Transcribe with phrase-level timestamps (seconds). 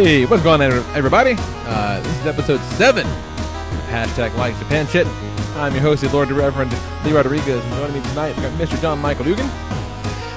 [0.00, 1.34] Hey, what's going on, everybody?
[1.36, 3.12] Uh, this is episode 7 of
[3.88, 5.08] Hashtag Like Japan Shit.
[5.56, 6.70] I'm your host, the Lord the Reverend
[7.04, 8.80] Lee Rodriguez, and joining me tonight, we've got Mr.
[8.80, 9.46] John Michael Dugan.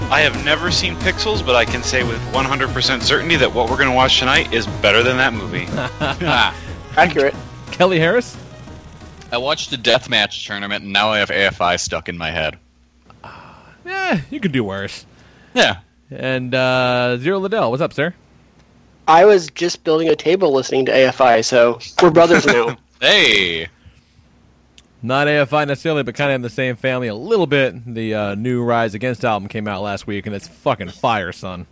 [0.10, 3.78] I have never seen Pixels, but I can say with 100% certainty that what we're
[3.78, 5.68] going to watch tonight is better than that movie.
[6.98, 7.36] Accurate.
[7.70, 8.36] Kelly Harris.
[9.32, 12.58] I watched the deathmatch tournament, and now I have AFI stuck in my head.
[13.86, 15.06] Eh, you could do worse.
[15.54, 15.82] Yeah.
[16.10, 18.16] And uh, Zero Liddell, what's up, sir?
[19.12, 22.78] I was just building a table listening to AFI, so we're brothers now.
[23.02, 23.68] Hey.
[25.02, 27.94] Not AFI necessarily, but kind of in the same family a little bit.
[27.94, 31.66] The uh, new Rise Against album came out last week, and it's fucking fire, son.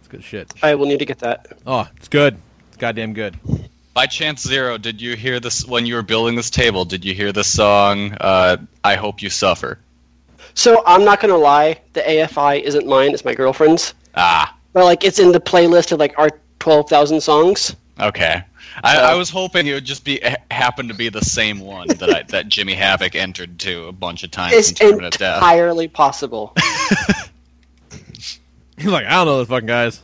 [0.00, 0.52] It's good shit.
[0.62, 1.56] I will need to get that.
[1.66, 2.36] Oh, it's good.
[2.68, 3.38] It's goddamn good.
[3.94, 6.84] By chance, Zero, did you hear this when you were building this table?
[6.84, 9.78] Did you hear the song uh, "I Hope You Suffer"?
[10.52, 13.94] So I'm not gonna lie, the AFI isn't mine; it's my girlfriend's.
[14.16, 16.28] Ah, But like, it's in the playlist of like our
[16.62, 17.74] twelve thousand songs.
[17.98, 18.44] okay.
[18.84, 20.18] I, I was hoping it would just be
[20.50, 24.22] happen to be the same one that I, that Jimmy Havoc entered to a bunch
[24.22, 25.38] of times It's in Tournament Death.
[25.38, 26.54] entirely possible.
[28.78, 30.00] He's like, I don't know those fucking guys.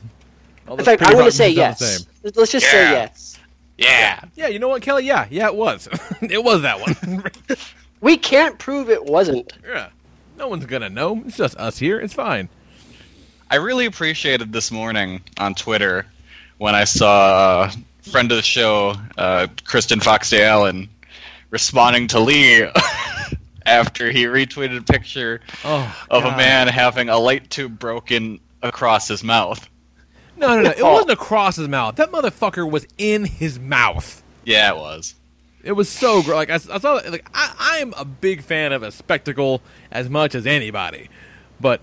[0.68, 2.06] In fact, I'm gonna say yes.
[2.22, 3.38] Let's just say yes.
[3.78, 4.20] Yeah.
[4.34, 5.06] Yeah, you know what, Kelly?
[5.06, 5.88] Yeah, yeah, it was.
[6.20, 7.24] it was that one.
[8.00, 9.54] We can't prove it wasn't.
[9.66, 9.88] yeah.
[10.36, 11.20] No one's gonna know.
[11.26, 11.98] It's just us here.
[11.98, 12.48] It's fine.
[13.50, 16.06] I really appreciated this morning on Twitter
[16.58, 20.88] when I saw a friend of the show, uh, Kristen Foxday Allen,
[21.50, 22.66] responding to Lee
[23.66, 29.08] after he retweeted a picture Oh, of a man having a light tube broken across
[29.08, 29.68] his mouth.
[30.36, 30.70] No, no, no.
[30.70, 30.92] It Oh.
[30.92, 31.96] wasn't across his mouth.
[31.96, 34.22] That motherfucker was in his mouth.
[34.44, 35.14] Yeah, it was.
[35.64, 36.94] It was so gr Like I, I saw.
[37.08, 39.60] Like I, I'm a big fan of a spectacle
[39.90, 41.10] as much as anybody,
[41.60, 41.80] but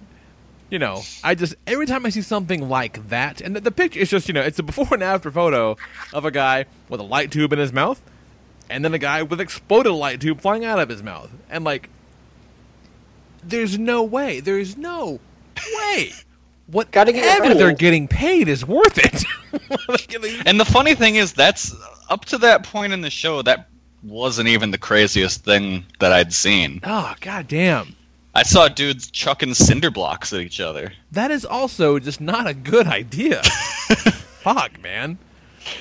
[0.69, 3.99] you know, I just every time I see something like that, and the, the picture
[3.99, 5.77] is just you know, it's a before and after photo
[6.13, 8.01] of a guy with a light tube in his mouth,
[8.69, 11.89] and then a guy with exploded light tube flying out of his mouth, and like,
[13.43, 15.19] there's no way, there's no
[15.77, 16.11] way.
[16.67, 19.23] What Gotta get your Whatever money they're getting paid is worth it.
[20.47, 21.75] And the funny thing is, that's
[22.09, 23.69] up to that point in the show, that
[24.01, 26.79] wasn't even the craziest thing that I'd seen.
[26.83, 27.95] oh god damn.
[28.35, 30.91] I saw dudes chucking cinder blocks at each other.
[31.13, 33.41] That is also just not a good idea.
[34.43, 35.17] Fuck, man.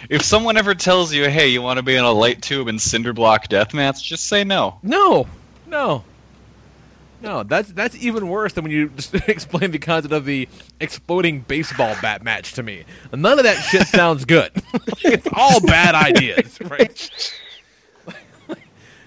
[0.08, 2.80] If someone ever tells you, "Hey, you want to be in a light tube and
[2.80, 4.78] cinder block deathmatch?" just say no.
[4.84, 5.26] No,
[5.66, 6.04] no,
[7.20, 7.42] no.
[7.42, 10.48] That's that's even worse than when you just explain the concept of the
[10.78, 12.84] exploding baseball bat match to me.
[13.12, 14.52] None of that shit sounds good.
[15.02, 17.10] it's all bad ideas, right?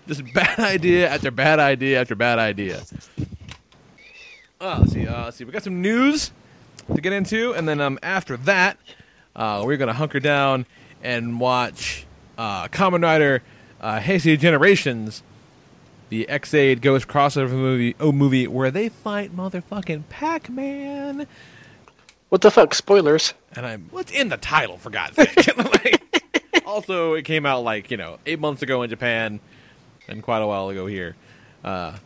[0.05, 2.83] just bad idea after bad idea after bad idea.
[4.59, 5.07] Oh, let's see.
[5.07, 5.43] Uh, let's see.
[5.43, 6.31] We got some news
[6.93, 8.77] to get into, and then um, after that,
[9.35, 10.65] uh, we're gonna hunker down
[11.03, 12.07] and watch
[12.37, 13.43] uh, Kamen Rider
[13.79, 15.21] uh, Heisei Generations,
[16.09, 21.27] the Ex-Aid Ghost crossover movie, oh movie where they fight motherfucking Pac-Man.
[22.29, 22.73] What the fuck?
[22.73, 23.33] Spoilers.
[23.55, 25.35] And I'm what's in the title for God's sake.
[25.57, 26.03] Like,
[26.65, 29.39] also, it came out like you know eight months ago in Japan,
[30.07, 31.15] and quite a while ago here.
[31.63, 31.97] Uh,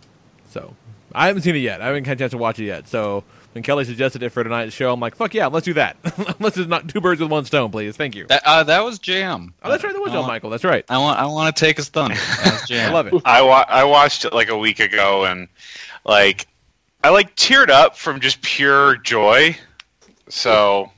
[0.50, 0.76] so
[1.14, 1.82] I haven't seen it yet.
[1.82, 2.88] I haven't had a chance to watch it yet.
[2.88, 3.24] So
[3.54, 5.98] when Kelly suggested it for tonight's show, I'm like, fuck yeah, let's do that.
[6.40, 7.98] let's just not two birds with one stone, please.
[7.98, 8.28] Thank you.
[8.28, 9.54] That uh, that was Jam.
[9.64, 9.94] oh, that's right.
[9.94, 10.50] That was I John want- Michael.
[10.50, 10.86] That's right.
[10.90, 12.16] I want I want to take his thunder.
[12.16, 13.14] That was I love it.
[13.26, 15.48] I wa- I watched it like a week ago and
[16.06, 16.48] like
[17.04, 19.56] I like teared up from just pure joy.
[20.30, 20.92] So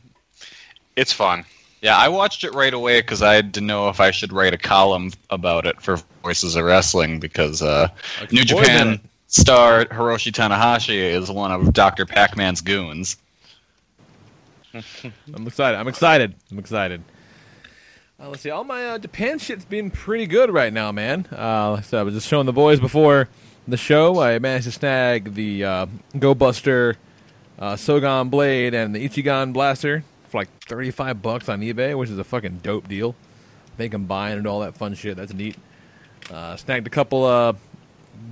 [0.95, 1.45] it's fun.
[1.81, 4.57] Yeah, I watched it right away because I didn't know if I should write a
[4.57, 7.89] column about it for Voices of Wrestling because uh,
[8.31, 9.01] New some boys Japan
[9.33, 12.05] star Hiroshi Tanahashi is one of Dr.
[12.05, 13.17] Pac-Man's goons.
[14.73, 15.77] I'm excited.
[15.77, 16.35] I'm excited.
[16.51, 17.03] I'm excited.
[18.19, 18.51] Uh, let's see.
[18.51, 21.25] All my uh, Japan shit's been pretty good right now, man.
[21.31, 23.27] Uh, so I was just showing the boys before
[23.67, 24.21] the show.
[24.21, 25.85] I managed to snag the uh,
[26.17, 26.95] Go Buster
[27.57, 32.19] uh, Sougan Blade and the Ichigan Blaster for like 35 bucks on eBay, which is
[32.19, 33.15] a fucking dope deal.
[33.77, 35.17] They buy and all that fun shit.
[35.17, 35.55] That's neat.
[36.31, 37.53] Uh, snagged a couple uh,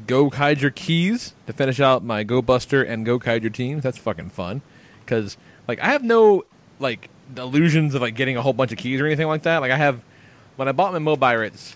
[0.07, 3.83] Gokaiger keys to finish out my Go Buster and Gokaiger teams.
[3.83, 4.61] That's fucking fun.
[5.03, 6.45] Because like I have no
[6.79, 9.59] like illusions of like getting a whole bunch of keys or anything like that.
[9.59, 10.01] Like I have
[10.55, 11.75] when I bought my Mobirates,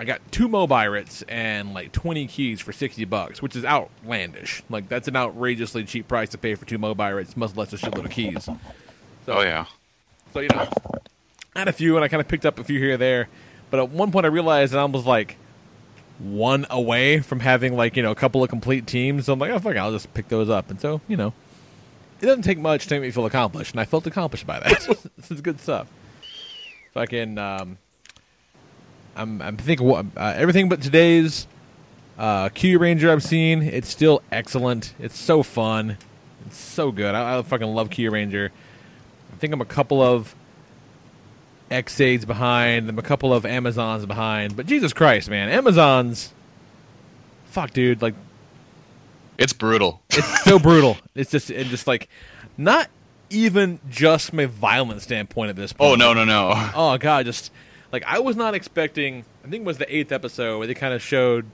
[0.00, 4.62] I got two Mobirates and like 20 keys for 60 bucks, which is outlandish.
[4.70, 8.04] Like that's an outrageously cheap price to pay for two Mobirates, much less a shitload
[8.04, 8.44] of keys.
[8.44, 8.58] So,
[9.28, 9.66] Oh yeah.
[10.32, 10.68] so you know,
[11.54, 13.28] I had a few and I kind of picked up a few here or there,
[13.70, 15.36] but at one point I realized that I was like
[16.18, 19.26] one away from having like you know a couple of complete teams.
[19.26, 20.70] So I'm like, oh fuck, I'll just pick those up.
[20.70, 21.32] And so you know,
[22.20, 25.08] it doesn't take much to make me feel accomplished, and I felt accomplished by that.
[25.16, 25.88] this is good stuff.
[26.94, 27.78] Fucking, um,
[29.16, 31.46] I'm I'm thinking uh, everything but today's
[32.18, 33.62] uh, Kyuranger I've seen.
[33.62, 34.94] It's still excellent.
[34.98, 35.98] It's so fun.
[36.46, 37.14] It's so good.
[37.14, 38.50] I, I fucking love Kyuranger.
[39.32, 40.34] I think I'm a couple of
[41.70, 42.88] Ex-Aids behind.
[42.88, 44.56] I'm a couple of Amazons behind.
[44.56, 46.32] But Jesus Christ, man, Amazons.
[47.46, 48.02] Fuck, dude.
[48.02, 48.14] Like
[49.38, 50.00] It's brutal.
[50.10, 50.96] it's so brutal.
[51.14, 52.08] It's just and just like
[52.56, 52.88] not
[53.30, 55.90] even just from a violent standpoint at this point.
[55.90, 56.52] Oh no no no.
[56.74, 57.52] Oh god, just
[57.92, 59.24] like I was not expecting.
[59.44, 61.44] I think it was the eighth episode where they kind of showed,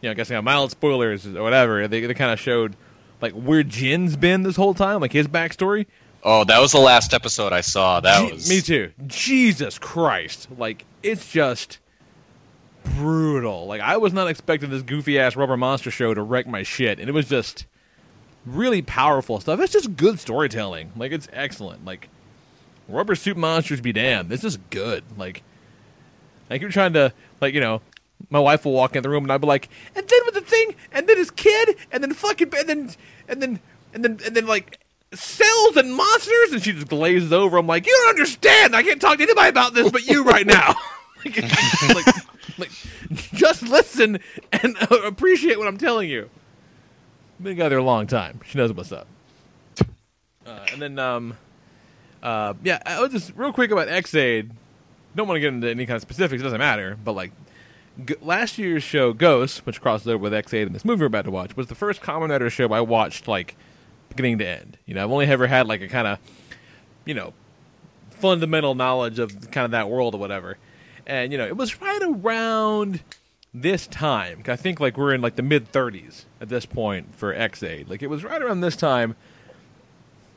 [0.00, 1.86] you know, I guess you know, mild spoilers or whatever.
[1.88, 2.76] They they kind of showed
[3.20, 5.86] like where Jin's been this whole time, like his backstory.
[6.24, 8.00] Oh, that was the last episode I saw.
[8.00, 8.92] That was me too.
[9.06, 11.78] Jesus Christ, like it's just
[12.96, 13.66] brutal.
[13.66, 16.98] Like I was not expecting this goofy ass rubber monster show to wreck my shit,
[16.98, 17.66] and it was just
[18.46, 19.60] really powerful stuff.
[19.60, 20.92] It's just good storytelling.
[20.96, 21.84] Like it's excellent.
[21.84, 22.08] Like
[22.88, 24.30] rubber suit monsters be damned.
[24.30, 25.04] This is good.
[25.18, 25.42] Like
[26.48, 27.82] like you're trying to like you know.
[28.30, 30.40] My wife will walk in the room and I'll be like, and then with the
[30.40, 32.90] thing, and then his kid, and then fucking, and then,
[33.28, 33.60] and then,
[33.92, 34.78] and then, and then like
[35.16, 37.56] cells and monsters, and she just glazes over.
[37.58, 38.74] I'm like, you don't understand.
[38.74, 40.74] I can't talk to anybody about this but you right now.
[41.24, 41.36] like,
[41.94, 42.06] like,
[42.58, 42.70] like,
[43.32, 44.18] just listen
[44.52, 46.30] and appreciate what I'm telling you.
[47.40, 48.40] Been together a long time.
[48.46, 49.06] She knows what's up.
[50.46, 51.36] Uh, and then, um,
[52.22, 54.50] uh, yeah, I was just real quick about Ex-Aid.
[55.16, 56.40] Don't want to get into any kind of specifics.
[56.40, 56.96] It doesn't matter.
[57.02, 57.32] But like
[58.04, 61.24] g- last year's show, Ghost, which crossed over with Ex-Aid and this movie we're about
[61.24, 63.56] to watch, was the first Kamen Rider show I watched like
[64.16, 64.78] beginning to end.
[64.86, 66.18] You know, I've only ever had like a kind of,
[67.04, 67.32] you know,
[68.10, 70.56] fundamental knowledge of kind of that world or whatever.
[71.06, 73.00] And you know, it was right around
[73.52, 74.42] this time.
[74.48, 77.88] I think like we're in like the mid 30s at this point for Ex-Aid.
[77.88, 79.16] Like it was right around this time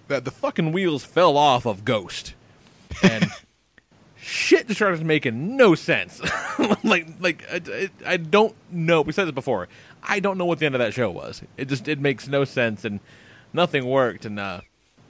[0.08, 2.34] that the fucking wheels fell off of Ghost.
[3.02, 3.32] And
[4.18, 6.22] shit just started making no sense.
[6.84, 9.02] like, like I, I, I don't know.
[9.02, 9.68] We said this before.
[10.04, 11.42] I don't know what the end of that show was.
[11.58, 13.00] It just it makes no sense and
[13.54, 14.26] nothing worked.
[14.26, 14.62] And uh,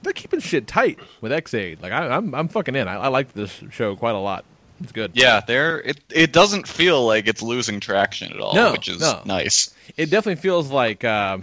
[0.02, 1.82] they're keeping shit tight with Ex-Aid.
[1.82, 2.88] Like I, I'm I'm fucking in.
[2.88, 4.44] I, I like this show quite a lot.
[4.80, 5.10] It's good.
[5.14, 9.00] Yeah, there it it doesn't feel like it's losing traction at all, No, which is
[9.00, 9.20] no.
[9.24, 9.74] nice.
[9.96, 11.42] It definitely feels like because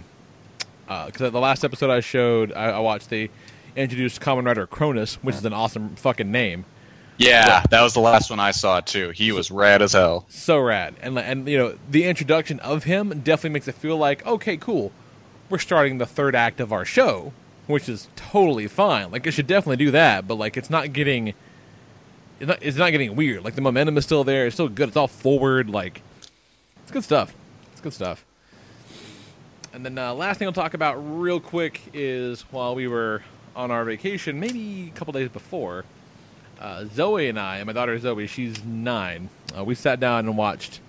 [0.88, 3.28] uh, the last episode I showed, I, I watched they
[3.76, 6.64] introduced Kamen Rider Cronus, which is an awesome fucking name.
[7.18, 9.10] Yeah, that was the last one I saw too.
[9.10, 10.24] He was rad as hell.
[10.28, 14.26] so rad and and you know the introduction of him definitely makes it feel like
[14.26, 14.92] okay cool
[15.48, 17.32] we're starting the third act of our show
[17.66, 19.10] which is totally fine.
[19.10, 21.28] Like it should definitely do that but like it's not getting
[22.38, 23.44] it's not, it's not getting weird.
[23.44, 24.46] Like the momentum is still there.
[24.46, 24.88] It's still good.
[24.88, 26.02] It's all forward like
[26.82, 27.34] it's good stuff.
[27.72, 28.24] It's good stuff.
[29.72, 33.22] And then uh, last thing i'll talk about real quick is while we were
[33.54, 35.84] on our vacation maybe a couple days before
[36.60, 39.28] uh, Zoe and I, and my daughter Zoe, she's nine.
[39.56, 40.80] Uh, we sat down and watched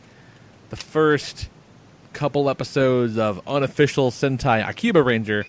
[0.69, 1.49] the first
[2.17, 5.45] couple episodes of unofficial Sentai Akiba Ranger,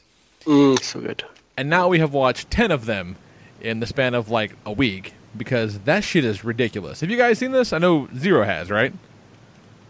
[0.46, 1.25] Mm, so good.
[1.56, 3.16] and now we have watched ten of them
[3.60, 7.00] in the span of like a week because that shit is ridiculous.
[7.00, 7.72] Have you guys seen this?
[7.72, 8.92] I know Zero has, right?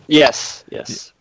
[0.06, 1.12] Yes, yes.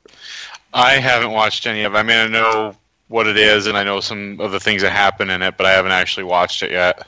[0.73, 1.93] I haven't watched any of.
[1.93, 1.97] it.
[1.97, 2.75] I mean, I know
[3.07, 5.65] what it is, and I know some of the things that happen in it, but
[5.65, 7.07] I haven't actually watched it yet.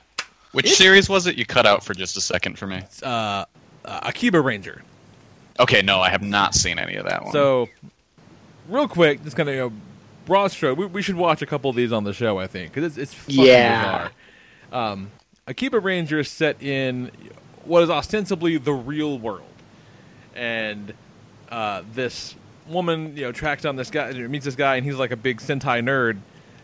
[0.51, 1.37] Which series was it?
[1.37, 2.81] You cut out for just a second for me.
[3.03, 3.45] Uh,
[3.85, 4.81] uh, Akiba Ranger.
[5.59, 7.33] Okay, no, I have not seen any of that one.
[7.33, 7.67] So,
[8.69, 9.71] real quick, just kind of you know,
[10.25, 10.77] broad stroke.
[10.77, 12.97] We, we should watch a couple of these on the show, I think, because it's
[12.97, 14.09] it's fucking Yeah.
[14.71, 14.91] bizarre.
[14.91, 15.11] Um,
[15.47, 17.11] Akiba Ranger is set in
[17.65, 19.43] what is ostensibly the real world,
[20.35, 20.93] and
[21.49, 22.35] uh, this
[22.67, 25.39] woman, you know, tracks down this guy, meets this guy, and he's like a big
[25.39, 26.17] Sentai nerd,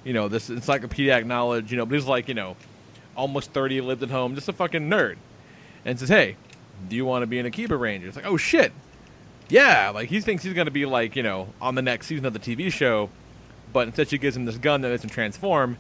[0.04, 2.56] you know, this encyclopedic knowledge, you know, but he's like, you know,
[3.16, 5.16] almost thirty, lived at home, just a fucking nerd,
[5.84, 6.36] and says, "Hey,
[6.88, 8.72] do you want to be an Akiba Ranger?" It's like, "Oh shit."
[9.50, 12.34] Yeah, like he thinks he's gonna be like you know on the next season of
[12.34, 13.10] the TV show,
[13.72, 15.78] but instead she gives him this gun that lets him transform,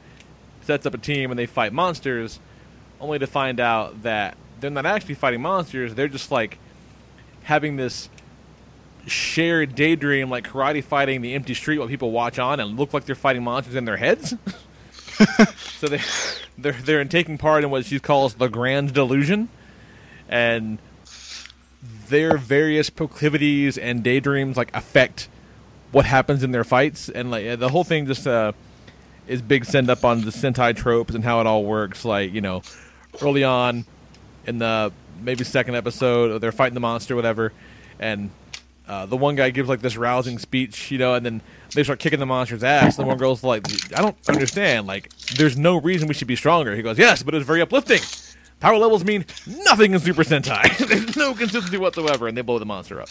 [0.61, 2.39] sets up a team and they fight monsters,
[2.99, 5.95] only to find out that they're not actually fighting monsters.
[5.95, 6.59] They're just like
[7.43, 8.09] having this
[9.07, 13.05] shared daydream, like karate fighting the empty street while people watch on and look like
[13.05, 14.35] they're fighting monsters in their heads.
[15.77, 16.01] so they
[16.57, 19.49] they're they're in taking part in what she calls the grand delusion,
[20.29, 20.79] and
[22.07, 25.27] their various proclivities and daydreams like affect
[25.91, 28.51] what happens in their fights, and like the whole thing just uh,
[29.27, 32.05] is big send up on the Sentai tropes and how it all works.
[32.05, 32.63] Like you know,
[33.21, 33.85] early on
[34.45, 37.53] in the maybe second episode, they're fighting the monster, whatever,
[37.99, 38.29] and
[38.87, 41.41] uh, the one guy gives like this rousing speech, you know, and then
[41.73, 42.97] they start kicking the monster's ass.
[42.97, 43.65] And the one girl's like,
[43.97, 44.87] "I don't understand.
[44.87, 48.01] Like, there's no reason we should be stronger." He goes, "Yes, but it's very uplifting.
[48.59, 50.77] Power levels mean nothing in Super Sentai.
[50.87, 53.09] there's no consistency whatsoever." And they blow the monster up.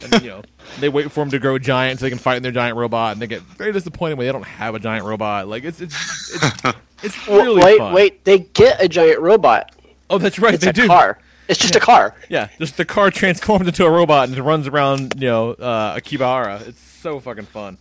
[0.00, 0.42] And then, you know,
[0.78, 3.12] they wait for him to grow giant so they can fight in their giant robot,
[3.12, 5.48] and they get very disappointed when they don't have a giant robot.
[5.48, 6.62] Like, it's it's it's,
[7.02, 7.92] it's really wait, fun.
[7.92, 9.74] wait, they get a giant robot.
[10.10, 10.86] Oh, that's right, It's they a do.
[10.86, 11.18] car.
[11.48, 12.14] It's just a car.
[12.28, 16.66] Yeah, just the car transforms into a robot and runs around, you know, uh, Akibara.
[16.68, 17.78] It's so fucking fun.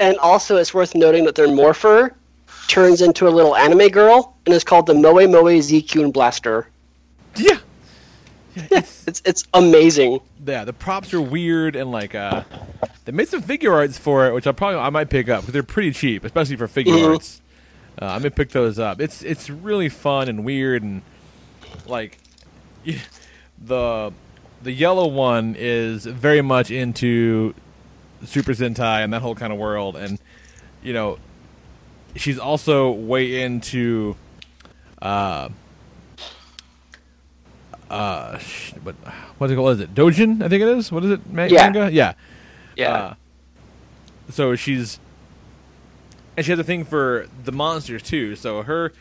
[0.00, 2.14] And also, it's worth noting that their morpher
[2.68, 6.68] turns into a little anime girl and is called the Moe Moe ZQ Blaster.
[7.36, 7.58] Yeah,
[8.54, 10.20] yeah, it's, It's it's amazing.
[10.46, 10.64] yeah.
[10.64, 12.44] The props are weird and like uh,
[13.04, 15.62] they made some Figuarts for it, which I probably I might pick up because they're
[15.62, 17.12] pretty cheap, especially for figure Mhm.
[17.14, 17.40] arts.
[18.00, 19.00] Uh, I may pick those up.
[19.00, 21.02] It's it's really fun and weird and
[21.86, 22.18] like
[23.64, 24.12] the
[24.62, 27.54] the yellow one is very much into
[28.24, 30.18] Super Sentai and that whole kind of world, and
[30.82, 31.18] you know
[32.16, 34.16] she's also way into
[35.00, 35.48] uh
[37.90, 38.38] uh
[38.82, 38.94] what
[39.38, 39.64] what is it, called?
[39.64, 41.62] what is it Dojin I think it is what is it Ma- Yeah.
[41.70, 42.14] manga yeah
[42.76, 42.92] Yeah.
[42.92, 43.14] uh,
[44.30, 44.98] so she's
[46.36, 48.36] and she has a thing for the monsters too.
[48.36, 48.92] So her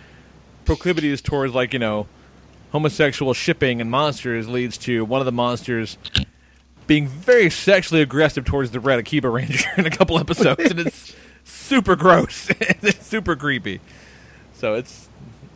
[0.66, 2.08] proclivities towards like you know
[2.74, 5.98] homosexual shipping and monsters leads to one of the monsters
[6.88, 11.16] being very sexually aggressive towards the Red Akiba Ranger in a couple episodes, and it's
[11.72, 12.50] super gross.
[12.60, 13.80] it's super creepy.
[14.54, 15.08] So it's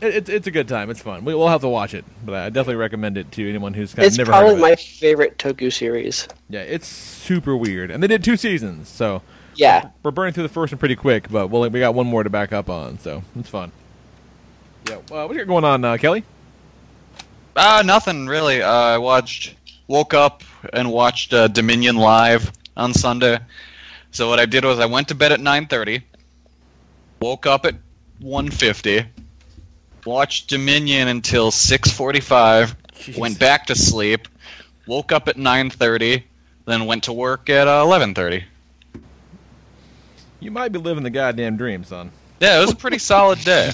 [0.01, 0.89] it, it's it's a good time.
[0.89, 1.25] It's fun.
[1.25, 4.05] We, we'll have to watch it, but I definitely recommend it to anyone who's kind
[4.05, 4.62] of it's never heard probably of it.
[4.62, 6.27] my favorite Toku series.
[6.50, 9.22] Yeah, it's super weird, and they did two seasons, so
[9.55, 9.89] Yeah.
[10.03, 12.29] we're burning through the first one pretty quick, but we'll, we got one more to
[12.29, 13.72] back up on, so it's fun.
[14.89, 16.24] Yeah, uh, what you got going on, uh, Kelly?
[17.55, 18.62] Uh, nothing really.
[18.62, 19.55] Uh, I watched,
[19.88, 20.43] woke up
[20.74, 23.39] and watched uh, Dominion live on Sunday.
[24.15, 26.01] So what I did was I went to bed at 9:30,
[27.19, 27.75] woke up at
[28.22, 29.05] 1:50,
[30.05, 33.17] watched Dominion until 6:45, Jeez.
[33.17, 34.29] went back to sleep,
[34.88, 36.24] woke up at 9:30,
[36.65, 38.45] then went to work at uh, 11:30.
[40.39, 42.10] You might be living the goddamn dream, son.
[42.39, 43.72] Yeah, it was a pretty solid day.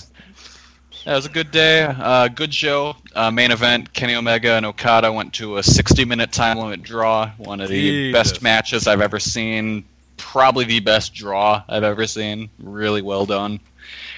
[1.05, 1.83] Yeah, it was a good day.
[1.83, 2.95] Uh, good show.
[3.13, 7.29] Uh, main event: Kenny Omega and Okada went to a 60-minute time limit draw.
[7.37, 8.11] One of the Jesus.
[8.11, 9.85] best matches I've ever seen.
[10.21, 12.49] Probably the best draw I've ever seen.
[12.59, 13.59] Really well done.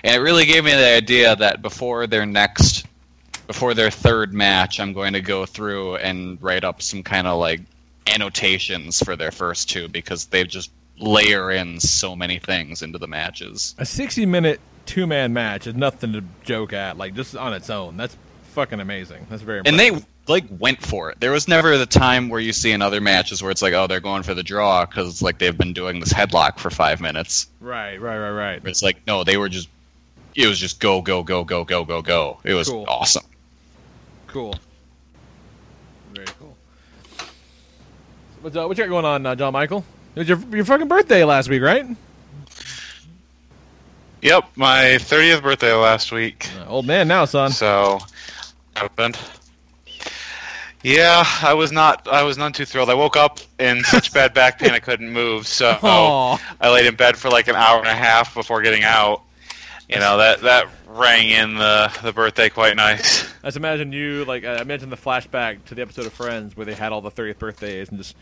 [0.03, 2.85] And it really gave me the idea that before their next,
[3.47, 7.39] before their third match, I'm going to go through and write up some kind of
[7.39, 7.61] like
[8.13, 13.07] annotations for their first two because they just layer in so many things into the
[13.07, 13.73] matches.
[13.77, 17.69] A 60 minute two man match is nothing to joke at, like, just on its
[17.69, 17.97] own.
[17.97, 18.17] That's
[18.51, 19.25] fucking amazing.
[19.29, 20.12] That's very and they impressive.
[20.27, 21.19] Like went for it.
[21.19, 23.87] There was never the time where you see in other matches where it's like, oh,
[23.87, 27.01] they're going for the draw because it's like they've been doing this headlock for five
[27.01, 27.47] minutes.
[27.59, 28.61] Right, right, right, right.
[28.65, 29.67] It's like, no, they were just,
[30.35, 32.39] it was just go, go, go, go, go, go, go.
[32.43, 32.85] It was Cool.
[32.87, 33.25] awesome.
[34.27, 34.55] Cool.
[36.13, 36.55] Very cool.
[38.41, 39.83] What's, uh, what you got going on, uh, John Michael?
[40.15, 41.85] It was your, your fucking birthday last week, right?
[44.21, 46.47] Yep, my 30th birthday last week.
[46.59, 47.51] Uh, old man now, son.
[47.51, 47.99] So,
[48.75, 49.17] happened.
[50.83, 52.07] Yeah, I was not.
[52.09, 52.89] I was none too thrilled.
[52.89, 55.47] I woke up in such bad back pain I couldn't move.
[55.47, 56.55] So Aw.
[56.59, 59.23] I laid in bed for like an hour and a half before getting out.
[59.89, 63.31] You know that that rang in the the birthday quite nice.
[63.43, 66.65] I just imagine you, like, I imagine the flashback to the episode of Friends where
[66.65, 68.15] they had all the 30th birthdays and just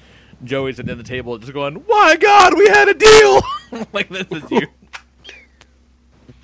[0.44, 3.86] Joey's at the end of the table just going, My God, we had a deal!
[3.94, 4.68] like, this is you.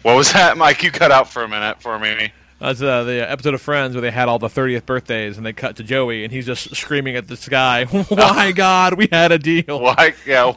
[0.04, 0.84] What was that, Mike?
[0.84, 2.32] You cut out for a minute for me.
[2.60, 5.54] That's uh, the episode of Friends where they had all the 30th birthdays and they
[5.54, 9.38] cut to Joey and he's just screaming at the sky, My God, we had a
[9.38, 9.80] deal!
[9.80, 10.16] Why?
[10.26, 10.54] Yeah.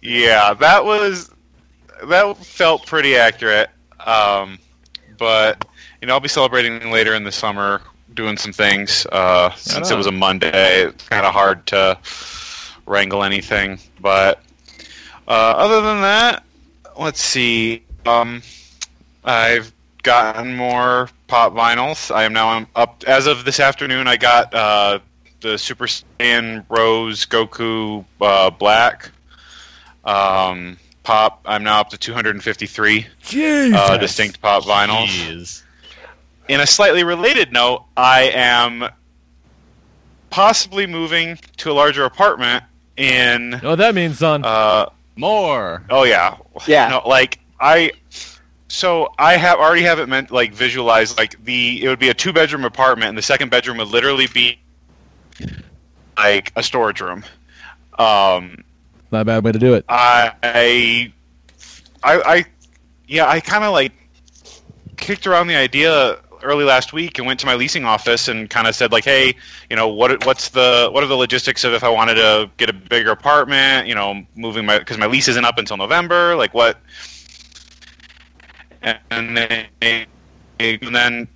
[0.00, 1.30] yeah, that was
[2.04, 3.70] that felt pretty accurate.
[4.00, 4.58] Um,
[5.18, 5.66] but
[6.00, 7.82] you know, I'll be celebrating later in the summer,
[8.14, 9.06] doing some things.
[9.12, 11.98] Uh, since it was a Monday, it's kind of hard to
[12.86, 13.78] wrangle anything.
[14.00, 14.42] But
[15.28, 16.42] uh, other than that,
[16.98, 17.84] let's see.
[18.06, 18.42] Um,
[19.24, 22.14] I've gotten more pop vinyls.
[22.14, 24.08] I am now um, up as of this afternoon.
[24.08, 24.98] I got uh,
[25.40, 29.10] the Super Saiyan Rose Goku uh, Black
[30.04, 31.42] um, pop.
[31.44, 33.06] I'm now up to 253
[33.74, 35.06] uh, distinct pop vinyls.
[35.06, 35.62] Jeez.
[36.48, 38.88] In a slightly related note, I am
[40.30, 42.64] possibly moving to a larger apartment
[42.96, 43.52] in.
[43.52, 44.44] You know what that means, son?
[44.44, 45.84] Uh, More.
[45.90, 46.36] oh yeah,
[46.66, 46.88] Yeah.
[46.88, 47.92] No, like I.
[48.72, 52.14] So I have already have it meant like visualized like the it would be a
[52.14, 54.58] two bedroom apartment and the second bedroom would literally be
[56.16, 57.22] like a storage room.
[57.98, 58.64] Um,
[59.10, 59.84] Not a bad way to do it.
[59.90, 61.12] I, I,
[62.02, 62.44] I,
[63.06, 63.92] yeah, I kind of like
[64.96, 68.66] kicked around the idea early last week and went to my leasing office and kind
[68.66, 69.34] of said like, hey,
[69.68, 72.70] you know, what what's the what are the logistics of if I wanted to get
[72.70, 76.54] a bigger apartment, you know, moving my because my lease isn't up until November, like
[76.54, 76.78] what?
[78.82, 81.28] And then, and then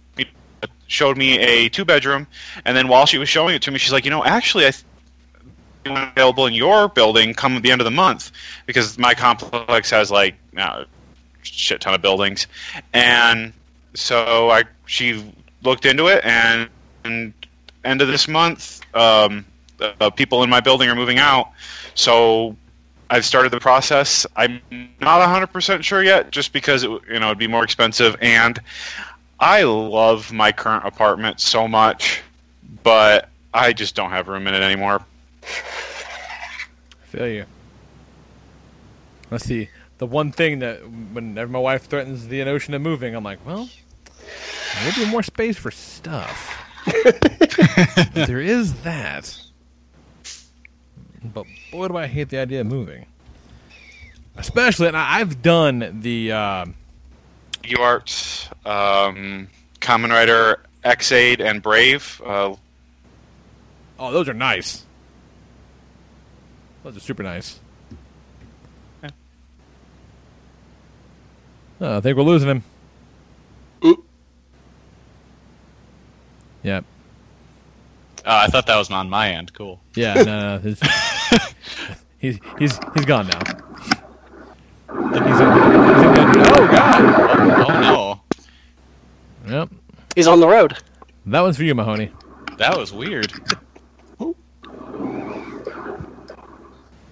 [0.89, 2.27] showed me a two bedroom,
[2.65, 4.71] and then while she was showing it to me, she's like, you know, actually, I.
[4.71, 4.85] Th-
[5.87, 8.33] available in your building come at the end of the month
[8.67, 10.85] because my complex has like uh,
[11.43, 12.47] shit ton of buildings
[12.93, 13.53] and
[13.95, 16.69] so i she looked into it and,
[17.05, 17.33] and
[17.85, 19.45] end of this month um,
[20.01, 21.53] uh, people in my building are moving out
[21.95, 22.57] so
[23.11, 24.61] i've started the process i'm
[25.01, 28.61] not 100% sure yet just because it you know it'd be more expensive and
[29.41, 32.23] i love my current apartment so much
[32.83, 35.05] but i just don't have room in it anymore
[37.07, 37.45] Feel you.
[39.31, 39.71] Let's see.
[39.99, 43.69] The one thing that whenever my wife threatens the notion of moving, I'm like, well,
[44.75, 46.55] there would be more space for stuff.
[48.13, 49.41] there is that.
[51.35, 53.07] But boy, do I hate the idea of moving.
[54.37, 56.33] Especially, and I- I've done the.
[56.33, 56.67] Uh,
[57.65, 59.49] UART, um,
[59.81, 62.21] Kamen Rider, Ex-Aid, and Brave.
[62.25, 62.55] Uh,
[63.99, 64.85] oh, those are nice.
[66.85, 67.59] Those are super nice.
[71.81, 72.63] Oh, I think we're losing him.
[73.85, 74.05] Oop.
[76.63, 76.85] Yep.
[78.25, 79.53] Oh, I thought that was on my end.
[79.53, 79.79] Cool.
[79.95, 80.75] Yeah, no, no.
[82.19, 83.41] He's, he's he's he's gone now.
[84.89, 85.49] He's in, he's in
[86.33, 87.03] the, oh god.
[87.69, 88.21] Oh no,
[89.53, 89.71] Yep.
[90.15, 90.77] He's on the road.
[91.27, 92.11] That one's for you, Mahoney.
[92.59, 93.33] that was weird.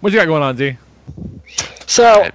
[0.00, 0.76] What you got going on, Z?
[1.86, 2.28] So.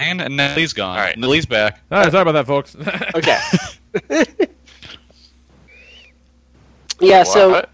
[0.00, 0.96] And, and Nellie's gone.
[0.98, 1.16] All right.
[1.18, 1.80] Nellie's back.
[1.90, 2.76] All right, sorry about that, folks.
[3.14, 3.38] okay.
[7.00, 7.22] yeah.
[7.24, 7.70] So What?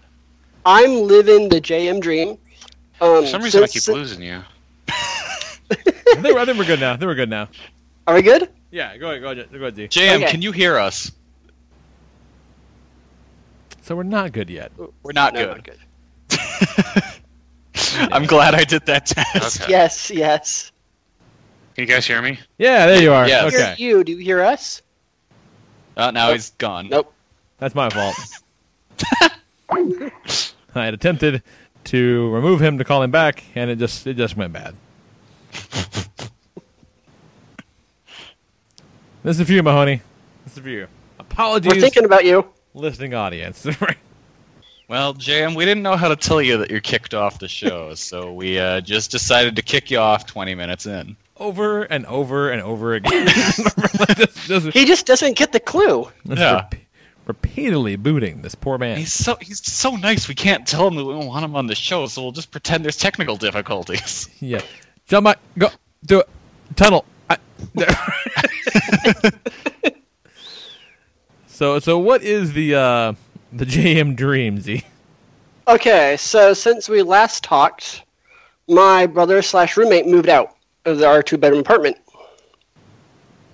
[0.65, 2.37] I'm living the JM dream.
[3.01, 4.41] Um, For some reason, I since- keep losing you.
[4.89, 6.93] I, think, I think we're good now.
[6.93, 7.49] I think we're good now.
[8.07, 8.49] Are we good?
[8.71, 9.87] Yeah, go ahead, go ahead, go ahead, Z.
[9.87, 10.31] JM, Okay.
[10.31, 11.11] can you hear us?
[13.81, 14.71] So we're not good yet.
[15.03, 15.63] We're not No, good.
[15.63, 15.79] good.
[18.11, 19.61] I'm glad I did that test.
[19.61, 19.71] Okay.
[19.71, 20.09] Yes.
[20.11, 20.71] Yes.
[21.75, 22.39] Can you guys hear me?
[22.57, 23.27] Yeah, there you are.
[23.27, 23.45] Yeah.
[23.45, 24.03] Okay, Hear you.
[24.03, 24.81] Do you hear us?
[25.97, 26.89] Uh, now he's gone.
[26.89, 27.13] Nope.
[27.57, 28.15] that's my fault.
[30.75, 31.41] I had attempted
[31.85, 34.75] to remove him to call him back, and it just it just went bad.
[39.23, 40.01] this is for you, Mahoney.
[40.43, 40.87] This is for you.
[41.19, 42.47] Apologies, We're thinking about you.
[42.73, 43.65] listening audience.
[44.87, 47.93] Well, JM, we didn't know how to tell you that you're kicked off the show,
[47.95, 51.15] so we uh, just decided to kick you off 20 minutes in.
[51.37, 53.25] over and over and over again.
[53.27, 56.07] just, just, He just doesn't get the clue.
[56.27, 56.67] just Yeah.
[56.71, 56.79] repe-
[57.55, 58.97] repeatedly booting this poor man.
[58.97, 60.27] He's so he's so nice.
[60.27, 62.51] We can't tell him that we don't want him on the show, so we'll just
[62.51, 64.29] pretend there's technical difficulties.
[64.41, 64.61] Yeah.
[65.07, 65.69] Jump my go
[66.05, 66.29] do it.
[66.75, 67.05] Tunnel.
[67.29, 67.37] I,
[71.47, 73.13] so so what is the uh
[73.53, 74.83] the JM Dream Z?
[75.67, 78.03] Okay, so since we last talked,
[78.67, 81.97] my brother slash roommate moved out of our two bedroom apartment.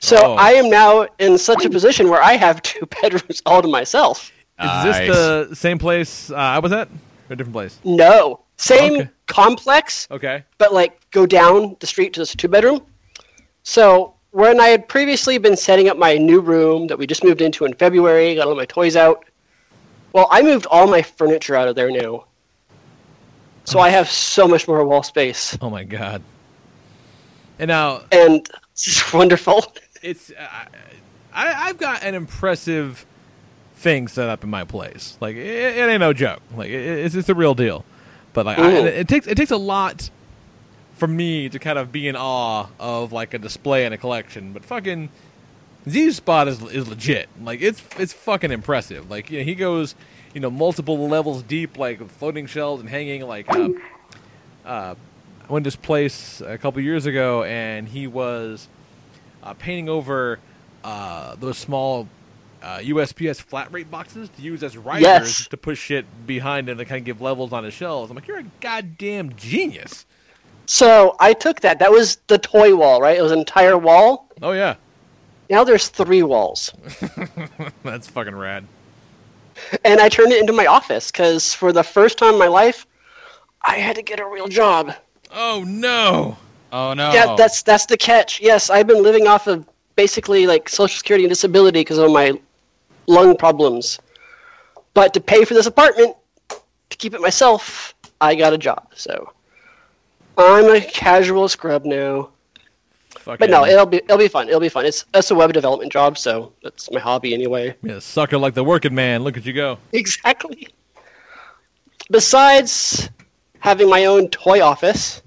[0.02, 0.34] So Oh.
[0.34, 4.32] I am now in such a position where I have two bedrooms all to myself.
[4.60, 5.08] Is Nice.
[5.08, 6.88] this the same place uh, I was at?
[6.88, 7.80] Or a different place?
[7.84, 9.10] No, same Okay.
[9.28, 10.44] complex, Okay.
[10.58, 12.82] but like go down the street to this two bedroom.
[13.64, 17.42] So when I had previously been setting up my new room that we just moved
[17.42, 19.26] into in February, got all my toys out.
[20.14, 22.26] Well, I moved all my furniture out of there now.
[23.66, 25.58] So I have so much more wall space.
[25.62, 26.22] Oh my god.
[27.60, 29.64] And now and it's just wonderful.
[30.02, 30.48] It's uh,
[31.34, 33.06] I I've got an impressive
[33.76, 35.18] thing set up in my place.
[35.20, 36.42] Like it, it ain't no joke.
[36.56, 37.86] Like it, it's it's a real deal.
[38.34, 40.10] But like I, it takes it takes a lot
[40.96, 44.54] for me to kind of be in awe of like a display and a collection.
[44.54, 45.10] But fucking
[45.90, 47.30] Z Spot is is legit.
[47.42, 49.10] Like it's it's fucking impressive.
[49.10, 49.96] Like you know, he goes
[50.34, 53.24] you know multiple levels deep, like floating shells and hanging.
[53.24, 53.70] Like uh,
[54.66, 54.96] uh,
[55.50, 58.68] I went to this place a couple years ago, and he was
[59.43, 60.39] uh, painting over
[60.84, 62.08] uh, those small
[62.63, 65.47] uh, USPS flat rate boxes to use as risers Yes.
[65.47, 68.12] to push shit behind and to kind of give levels on his shelves.
[68.12, 70.06] I'm like, you're a goddamn genius.
[70.67, 71.80] So I took that.
[71.80, 73.17] That was the toy wall, right?
[73.17, 74.27] It was an entire wall.
[74.43, 74.75] Oh yeah,
[75.49, 76.71] Now there's three walls.
[77.84, 78.65] that's fucking rad.
[79.84, 82.86] and I turned it into my office because for the first time in my life,
[83.63, 84.93] I had to get a real job.
[85.34, 86.38] Oh no.
[86.71, 87.12] Oh no!
[87.13, 88.39] Yeah, that's that's the catch.
[88.41, 92.34] Yes, I've been living off of basically like Social Security and disability because of my
[93.07, 93.99] lung problems.
[94.93, 96.15] But to pay for this apartment,
[96.49, 98.88] to keep it myself, I got a job.
[98.95, 99.31] So
[100.38, 102.29] I'm a casual scrub now.
[103.12, 104.47] Fucking, But no, it'll be it'll be fun.
[104.47, 104.86] It'll be fun.
[104.86, 107.75] It's it's a web development job, so that's my hobby anyway.
[107.84, 109.23] yeah, sucker like the working man.
[109.23, 109.77] Look at you go.
[109.91, 110.67] Exactly.
[112.10, 113.10] Besides
[113.60, 115.21] having my own toy office,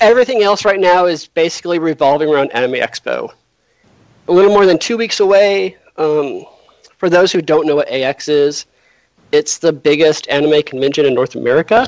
[0.00, 3.32] everything else right now is basically revolving around Anime Expo.
[4.28, 5.76] A little more than two weeks away.
[5.96, 6.44] Um,
[6.98, 8.66] for those who don't know what AX is,
[9.32, 11.86] it's the biggest anime convention in North America.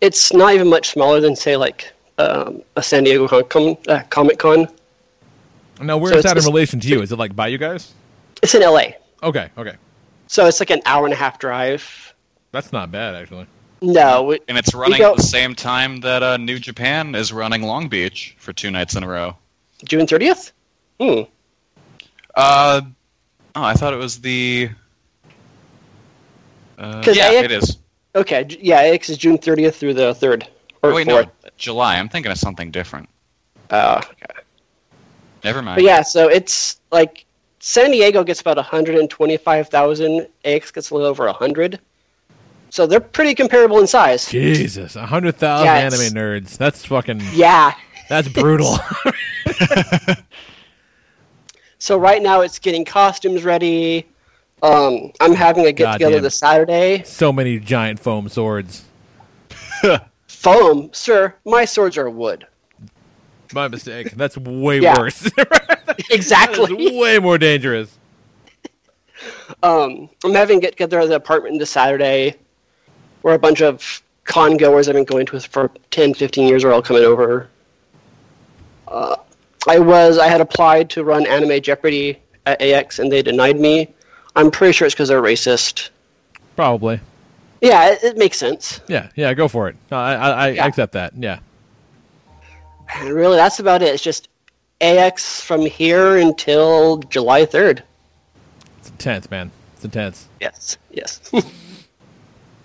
[0.00, 4.38] It's not even much smaller than, say, like um, a San Diego Con- uh, Comic
[4.38, 4.68] Con.
[5.80, 7.02] Now, where's So it's that in relation to you?
[7.02, 7.92] Is it like by you guys?
[8.42, 8.90] It's in LA,
[9.22, 9.76] Okay, okay,
[10.26, 12.12] so it's like an hour and a half drive.
[12.50, 13.46] that's not bad actually.
[13.82, 17.62] No, we- and it's running at the same time that uh, New Japan is running
[17.62, 19.36] Long Beach for two nights in a row.
[19.84, 20.52] June 30th?
[21.00, 21.22] Hmm.
[22.34, 22.80] Uh,
[23.56, 24.70] oh, I thought it was the.
[26.78, 27.78] Uh, yeah, AX it is.
[28.14, 30.46] Okay, yeah, AX is June 30th through the 3rd.
[30.82, 31.24] Or Oh, wait, 4th.
[31.26, 31.96] no, July.
[31.98, 33.08] I'm thinking of something different.
[33.70, 34.40] Uh, okay.
[35.44, 35.76] Never mind.
[35.76, 37.24] But yeah, so it's like
[37.60, 41.80] San Diego gets about 125,000, AX gets a little over 100.
[42.72, 44.30] So they're pretty comparable in size.
[44.30, 46.56] Jesus, a hundred thousand Yeah, anime nerds.
[46.56, 47.20] That's fucking.
[47.34, 47.74] Yeah.
[48.08, 48.78] That's brutal.
[51.78, 54.06] So right now it's getting costumes ready.
[54.62, 56.22] Um, I'm having a get together Goddamn.
[56.22, 57.02] this Saturday.
[57.02, 58.84] so many giant foam swords.
[60.28, 62.46] Foam, sir, my swords are wood.
[63.52, 64.12] My mistake.
[64.12, 64.96] That's way Yeah.
[64.96, 65.28] worse.
[66.10, 66.96] Exactly.
[67.00, 67.98] way more dangerous.
[69.64, 72.36] um, I'm having a get together at the apartment this Saturday,
[73.22, 76.72] where a bunch of con goers I've been going to for 10, 15 years are
[76.72, 77.48] all coming over.
[78.88, 79.16] Uh,
[79.68, 83.92] I was I had applied to run Anime Jeopardy at AX and they denied me.
[84.36, 85.90] I'm pretty sure it's because they're racist.
[86.56, 87.00] Probably.
[87.60, 88.80] Yeah, it, it makes sense.
[88.88, 89.32] Yeah, yeah.
[89.34, 89.76] Go for it.
[89.90, 90.66] I, I, I Yeah.
[90.66, 91.12] accept that.
[91.16, 91.38] Yeah.
[92.94, 93.94] And really, that's about it.
[93.94, 94.28] It's just
[94.80, 97.82] AX from here until July 3rd.
[98.78, 99.50] It's intense, man.
[99.76, 100.26] It's intense.
[100.40, 101.20] Yes, yes.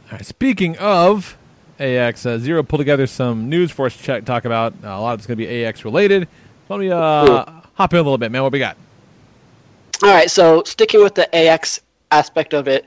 [0.08, 0.26] All right.
[0.26, 1.38] Speaking of
[1.80, 4.74] AX, uh, Zero pulled together some news for us to check, talk about.
[4.84, 6.28] Uh, a lot of it's going to be AX related.
[6.70, 8.44] Let me uh, hop in a little bit, man.
[8.44, 8.78] What we got?
[10.04, 12.86] All right, so sticking with the AX aspect of it,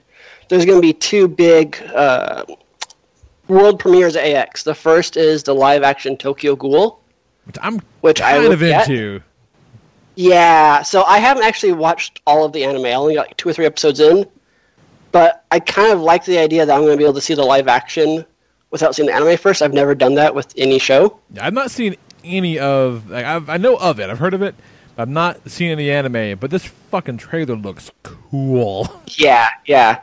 [0.48, 2.44] there's going to be two big uh,
[3.48, 4.62] world premieres at AX.
[4.62, 7.00] The first is the live action Tokyo Ghoul.
[7.44, 8.88] Which I'm Which I kind of looked at.
[8.88, 9.22] into.
[10.14, 12.86] Yeah, so I haven't actually watched all of the anime.
[12.86, 14.26] I only got like two or three episodes in,
[15.12, 17.34] but I kind of like the idea that I'm going to be able to see
[17.34, 18.24] the live action
[18.70, 19.62] without seeing the anime first.
[19.62, 21.18] I've never done that with any show.
[21.40, 23.10] I've not seen any of.
[23.10, 24.10] Like, I've, I know of it.
[24.10, 24.54] I've heard of it.
[24.96, 26.38] But I've not seen any anime.
[26.38, 28.88] But this fucking trailer looks cool.
[29.18, 30.00] Yeah, yeah.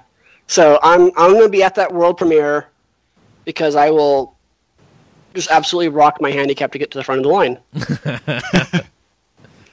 [0.48, 2.68] So I'm I'm going to be at that world premiere
[3.46, 4.36] because I will
[5.34, 7.58] just absolutely rock my handicap to get to the front of the line.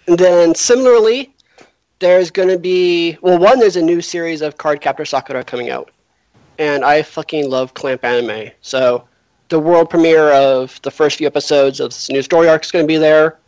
[0.06, 1.33] and then similarly,
[1.98, 5.70] there's going to be well, one there's a new series of Card Captor Sakura coming
[5.70, 5.90] out,
[6.58, 8.50] and I fucking love Clamp anime.
[8.60, 9.04] So
[9.48, 12.84] the world premiere of the first few episodes of this new story arc is going
[12.84, 13.38] to be there,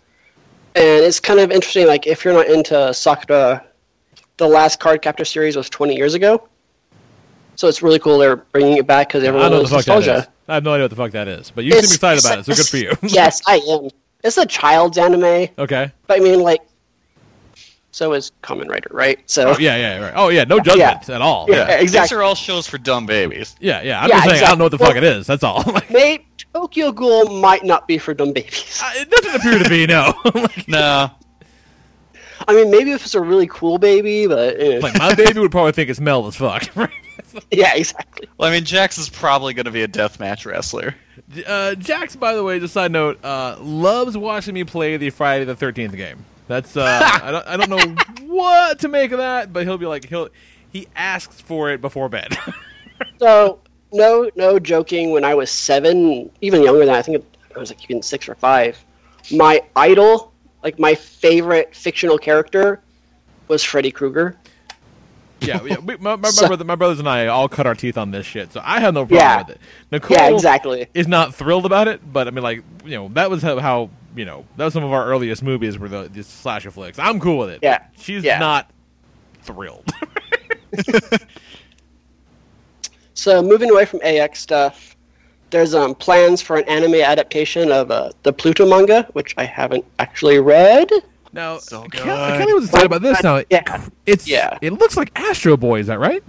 [0.75, 1.87] and it's kind of interesting.
[1.87, 3.65] Like if you're not into Sakura
[4.37, 6.49] the last Card Captor series was 20 years ago.
[7.55, 9.93] So it's really cool they're bringing it back because everyone don't know what loves the
[9.93, 10.33] fuck that nostalgia.
[10.49, 11.51] I have no idea what the fuck that is.
[11.51, 12.93] But you seem It's- excited it's about it, so good for you.
[13.15, 13.89] yes, I am.
[14.23, 15.91] It's a child's anime, okay.
[16.07, 16.61] but I mean, like,
[17.97, 19.19] so is Kamen Rider, right?
[19.25, 20.13] So Oh, yeah, yeah, right.
[20.15, 20.45] Oh, yeah.
[20.45, 21.47] No judgment at all.
[21.49, 21.81] Yeah.
[21.81, 21.81] Yeah.
[21.81, 23.57] These are all shows for dumb babies.
[23.59, 24.03] Yeah, yeah.
[24.03, 25.01] I'm Yeah, just saying, I don't know what the exactly.
[25.01, 25.27] fuck it is.
[25.27, 25.63] That's all.
[25.73, 28.83] like, May Tokyo Ghoul might not be for dumb babies.
[28.85, 30.13] I- it doesn't appear to be, no.
[30.35, 31.11] like, No,
[32.47, 34.79] I mean, maybe if it's a really cool baby, but eh.
[34.83, 36.65] like, my baby would probably think it's Mel as fuck.
[36.77, 36.91] right?
[37.51, 38.29] yeah, exactly.
[38.37, 40.95] well, I mean, Jax is probably going to be a deathmatch wrestler.
[41.47, 45.47] Uh, Jax, by the way, just side note, uh, loves watching me play the Friday
[45.47, 46.27] the Thirteenth game.
[46.49, 49.87] That's uh, I don't I don't know what to make of that, but he'll be
[49.87, 50.29] like he'll
[50.73, 52.37] he asks for it before bed.
[53.19, 53.61] So
[53.93, 55.11] no, no joking.
[55.11, 57.23] When I was seven, even younger than that, I think
[57.55, 58.83] I was like even six or five.
[59.31, 60.33] My idol,
[60.63, 62.81] like my favorite fictional character,
[63.49, 64.39] was Freddy Krueger.
[65.41, 67.99] yeah, yeah we, my, my, So- brother, my brothers and I all cut our teeth
[67.99, 69.39] on this shit, so I have no problem Yeah.
[69.43, 69.61] with it.
[69.93, 70.87] Nicole Yeah, exactly.
[70.95, 73.91] is not thrilled about it, but I mean, like you know, that was how, how
[74.17, 76.99] you know that was some of our earliest movies were the, the slasher flicks.
[76.99, 77.61] I'm cool with it.
[77.63, 78.39] Yeah, she's yeah.
[78.39, 78.71] not
[79.43, 79.89] thrilled.
[83.15, 84.95] So moving away from AX stuff,
[85.51, 89.85] there's um, plans for an anime adaptation of uh, the Pluto manga, which I haven't
[89.99, 90.91] actually read.
[91.33, 92.03] now, So Ke- good.
[92.05, 93.23] Kelly was excited about this.
[93.23, 93.87] Now, Yeah.
[94.05, 94.59] it's Yeah.
[94.61, 95.81] it looks like Astro Boy.
[95.81, 96.23] Is that right?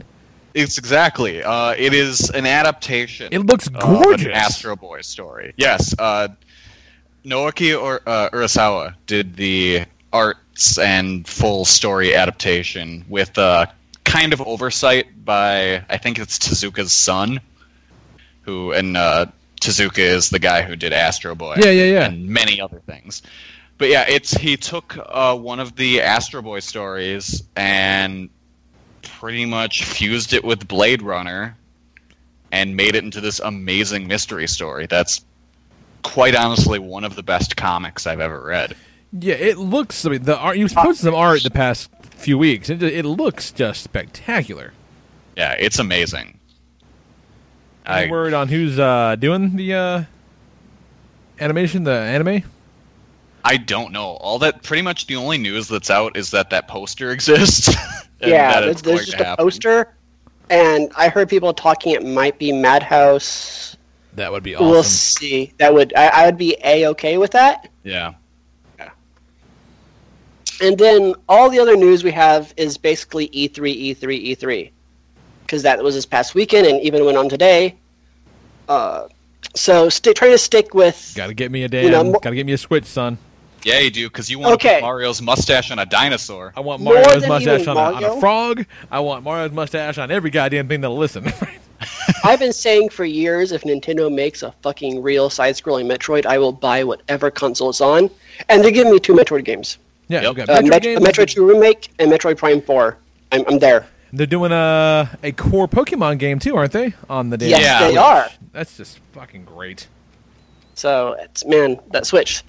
[0.54, 1.44] It's exactly.
[1.44, 3.28] Uh, it is an adaptation.
[3.32, 4.26] It looks of gorgeous.
[4.26, 5.54] an Astro Boy story.
[5.58, 5.94] Yes.
[6.00, 6.30] Uh,
[7.26, 13.66] Naoki or uh, Urasawa did the arts and full story adaptation with uh,
[14.06, 17.40] kind of oversight by I think it's Tezuka's son,
[18.42, 19.28] who and uh,
[19.62, 21.56] Tezuka is the guy who did Astro Boy.
[21.58, 22.06] Yeah, yeah, yeah.
[22.06, 23.22] and many other things.
[23.78, 28.30] But yeah, it's he took uh, one of the Astro Boy stories and
[29.02, 31.56] pretty much fused it with Blade Runner
[32.52, 34.86] and made it into this amazing mystery story.
[34.88, 35.24] That's
[36.08, 38.76] quite honestly one of the best comics I've ever read.
[39.14, 40.06] Yeah, it looks.
[40.06, 42.70] I mean, the art you posted some art the past few weeks.
[42.70, 44.74] It, it looks just spectacular.
[45.36, 46.40] Yeah, it's amazing.
[47.86, 50.04] Any I, word on who's uh, doing the uh,
[51.40, 52.44] animation, the anime?
[53.46, 54.18] I don't know.
[54.18, 57.74] All that pretty much the only news that's out is that that poster exists.
[58.20, 59.46] yeah, there's, it's there's just a happen.
[59.46, 59.96] poster,
[60.50, 63.77] and I heard people talking it might be Madhouse.
[64.18, 64.70] That would be awesome.
[64.70, 65.54] We'll see.
[65.60, 67.70] That would I, I would be a okay with that.
[67.84, 68.16] Yeah.
[68.80, 68.90] yeah.
[70.60, 74.72] And then all the other news we have is basically E E3, E3, E3,
[75.46, 77.76] because that was this past weekend and even went on today.
[78.68, 79.08] Uh,
[79.56, 81.86] so sti trying to stick with Got to get me a damn.
[81.86, 83.20] You know, mo- Got to get me a Switch, son.
[83.64, 84.80] Yeah, you do because you want to Okay.
[84.80, 86.54] put Mario's mustache on a dinosaur.
[86.58, 88.66] I want Mario's mustache even on a, on a frog.
[88.90, 91.32] I want Mario's mustache on every goddamn thing that'll listen.
[92.24, 96.52] I've been saying for years if Nintendo makes a fucking real side-scrolling Metroid, I will
[96.52, 98.10] buy whatever console it's on.
[98.50, 99.78] And they're giving me two Metroid games:
[100.08, 100.30] yeah, Yep.
[100.36, 101.00] we got uh, Metroid Met- games.
[101.02, 102.98] Metroid 2 Remake and Metroid Prime 4.
[103.32, 103.88] I'm, I'm there.
[104.14, 106.94] They're doing a a core Pokemon game too, aren't they?
[107.10, 107.50] On the day.
[107.50, 107.88] Yes, Yeah.
[107.88, 108.30] they are.
[108.54, 109.88] That's just fucking great.
[110.76, 112.44] So it's man, that Switch.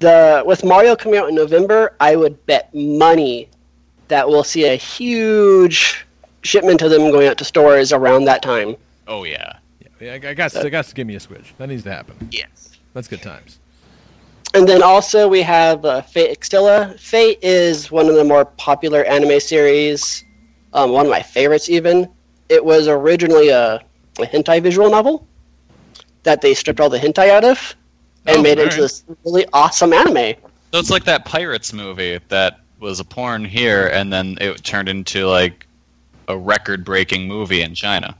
[0.00, 3.48] The with Mario coming out in November, I would bet money
[4.08, 6.03] that we'll see a huge
[6.44, 8.76] shipment of them going out to stores around that time.
[9.08, 9.58] Oh yeah.
[10.00, 11.54] Yeah, I, I got I got to give me a Switch.
[11.58, 12.28] That needs to happen.
[12.30, 12.78] Yes.
[12.92, 13.58] That's good times.
[14.54, 16.98] And then also we have uh, Fate Extella.
[17.00, 20.24] Fate is one of the more popular anime series,
[20.72, 22.08] um, one of my favorites even.
[22.48, 23.76] It was originally a,
[24.20, 25.26] a hentai visual novel
[26.22, 27.74] that they stripped all the hentai out of
[28.26, 28.80] and Oh, made it into alright.
[28.80, 30.34] this really awesome anime.
[30.72, 34.88] So it's like that Pirates movie that was a porn here, and then it turned
[34.88, 35.63] into like
[36.28, 38.16] a record-breaking movie in China.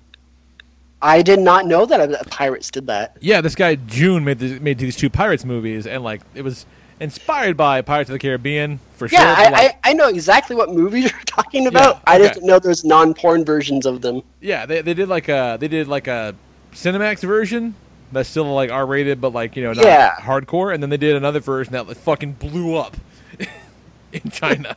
[1.02, 3.16] I did not know that Pirates did that.
[3.20, 6.64] Yeah, this guy Joone made the, made these two Pirates movies, and like it was
[7.00, 9.18] inspired by Pirates of the Caribbean for sure.
[9.18, 11.96] Yeah, I, like, I, I know exactly what movies you're talking about.
[11.96, 12.28] Yeah, I okay.
[12.32, 14.22] didn't know there's non-porn versions of them.
[14.40, 16.34] yeah, they, they did like a they did like a
[16.72, 17.74] Cinemax version
[18.10, 20.14] that's still like R rated, but like you know not Yeah.
[20.16, 22.96] hardcore, and then they did another version that like, fucking blew up
[24.12, 24.74] in China.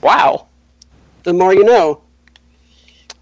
[0.00, 0.46] Wow.
[1.24, 2.02] The more you know.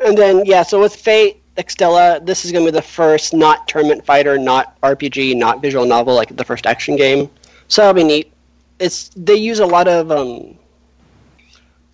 [0.00, 3.68] And then, yeah, so with Fate, Extella, this is going to be the first not
[3.68, 7.30] tournament fighter, not RPG, not visual novel, like the first action game.
[7.68, 8.32] So that'll be neat.
[8.80, 10.58] It's They use a lot of um,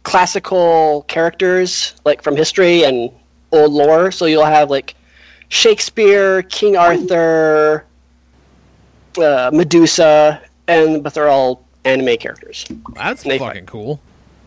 [0.02, 3.10] classical characters, like from history and
[3.52, 4.10] old lore.
[4.10, 4.94] So you'll have, like,
[5.50, 7.84] Shakespeare, King Arthur,
[9.18, 14.00] uh, Medusa, and but they're all anime characters That's fucking cool.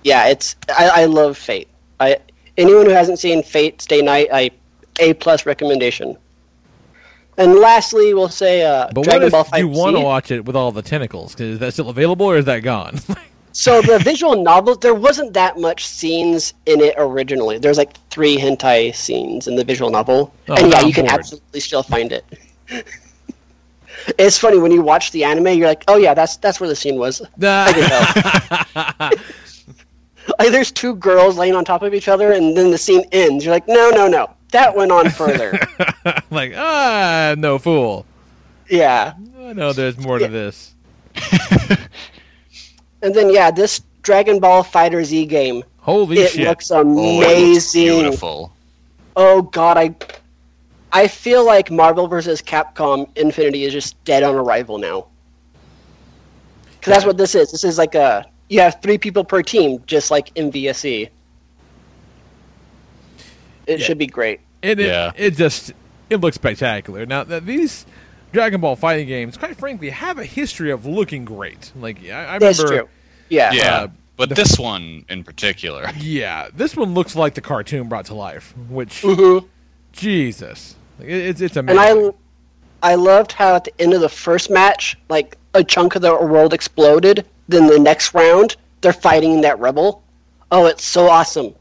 [0.04, 1.68] yeah, it's I, I love Fate.
[2.00, 2.18] I
[2.58, 4.52] anyone who hasn't seen Fate Stay Night, I
[5.00, 6.18] a plus recommendation.
[7.38, 10.46] And lastly, we'll say uh, But Dragon Ball what if you want to watch it
[10.46, 11.34] with all the tentacles?
[11.34, 13.00] 'Cause is that still available or is that gone?
[13.56, 17.60] So the visual novel, there wasn't that much scenes in it originally.
[17.60, 21.60] There's like three hentai scenes in the visual novel, Oh, and yeah, you can absolutely
[21.60, 22.26] still find it.
[24.18, 26.76] it's funny when you watch the anime, you're like, oh yeah, that's that's where the
[26.76, 27.22] scene was.
[30.39, 30.51] I can tell.
[30.51, 33.45] like there's two girls laying on top of each other, and then the scene ends.
[33.45, 35.59] You're like, no, no, no, that went on further.
[36.31, 38.05] like, ah, no fool.
[38.69, 39.13] yeah.
[39.39, 40.73] I know there's more to this.
[43.01, 45.63] And then yeah, this Dragon Ball Fighter Z game.
[45.79, 46.47] Holy it shit.
[46.47, 47.99] looks Oh, it looks amazing.
[47.99, 48.53] beautiful.
[49.17, 49.93] Oh god, I
[50.93, 52.41] I feel like Marvel vs.
[52.41, 55.07] Capcom Infinity is just dead on arrival now.
[56.79, 57.51] Because that's what this is.
[57.51, 61.10] This is like a you have three people per team, just like in VSE.
[63.66, 63.86] It Yeah.
[63.86, 64.42] should be great.
[64.62, 65.12] it, it, Yeah.
[65.16, 65.74] it just
[66.10, 67.06] it looks spectacular.
[67.06, 67.86] Now that these
[68.32, 71.72] Dragon Ball fighting games, quite frankly, have a history of looking great.
[71.76, 72.89] Like I, I That's remember, true.
[73.30, 73.52] Yeah.
[73.54, 73.88] Yeah, Uh,
[74.18, 75.89] but the- this one in particular.
[76.00, 78.54] yeah, this one looks like the cartoon brought to life.
[78.70, 79.46] Which Mhm.
[79.92, 82.12] Jesus, Like, it, it's it's And amazing.
[82.84, 86.02] I I loved how at the end of the first match, like a chunk of
[86.02, 87.26] the world exploded.
[87.48, 90.04] Then the next round, they're fighting that rebel.
[90.52, 91.54] Oh, it's so awesome.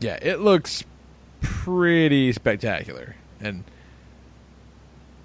[0.00, 0.84] yeah, it looks
[1.40, 3.64] pretty spectacular, and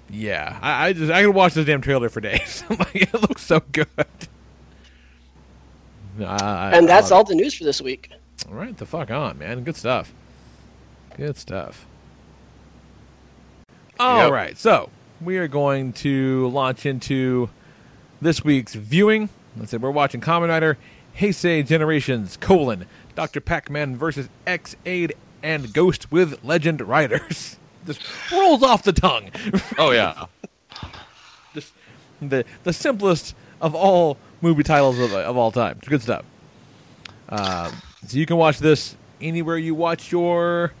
[0.08, 2.62] yeah, I, I just I could watch this damn trailer for days.
[2.70, 3.86] like it looks so good.
[6.20, 8.10] I- I- And that's all the news for this week.
[8.12, 8.20] it.
[8.48, 9.64] All right, the fuck on, man.
[9.64, 10.12] Good stuff.
[11.16, 11.86] Good stuff.
[14.00, 14.32] All Yep.
[14.32, 14.90] right, so
[15.24, 17.48] we are going to launch into
[18.20, 19.28] this week's viewing.
[19.56, 20.78] Let's say we're watching Kamen Rider
[21.18, 23.40] Heisei Generations colon Dr.
[23.40, 27.58] Pac-Man versus Ex-Aid and Ghost with Legend Riders.
[27.86, 29.30] Just rolls off the tongue.
[29.76, 30.26] Oh yeah.
[31.54, 31.72] Just
[32.20, 35.76] the the simplest of all movie titles of, of all time.
[35.78, 36.24] It's good stuff.
[37.28, 37.72] Um,
[38.06, 40.72] so you can watch this anywhere you watch your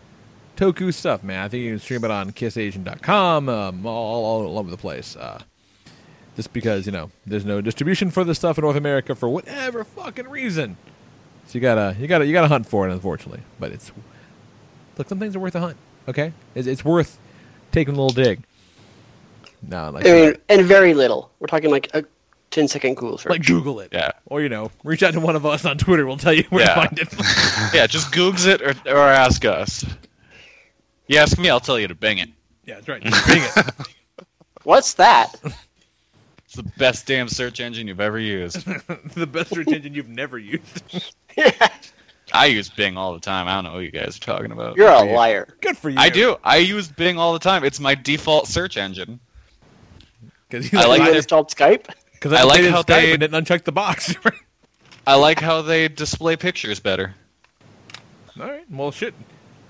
[0.62, 1.42] Toku stuff, man.
[1.44, 5.16] I think you can stream it on KissAsian.com, um, all, all over the place.
[5.16, 5.40] Uh,
[6.36, 9.84] just because you know there's no distribution for this stuff in North America for whatever
[9.84, 10.76] fucking reason.
[11.46, 13.42] So you gotta you gotta you gotta hunt for it, unfortunately.
[13.58, 13.90] But it's
[14.96, 15.76] look, some things are worth a hunt.
[16.08, 17.18] Okay, it's, it's worth
[17.72, 18.42] taking a little dig.
[19.68, 21.30] No, like I mean, and very little.
[21.38, 22.04] We're talking like a
[22.50, 23.30] 10 second Google search.
[23.30, 23.90] like Google it.
[23.92, 24.12] Yeah.
[24.26, 26.06] Or you know, reach out to one of us on Twitter.
[26.06, 26.74] We'll tell you where Yeah.
[26.74, 27.14] to find it.
[27.74, 29.84] Yeah, just Googs it or, or ask us.
[31.12, 32.30] You ask me, I'll tell you to Bing it.
[32.64, 33.02] yeah, that's right.
[33.02, 33.86] Bing it.
[34.64, 35.34] What's that?
[36.46, 38.64] It's the best damn search engine you've ever used.
[39.14, 41.12] the best search engine you've never used.
[41.36, 41.68] yeah.
[42.32, 43.46] I use Bing all the time.
[43.46, 44.78] I don't know what you guys are talking about.
[44.78, 45.48] You're a liar.
[45.60, 45.98] Good for you.
[45.98, 46.36] I do.
[46.44, 47.62] I use Bing all the time.
[47.62, 49.20] It's my default search engine.
[50.48, 51.88] Because I like you their- installed Skype?
[52.14, 54.14] Because I I, like like how Skype they- and didn't uncheck the box.
[55.06, 57.14] I like how they display pictures better.
[58.40, 58.64] All right.
[58.70, 59.12] Well, shit.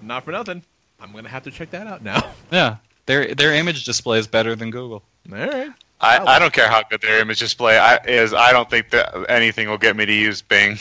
[0.02, 0.62] Not for nothing.
[1.02, 2.30] I'm gonna have to check that out now.
[2.52, 5.02] Yeah, their their image display is better than Google.
[5.32, 5.70] All right.
[6.02, 8.34] I, I don't care how good their image display I, is.
[8.34, 10.78] I don't think that anything will get me to use Bing.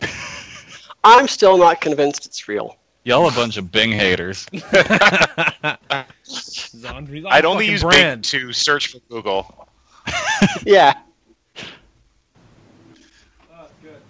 [1.04, 2.76] I'm still not convinced it's real.
[3.04, 4.46] Y'all a bunch of Bing haters.
[4.52, 4.62] He's
[6.84, 8.22] on- he's on I'd only use brand.
[8.30, 9.68] Bing to search for Google.
[10.64, 10.94] Yeah.
[13.52, 14.00] Oh, good.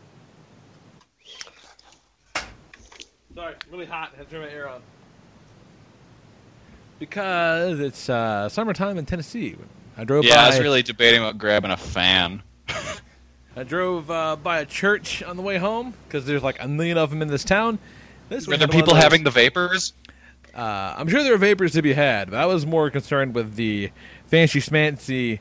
[3.34, 4.10] Sorry, really hot.
[4.14, 4.82] I have to turn my air on.
[6.98, 9.56] Because it's uh, summertime in Tennessee.
[9.96, 10.42] I drove Yeah, by.
[10.42, 12.42] I was really debating about grabbing a fan.
[13.56, 16.98] I drove uh, by a church on the way home because there's like a million
[16.98, 17.78] of them in this town.
[18.28, 19.92] This Were there people having the vapors?
[20.54, 23.54] Uh, I'm sure there are vapors to be had, but I was more concerned with
[23.54, 23.90] the
[24.26, 25.40] fancy schmancy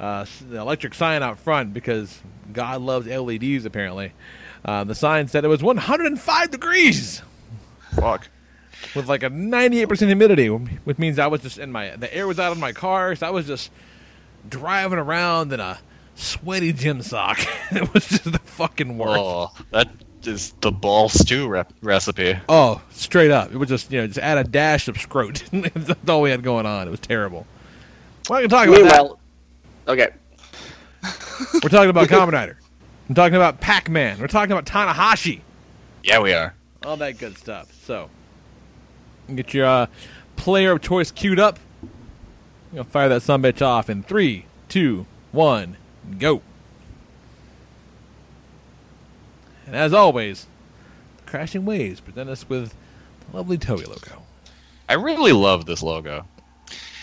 [0.00, 2.20] uh, the electric sign out front because
[2.52, 3.64] God loves LEDs.
[3.64, 4.12] Apparently,
[4.64, 7.22] uh, the sign said it was 105 degrees
[7.94, 8.28] Fuck.
[8.94, 12.38] With like a 98% humidity, which means I was just in my the air was
[12.38, 13.70] out of my car, so I was just
[14.48, 15.78] driving around in a
[16.14, 17.38] sweaty gym sock.
[17.70, 19.20] it was just the fucking worst.
[19.20, 19.88] Oh, that
[20.26, 22.36] is the ball stew rep- recipe.
[22.48, 23.52] Oh, straight up.
[23.52, 25.42] It was just, you know, just add a dash of scrot.
[25.52, 26.88] That's all we had going on.
[26.88, 27.46] It was terrible.
[28.28, 29.18] Well, I can talk about
[29.86, 29.92] that.
[29.92, 30.08] Okay.
[31.62, 32.58] We're talking about Kamen Rider.
[33.08, 34.20] I'm talking about Pac-Man.
[34.20, 35.40] We're talking about Tanahashi.
[36.04, 36.54] Yeah, we are.
[36.84, 37.72] All that good stuff.
[37.84, 38.10] So,
[39.36, 39.86] get your uh,
[40.36, 41.58] player of choice queued up.
[42.72, 45.76] Going to fire that sumbitch off in three, two, one,
[46.18, 46.42] go.
[49.66, 50.46] And as always,
[51.26, 52.74] Crashing Waves present us with
[53.30, 54.22] the lovely Toei logo.
[54.88, 56.26] I really love this logo.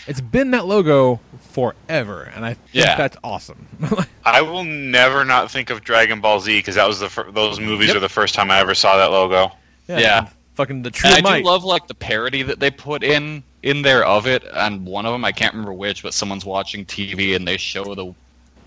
[0.08, 1.18] It's been that logo
[1.50, 2.96] forever, and I think Yeah.
[2.96, 3.66] that's awesome.
[4.24, 7.58] I will never not think of Dragon Ball Z because that was the fir- those
[7.58, 7.96] movies Yep.
[7.96, 9.52] were the first time I ever saw that logo.
[9.88, 10.28] Yeah.
[10.56, 11.38] Fucking the true And I might.
[11.42, 14.42] do love like the parody that they put in in there of it.
[14.54, 17.94] And one of them, I can't remember which, but someone's watching TV and they show
[17.94, 18.12] the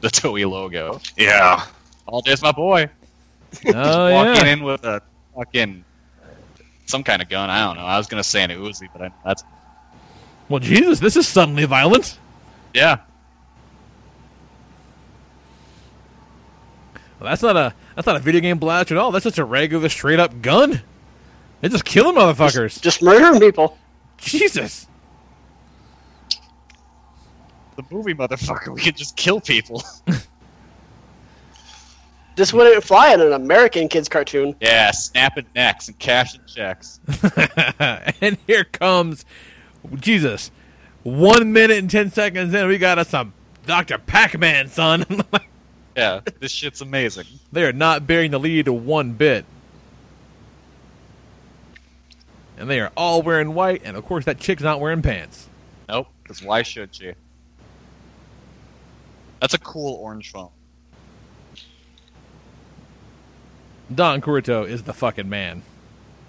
[0.01, 1.01] the Toei logo.
[1.17, 1.65] Yeah.
[2.07, 2.89] Oh, there's my boy
[3.67, 3.73] oh
[4.13, 5.01] walking yeah, in with a
[5.35, 5.83] fucking
[6.85, 7.49] some kind of gun.
[7.49, 7.85] I don't know.
[7.85, 9.43] I was gonna say an Uzi, but I, that's
[10.47, 12.17] Well, Jesus, this is suddenly violent.
[12.73, 12.99] yeah.
[17.19, 19.11] Well, that's not a that's not a video game blast at all.
[19.11, 20.81] That's just a regular straight up gun.
[21.61, 22.81] They just killing motherfuckers.
[22.81, 23.77] Just murdering people.
[24.17, 24.87] Jesus.
[27.75, 28.73] The movie motherfucker.
[28.73, 29.83] We could just kill people.
[32.39, 34.55] This wouldn't fly in an American kids cartoon.
[34.61, 37.01] yeah, snapping necks and cashing checks.
[38.21, 39.25] and here comes
[39.95, 40.49] Jesus.
[41.03, 43.33] One minute and ten seconds in, we got us some
[43.65, 43.97] Dr.
[43.97, 45.05] Pac-Man, son.
[45.97, 47.25] Yeah, this shit's amazing.
[47.51, 49.43] they are not bearing the lead one bit.
[52.59, 55.47] And they are all wearing white, and of course that chick's not wearing pants.
[55.87, 57.13] Nope, because why should she?
[59.39, 60.49] That's a cool orange phone.
[63.93, 65.63] Don Kuroto is the fucking man.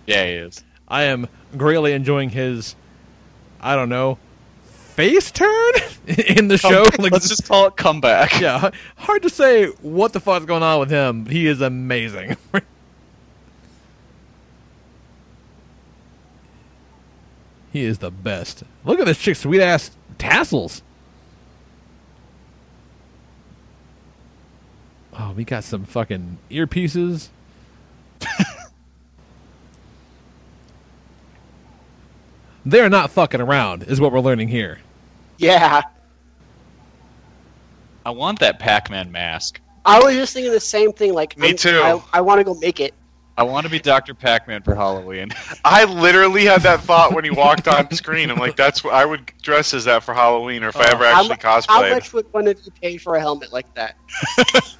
[0.07, 0.65] Yeah, he is.
[0.89, 2.75] I am greatly enjoying his,
[3.61, 4.19] I don't know,
[4.65, 5.73] face turn
[6.07, 6.85] in the show.
[6.99, 8.41] Like, Let's just call it comeback.
[8.41, 11.27] yeah, hard to say what the fuck's going on with him.
[11.27, 12.37] He is amazing.
[17.73, 18.63] he is the best.
[18.85, 20.83] Look at this chick's sweet ass tassels.
[25.19, 27.29] Oh, we got some fucking earpieces.
[32.67, 34.79] They're not fucking around, is what we're learning here.
[35.39, 35.83] Yeah.
[38.05, 39.61] I want that Pac-Man mask.
[39.85, 41.15] I was just thinking the same thing.
[41.15, 41.81] Like, Me I'm- too.
[41.83, 42.95] I, I want to go make it.
[43.41, 44.13] I want to be Dr.
[44.13, 45.31] Pac-Man for Halloween.
[45.65, 48.31] I literally had that thought when he walked on screen.
[48.31, 50.93] I'm like, that's what I would dress as that for Halloween, or if I oh.
[50.93, 51.91] ever actually mu- how cosplayed.
[51.91, 53.97] much would one of you pay for a helmet like that?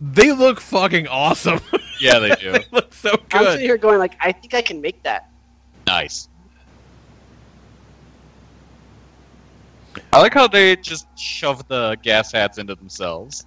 [0.00, 1.60] They look fucking awesome.
[2.00, 2.52] yeah, they do.
[2.52, 3.22] they look so good.
[3.32, 3.52] I'm good.
[3.52, 5.30] sitting here going like, I think I can make that.
[5.86, 6.28] Nice.
[10.12, 13.46] I like how they just shove the Gashats into themselves.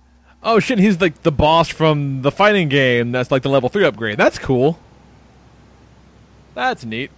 [0.50, 3.84] Oh shit, he's like the boss from the fighting game that's like the level 3
[3.84, 4.18] upgrade.
[4.18, 4.80] That's cool.
[6.56, 7.12] That's neat.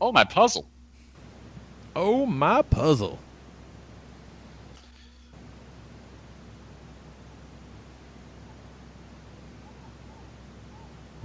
[0.00, 0.64] Oh, my puzzle.
[1.96, 3.18] Oh my puzzle.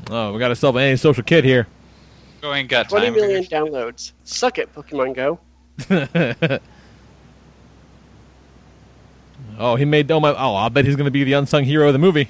[0.10, 1.68] Oh, we gotta ourselves an antisocial kid here.
[2.42, 3.14] Go ain't got 20 time.
[3.14, 3.62] million figures.
[3.62, 4.14] downloads.
[4.24, 6.60] Suck it, Pokemon Go.
[9.62, 11.94] oh, he made oh my oh, I bet he's gonna be the unsung hero of
[11.94, 12.30] the movie.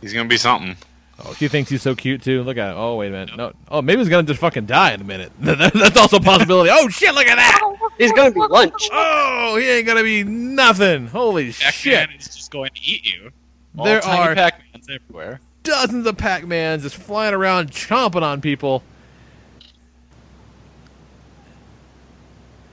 [0.00, 0.76] He's gonna be something.
[1.22, 2.42] Oh, she thinks he's so cute too.
[2.42, 3.36] Look at oh wait a minute.
[3.36, 5.30] No oh maybe he's gonna just fucking die in a minute.
[5.40, 6.70] That's also a possibility.
[6.72, 7.60] Oh shit, look at that!
[7.98, 8.88] He's gonna be lunch.
[8.92, 11.06] Oh, he ain't gonna be nothing.
[11.08, 12.02] Holy shit.
[12.04, 13.30] Pac-Man is just going to eat you.
[13.76, 15.40] All There tiny are- Pac-Mans everywhere.
[15.62, 18.82] dozens of Pac-Mans just flying around chomping on people.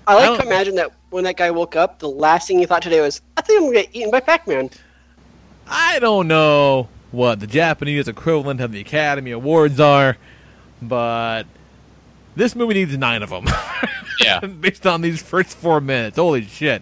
[0.07, 2.59] I I like don't- to imagine that when that guy woke up, the last thing
[2.59, 4.69] he thought today was, I think I'm gonna get eaten by Pac-Man.
[5.67, 10.17] I don't know what the Japanese equivalent of the Academy Awards are,
[10.81, 11.43] but
[12.35, 13.45] this movie needs nine of them.
[14.19, 14.39] Yeah.
[14.39, 16.17] Based on these first four minutes.
[16.17, 16.81] Holy shit.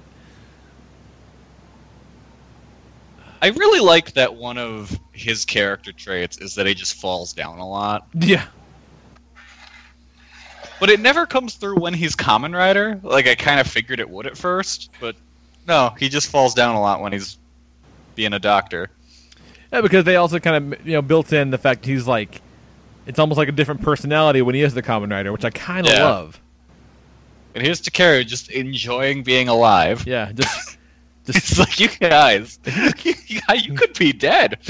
[3.41, 7.59] I really like that one of his character traits is that he just falls down
[7.59, 8.07] a lot.
[8.13, 8.45] Yeah.
[10.79, 12.99] But it never comes through when he's Kamen Rider.
[13.01, 15.15] Like, I kind of figured it would at first, but
[15.67, 17.37] no, he just falls down a lot when he's
[18.15, 18.89] being a doctor.
[19.71, 22.41] Yeah, because they also kind of you know built in the fact he's like
[23.07, 25.85] it's almost like a different personality when he is the Kamen Rider, which I kind
[25.87, 26.03] of Yeah.
[26.05, 26.39] love.
[27.53, 30.05] And here's Takeru just enjoying being alive.
[30.05, 30.77] Yeah, just
[31.25, 32.59] just It's like, you guys,
[33.03, 33.13] you,
[33.55, 34.59] you could be dead.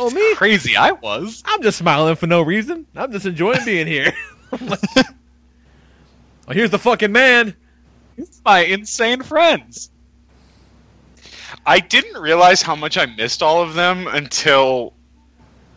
[0.00, 1.42] oh me, Crazy I was.
[1.44, 2.86] I'm just smiling for no reason.
[2.96, 4.12] I'm just enjoying being here.
[4.52, 4.76] oh,
[6.50, 7.54] here's the fucking man.
[8.16, 9.90] It's my insane friends.
[11.66, 14.94] I didn't realize how much I missed all of them until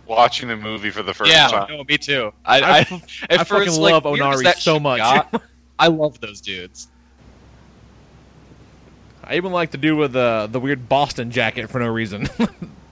[0.06, 1.70] watching the movie for the first yeah, time.
[1.70, 2.32] no, me too.
[2.46, 5.00] I, I I, f- at I first, fucking like, love Onari so much.
[5.00, 5.44] got,
[5.80, 6.88] I love those dudes.
[9.24, 12.28] I even like to do with the the weird Boston jacket for no reason.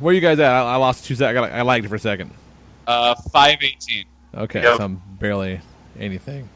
[0.00, 0.50] Where you guys at?
[0.52, 1.44] I, I lost two seconds.
[1.44, 2.30] I, got- I lagged for a second.
[2.86, 4.04] Uh, five eighteen.
[4.34, 4.76] Okay, Yep.
[4.78, 5.60] so I'm barely
[5.98, 6.48] anything.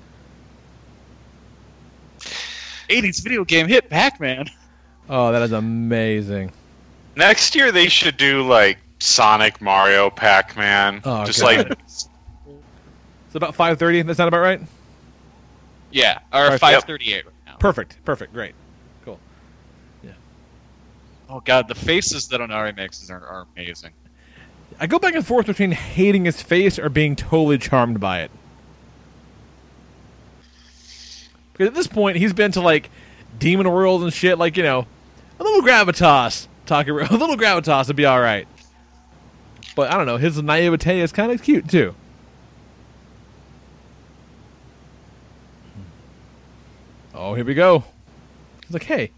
[2.89, 4.47] 80s video game hit Pac-Man.
[5.09, 6.53] Oh, that is amazing.
[7.17, 11.01] Next year they should do like Sonic, Mario, Pac-Man.
[11.05, 11.69] Oh, just God.
[11.69, 12.09] like It's
[13.35, 14.03] about five thirty.
[14.03, 14.61] That's not about right?
[15.91, 17.57] Yeah, or Alright, five thirty-eight right now.
[17.57, 17.97] Perfect.
[18.05, 18.33] Perfect.
[18.33, 18.55] Great.
[21.33, 23.93] Oh god, the faces that Onari makes are, are amazing.
[24.79, 28.31] I go back and forth between hating his face or being totally charmed by it.
[31.53, 32.91] Because at this point, he's been to like
[33.39, 34.39] Demon World and shit.
[34.39, 34.87] Like you know,
[35.41, 38.47] a little gravitas, talking a little gravitas would be all right.
[39.75, 41.95] But I don't know, his naivete is kind of cute too.
[47.15, 47.85] Oh, here we go.
[48.67, 49.13] He's like, "Hey,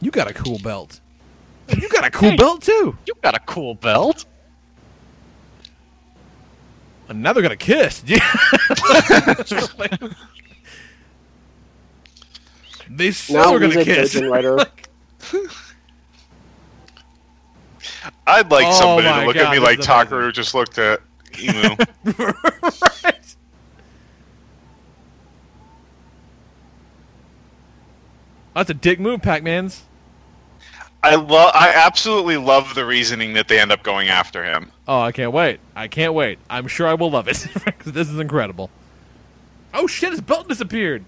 [0.00, 1.01] you got a cool belt.
[1.76, 2.36] You got a cool Hey.
[2.36, 4.24] belt too." You got a cool belt.
[7.08, 8.00] And now they're gonna kiss.
[12.88, 14.14] they still Now are gonna music kiss.
[14.14, 14.66] Virgin.
[18.26, 21.00] I'd like Oh somebody to look God, at me like is Takeru just looked at
[21.38, 21.76] Emu.
[22.04, 23.36] right.
[28.54, 29.84] That's a dick move, Pac-Man's.
[31.02, 31.52] I love.
[31.54, 34.70] I absolutely love the reasoning that they end up going after him.
[34.86, 35.60] Oh, I can't wait.
[35.74, 36.38] I can't wait.
[36.48, 37.36] I'm sure I will love it.
[37.84, 38.70] this is incredible.
[39.74, 41.04] Oh shit, his belt disappeared.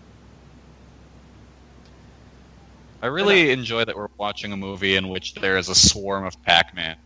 [3.02, 6.42] I really enjoy that we're watching a movie in which there is a swarm of
[6.42, 6.96] Pac-Man.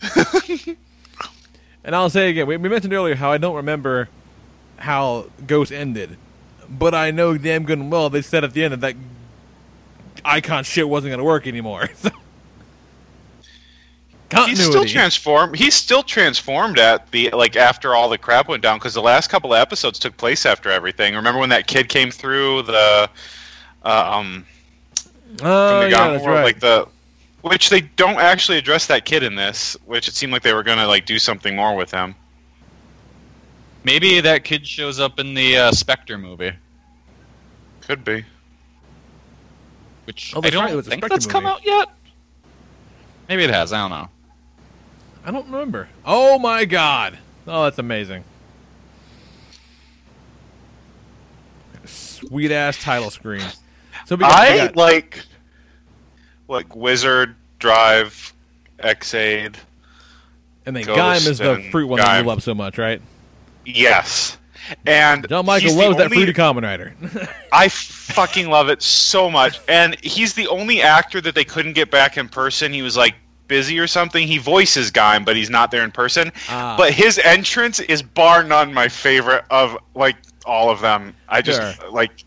[1.84, 4.08] And I'll say again, we, we mentioned earlier how I don't remember
[4.78, 6.16] how Ghost ended.
[6.68, 8.96] But I know damn good and well they said at the end that that
[10.24, 11.90] icon shit wasn't going to work anymore.
[11.98, 12.10] So,
[14.46, 15.56] He's still transformed.
[15.56, 19.28] He's still transformed at the like after all the crap went down because the last
[19.28, 21.14] couple of episodes took place after everything.
[21.14, 23.08] Remember when that kid came through the
[23.84, 24.46] uh, um
[25.42, 26.44] oh, from the yeah, that's world, right.
[26.44, 26.88] like the
[27.42, 30.62] which they don't actually address that kid in this, which it seemed like they were
[30.62, 32.14] gonna like do something more with him.
[33.84, 36.52] Maybe that kid shows up in the uh, Spectre movie,
[37.82, 38.24] Could be.
[40.06, 41.90] which Oh, I don't right, it was a think Spectre that's come out yet.
[43.28, 43.74] Maybe it has.
[43.74, 44.08] I don't know.
[45.24, 45.88] I don't remember.
[46.04, 47.18] Oh my god.
[47.46, 48.24] Oh, that's amazing.
[51.84, 53.42] Sweet ass title screen.
[54.06, 55.20] So we got, I got- like
[56.48, 58.32] like Wizard, Drive,
[58.78, 59.56] Ex-Aid.
[60.66, 63.00] and then Ghost Gaim is the fruit one that you love so much, right?
[63.64, 64.36] Yes.
[64.86, 66.94] And John Michael loves that fruity Kamen Rider.
[67.52, 69.60] I fucking love it so much.
[69.68, 72.72] And he's the only actor that they couldn't get back in person.
[72.72, 73.14] He was like
[73.48, 74.26] busy or something.
[74.26, 76.32] He voices Gaim, but he's not there in person.
[76.48, 76.76] Ah.
[76.76, 80.16] But his entrance is bar none my favorite of like
[80.46, 81.14] all of them.
[81.28, 81.90] I just Sure.
[81.90, 82.24] like.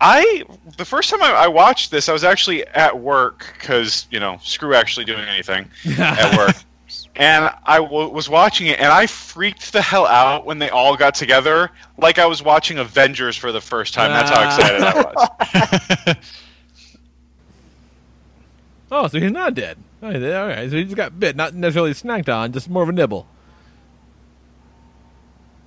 [0.00, 0.42] I
[0.76, 4.38] the first time I, I watched this, I was actually at work because you know
[4.42, 5.68] screw actually doing anything
[5.98, 6.56] at work.
[7.14, 10.96] And I w- was watching it, and I freaked the hell out when they all
[10.96, 14.10] got together, like I was watching Avengers for the first time.
[14.10, 16.16] That's how excited I was.
[18.90, 19.78] oh, so he's not dead.
[20.00, 22.82] All right, all right, so he just got bit, not necessarily snacked on, just more
[22.84, 23.26] of a nibble.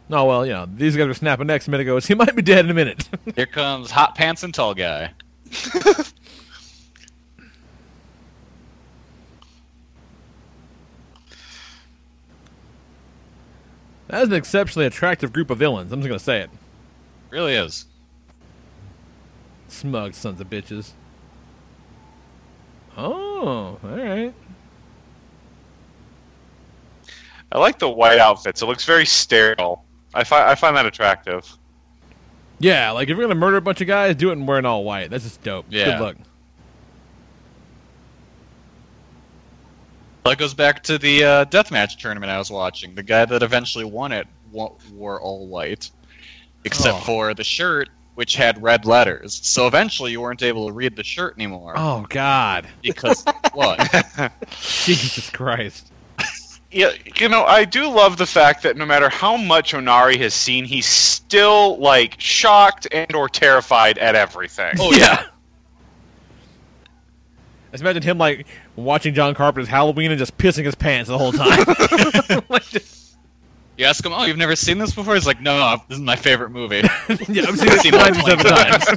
[0.10, 2.00] Oh well, you know these guys were snapping next minute ago.
[2.02, 3.08] So he might be dead in a minute.
[3.36, 5.12] Here comes Hot Pants and Tall Guy.
[14.12, 15.94] That is an exceptionally attractive group of villains.
[15.94, 16.50] I'm just gonna say it.
[17.30, 17.86] Really is.
[19.70, 20.92] Smug sons of bitches.
[22.98, 24.34] Oh, all right.
[27.52, 28.62] I like the white outfits.
[28.62, 29.84] It looks very sterile.
[30.14, 31.50] I find I find that attractive.
[32.60, 34.84] Yeah, like if you're gonna murder a bunch of guys, do it in wearing all
[34.84, 35.10] white.
[35.10, 35.66] That's just dope.
[35.70, 35.86] Yeah.
[35.98, 36.16] Good luck.
[40.26, 42.94] That goes back to the uh, deathmatch tournament I was watching.
[42.94, 45.90] The guy that eventually won it wore all white,
[46.64, 47.02] except Oh.
[47.02, 47.90] for the shirt,
[48.22, 49.40] which had red letters.
[49.42, 53.80] So eventually, you weren't able to read the shirt anymore Oh God, because what?
[54.62, 55.92] Jesus Christ.
[56.70, 60.36] Yeah, you know, I do love the fact that no matter how much Onari has
[60.36, 64.76] seen, he's still like shocked and or terrified at everything.
[64.80, 65.26] Oh yeah.
[67.72, 68.46] Just imagine him like
[68.76, 71.64] watching John Carpenter's Halloween and just pissing his pants the whole time.
[72.50, 73.01] like just,
[73.82, 76.04] You ask him, "Oh, you've never seen this before?" He's like, "No, no, this is
[76.04, 76.76] my favorite movie."
[77.28, 78.86] yeah, I've seen it Seen 97 times.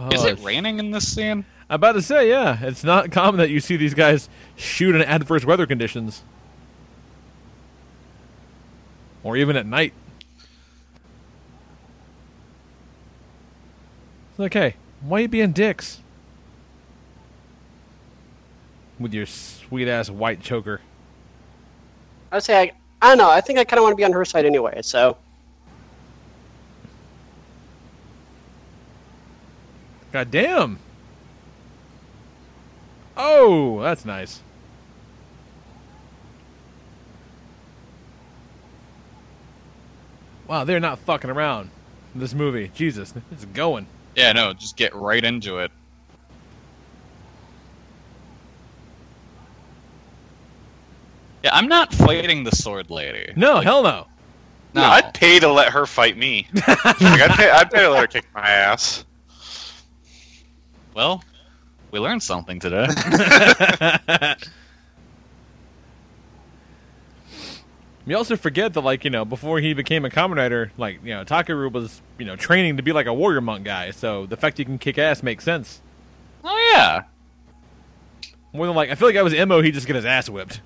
[0.12, 1.44] is Oh, it raining in this scene?
[1.70, 5.02] I'm about to say, yeah, it's not common that you see these guys shoot in
[5.02, 6.22] adverse weather conditions,
[9.22, 9.92] or even at night.
[14.36, 16.00] Hey, why you being dicks?
[18.98, 20.80] With your sweet ass white choker.
[22.30, 23.30] I would say I, I don't know.
[23.30, 24.80] I think I kind of want to be on her side anyway.
[24.82, 25.16] So
[30.12, 30.78] God damn.
[33.16, 34.42] Oh, that's nice.
[40.46, 41.70] Wow, they're not fucking around.
[42.14, 43.86] This movie, Jesus, it's going.
[44.14, 45.70] Yeah, no, just get right into it.
[51.48, 53.32] Yeah, I'm not fighting the sword lady.
[53.34, 54.06] No, hell no.
[54.74, 56.46] No, I'd pay to let her fight me.
[56.54, 59.06] like, I'd, pay, I'd pay to let her kick my ass.
[60.94, 61.24] well,
[61.90, 62.86] we learned something today.
[68.04, 71.12] You also forget that, like, you know, before he became a Kamen Rider, like, you
[71.14, 73.90] know, Takeru was, you know, training to be like a warrior monk guy.
[73.90, 75.82] So the fact you can kick ass makes sense.
[76.42, 77.02] oh yeah,
[78.54, 80.62] More than like, I feel like I was Mo, he just get his ass whipped.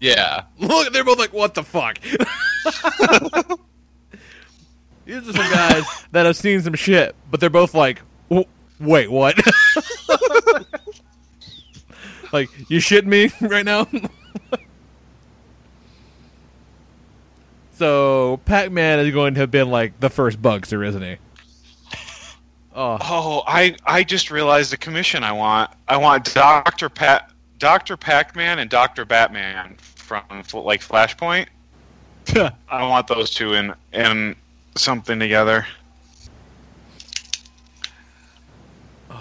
[0.00, 0.44] Yeah.
[0.58, 2.00] Look, they're both like, what the fuck?
[5.04, 8.02] These are some guys that have seen some shit, but they're both like,
[8.78, 9.36] wait, what?
[12.32, 13.88] like, you shitting me right now?
[17.72, 21.16] so, Pac Man is going to have been like the first Bugster, isn't he?
[22.74, 25.70] Oh, Oh, I I just realized the commission I want.
[25.88, 27.30] I want Doctor Pat,
[27.60, 31.46] Doctor Pac-Man, and Doctor Batman from like Flashpoint.
[32.34, 34.34] I want those two in in
[34.76, 35.66] something together.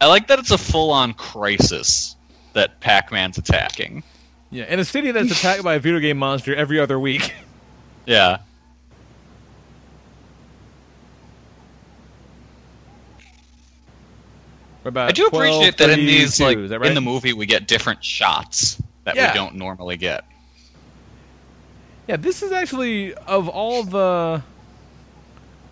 [0.00, 2.16] I like that it's a full-on crisis
[2.52, 4.02] that Pac-Man's attacking.
[4.50, 4.64] yeah.
[4.64, 7.32] In a city that's attacked by a video game monster every other week.
[8.04, 8.38] Yeah.
[14.75, 16.88] We're about I do appreciate that in these 12:32, like that right?
[16.88, 19.32] in the movie we get different shots that Yeah.
[19.32, 20.24] we don't normally get.
[22.08, 24.42] Yeah, this is actually of all the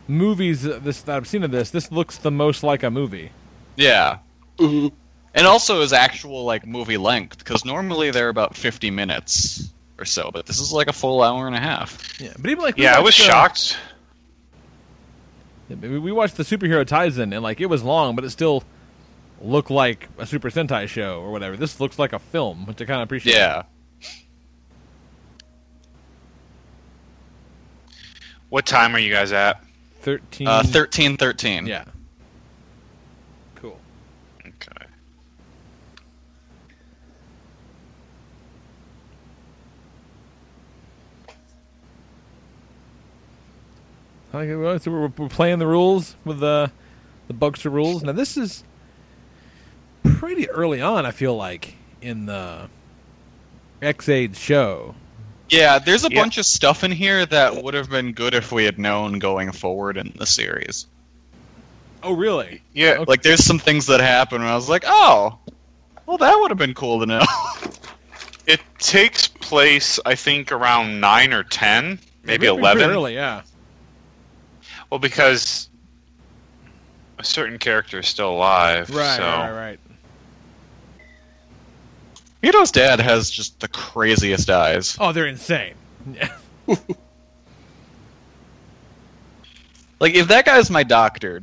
[0.08, 3.30] movies that this that I've seen of this, this looks the most like a movie.
[3.76, 4.18] Yeah.
[4.58, 4.92] Mhm.
[5.34, 10.30] And also is actual like movie length because normally they're about 50 minutes or so,
[10.32, 12.20] but this is like a full hour and a half.
[12.20, 13.76] Yeah, but even like we Yeah, I was watched, uh, shocked.
[15.68, 18.64] yeah, we we watched the superhero Taisen, and like it was long, but it still
[19.44, 21.56] looked like a Super Sentai show or whatever.
[21.56, 23.36] This looks like a film, which I kind of appreciate.
[23.36, 23.64] Yeah.
[28.48, 29.62] What time are you guys at?
[30.00, 30.46] thirteen.
[30.46, 31.66] Uh 13 13.
[31.66, 31.84] Yeah.
[33.56, 33.78] Cool.
[34.40, 34.86] Okay.
[44.34, 46.70] Okay, well, so we're, we're playing the rules with the
[47.28, 48.02] the Bugster rules.
[48.02, 48.62] Now this is
[50.04, 51.06] pretty early on.
[51.06, 52.68] I feel like in the
[53.82, 54.94] Ex-Aid show.
[55.50, 56.20] Yeah, there's a Yeah.
[56.22, 59.52] bunch of stuff in here that would have been good if we had known going
[59.52, 60.86] forward in the series.
[62.02, 62.62] Oh, really?
[62.72, 63.04] Yeah, Okay.
[63.06, 65.38] Like there's some things that happen and I was like, "Oh,
[66.06, 67.22] well that would have been cool to know."
[68.46, 69.98] it takes place.
[70.04, 72.90] I think around nine or ten, maybe Pretty- pretty eleven.
[72.90, 73.42] Early, yeah.
[74.90, 75.68] Well, because
[77.18, 78.90] a certain character is still alive.
[78.90, 79.22] Right, so.
[79.24, 79.80] right, right.
[82.44, 84.98] Mito's dad has just the craziest eyes.
[85.00, 85.74] Oh, they're insane.
[90.00, 91.42] Like if that guy's my doctor,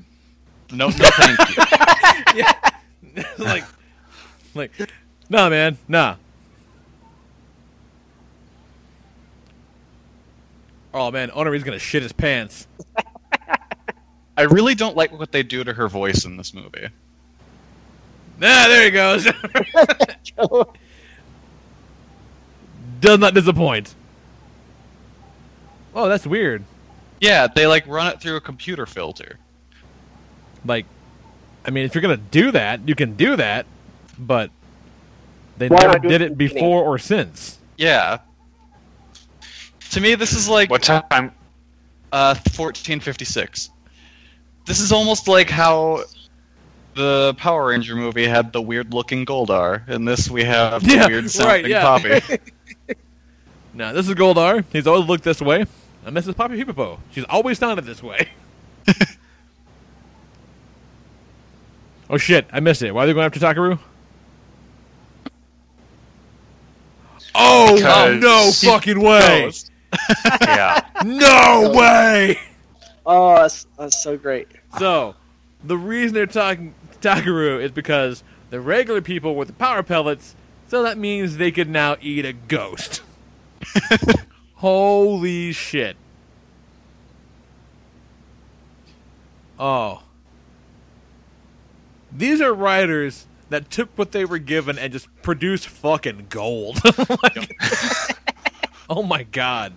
[0.72, 1.64] no, no thank you.
[2.36, 2.54] yeah.
[3.40, 3.64] like,
[4.54, 4.72] like,
[5.30, 6.18] nah, man, nah.
[10.94, 12.68] Oh man, Onari's gonna shit his pants.
[14.38, 16.90] I really don't like what they do to her voice in this movie.
[18.38, 19.28] Nah, there he goes.
[23.02, 23.94] Does not disappoint.
[25.94, 26.64] Oh, that's weird.
[27.20, 29.38] Yeah, they like run it through a computer filter.
[30.66, 30.86] Like,
[31.66, 33.66] I mean, if you're gonna do that, you can do that,
[34.18, 34.50] but
[35.58, 36.60] they Why never did it it from the beginning?
[36.60, 37.60] before or since.
[37.78, 38.20] Yeah.
[39.92, 41.04] To me, this is like What time?
[42.14, 43.70] uh, 1456.
[44.66, 46.04] This is almost like how
[46.96, 49.88] the Power Ranger movie had the weird-looking Goldar.
[49.88, 51.82] and this, we have the Yeah, weird-sounding right, yeah.
[51.82, 52.40] Poppy.
[53.74, 54.66] Now, this is Goldar.
[54.72, 55.66] He's always looked this way.
[56.06, 57.00] And this is Poppy Pipopapo.
[57.12, 58.30] She's always sounded this way.
[62.10, 62.92] oh shit, I missed it.
[62.94, 63.80] Why are they going after Takeru?
[67.34, 69.52] Oh, Because no fucking way!
[70.42, 70.82] Yeah.
[71.04, 72.40] No way!
[73.06, 74.48] Oh, that's, that's so great.
[74.80, 75.16] So,
[75.64, 80.36] the reason they're talking Takeru is because the regular people with the power pellets,
[80.68, 83.02] so that means they could now eat a ghost.
[84.56, 85.96] Holy shit.
[89.60, 90.04] Oh.
[92.12, 96.80] These are writers that took what they were given and just produced fucking gold.
[97.24, 97.52] Like-
[98.90, 99.74] oh my god.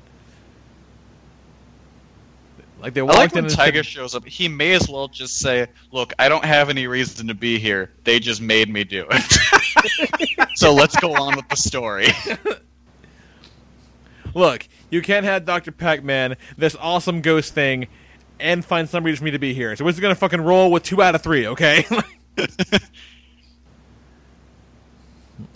[2.80, 4.26] Like they I like in when and Tiger said, shows up.
[4.26, 7.90] He may as well just say, "Look, I don't have any reason to be here.
[8.04, 12.08] They just made me do it." so let's go on with the story.
[14.34, 15.72] Look, you can't have Dr.
[15.72, 17.86] Pac-Man, this awesome ghost thing,
[18.40, 19.74] and find some reason for me to be here.
[19.76, 21.86] So we're just gonna fucking roll with two out of three, okay?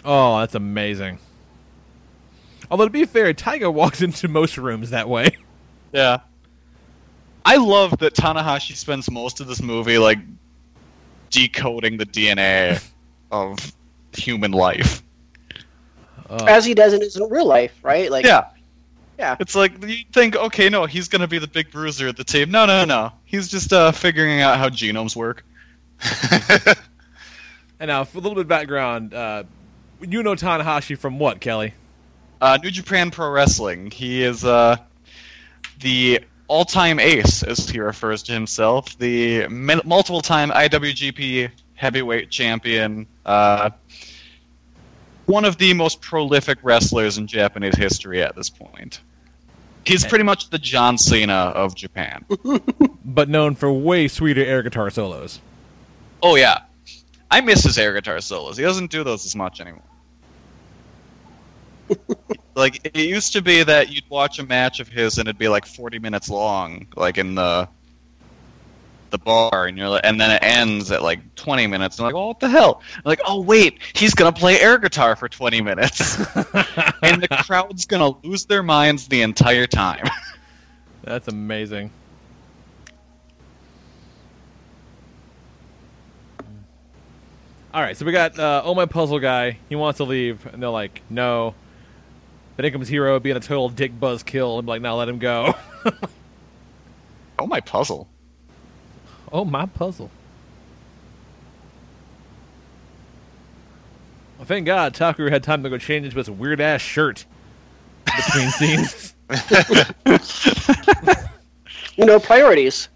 [0.05, 1.19] oh, that's amazing.
[2.71, 5.31] Although to be fair, Tiger walks into most rooms that way.
[5.93, 6.19] Yeah.
[7.45, 10.19] I love that Tanahashi spends most of this movie like
[11.31, 12.83] decoding the DNA
[13.31, 13.59] of
[14.13, 15.03] human life.
[16.31, 18.11] As he does in his real life, right?
[18.11, 18.51] Like, Yeah.
[19.19, 19.37] Yeah.
[19.41, 22.51] It's like you think, okay, no, he's gonna be the big bruiser at the team.
[22.51, 23.13] No, no, no.
[23.25, 25.45] He's just uh, figuring out how genomes work.
[27.81, 29.45] And now, for a little bit of background, uh,
[30.01, 31.75] you know Tanahashi from what, Kelly?
[32.41, 33.91] Uh, New Japan Pro Wrestling.
[33.91, 34.77] He is uh,
[35.81, 38.99] the all-time ace, as he refers to himself.
[38.99, 43.07] The mi- multiple-time IWGP Heavyweight Champion.
[43.25, 43.71] Uh,
[45.27, 49.01] one of the most prolific wrestlers in Japanese history at this point.
[49.85, 52.25] He's pretty much the John Cena of Japan.
[53.11, 55.41] But known for way sweeter air guitar solos.
[56.23, 56.59] Oh yeah,
[57.31, 58.59] I miss his air guitar solos.
[58.59, 59.83] He doesn't do those as much anymore.
[62.55, 65.49] like it used to be that you'd watch a match of his and it'd be
[65.49, 67.67] like forty minutes long, like in the
[69.11, 71.97] the bar, and you're like, and then it ends at like twenty minutes.
[71.97, 72.83] And you're like, well, what the hell?
[72.97, 76.19] I'm like, oh wait, he's gonna play air guitar for twenty minutes,
[77.03, 80.07] and the crowd's gonna lose their minds the entire time.
[81.03, 81.91] That's amazing.
[87.73, 89.59] All right, so we got uh, oh my puzzle guy.
[89.69, 91.55] He wants to leave, and they're like, no.
[92.57, 94.59] Then in comes Hero being a total dick buzz kill.
[94.59, 95.55] I'm like, now let him go.
[97.39, 98.09] oh my puzzle.
[99.33, 100.11] Oh my puzzle.
[104.39, 107.25] Well, thank God Taku had time to go change into his weird ass shirt
[108.05, 109.15] between scenes.
[111.97, 112.89] You know, priorities.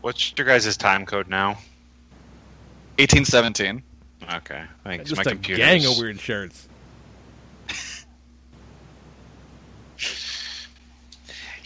[0.00, 1.58] What's your guys' time code now?
[2.98, 3.82] Eighteen seventeen.
[4.32, 5.08] Okay, thanks.
[5.10, 5.58] Just My a computer's...
[5.58, 6.68] gang of weird shirts.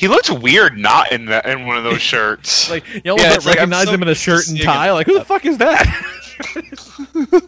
[0.04, 2.68] He looks weird not in the, in one of those shirts.
[2.74, 4.90] Like y'all Yeah, don't like, recognize so him in a shirt and tie.
[4.90, 4.92] it.
[4.92, 5.86] Like who the fuck is that?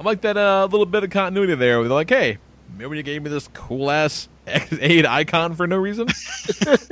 [0.00, 1.78] I like that uh, little bit of continuity there.
[1.78, 2.38] Where they're like, "Hey,
[2.72, 6.08] remember you gave me this cool ass Ex-Aid icon for no reason?"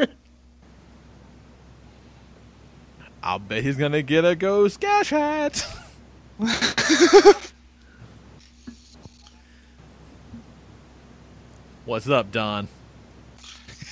[3.21, 5.67] I'll bet he's gonna get a ghost Gashat.
[11.91, 12.69] What's up, Don?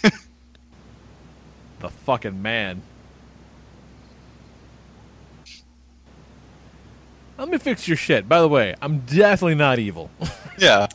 [1.81, 2.81] the fucking man.
[7.37, 8.29] Let me fix your shit.
[8.29, 10.11] By the way, I'm definitely not evil.
[10.59, 10.87] Yeah.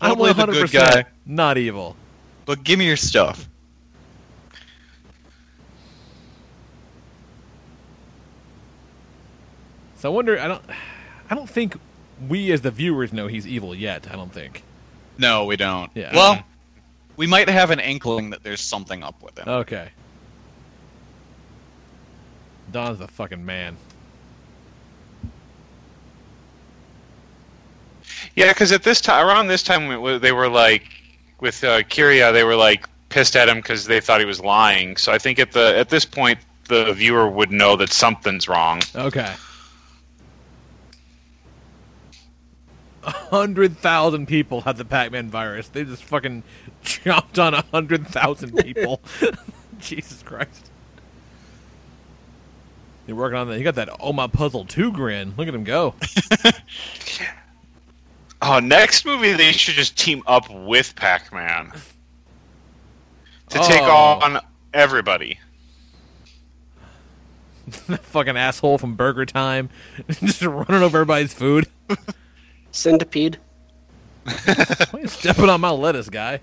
[0.00, 1.04] I'm Probably 100% good guy.
[1.26, 1.94] not evil.
[2.44, 3.48] But give me your stuff.
[9.96, 10.40] So I wonder.
[10.40, 10.62] I don't.
[11.30, 11.76] I don't think
[12.28, 14.08] we as the viewers know he's evil yet.
[14.10, 14.64] I don't think.
[15.18, 15.90] No, we don't.
[15.94, 16.14] Yeah.
[16.14, 16.42] Well,
[17.16, 19.48] we might have an inkling that there's something up with him.
[19.48, 19.88] Okay.
[22.70, 23.76] Don's the fucking man.
[28.34, 30.84] Yeah, because at this time, around this time, they were like,
[31.40, 34.96] with uh, Kiriya, they were like pissed at him because they thought he was lying.
[34.96, 36.38] So I think at the at this point,
[36.68, 38.80] the viewer would know that something's wrong.
[38.94, 39.34] Okay.
[43.02, 45.68] Hundred thousand people have the Pac-Man virus.
[45.68, 46.42] They just fucking
[46.84, 49.00] chomped on a hundred thousand people.
[49.80, 50.70] Jesus Christ.
[53.06, 53.58] You're working on that.
[53.58, 55.34] You got that oh my puzzle two grin.
[55.36, 55.94] Look at him go.
[58.44, 61.70] Oh, next movie they should just team up with Pac-Man
[63.50, 64.18] to take Oh.
[64.20, 64.40] on
[64.74, 65.38] everybody.
[67.86, 69.70] that fucking asshole from Burger Time,
[70.10, 71.68] just running over everybody's food.
[72.72, 73.38] Centipede.
[74.24, 76.40] Why are you stepping on my lettuce, guy?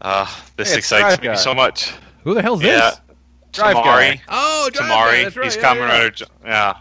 [0.00, 1.34] Uh, this Hey, it's excites Drive me Guy.
[1.34, 1.92] so much.
[2.24, 3.00] Who the hell's Yeah, this?
[3.52, 4.16] Drive Tomari.
[4.16, 4.22] Guy.
[4.28, 5.22] Oh, Drive Guy, Tomari.
[5.24, 5.84] that's right, He's yeah, Kamen yeah.
[5.98, 6.10] Rider.
[6.10, 6.74] J- Yeah,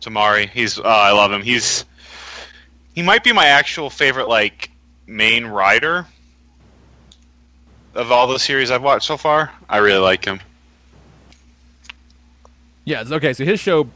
[0.00, 0.48] Tomari.
[0.50, 0.78] He's.
[0.78, 1.42] Uh, I love him.
[1.42, 1.84] He's.
[2.94, 4.70] He might be my actual favorite, like
[5.06, 6.06] main rider
[7.94, 9.50] of all the series I've watched so far.
[9.68, 10.40] I really like him.
[12.88, 13.88] Yeah, okay, so his show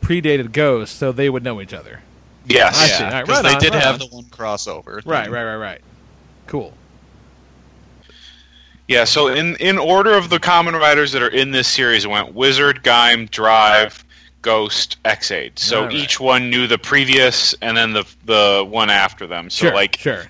[0.00, 2.00] predated Ghost, so they would know each other.
[2.46, 2.78] Yes.
[2.80, 3.02] I see.
[3.02, 3.98] Yeah, All right, because right they on, did right have on.
[3.98, 5.02] the one crossover.
[5.04, 5.32] Right, thing.
[5.32, 5.80] right, right, right.
[6.46, 6.72] Cool.
[8.86, 12.08] Yeah, so in in order of the Kamen Riders that are in this series, it
[12.08, 14.04] went Wizard, Gaim, Drive,
[14.42, 15.58] Ghost, Ex-Aid.
[15.58, 15.96] So Alright.
[15.96, 19.50] each one knew the previous and then the the one after them.
[19.50, 20.26] So Sure, like sure.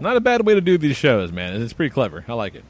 [0.00, 1.62] Not a bad way to do these shows, man.
[1.62, 2.24] It's pretty clever.
[2.26, 2.64] I like it.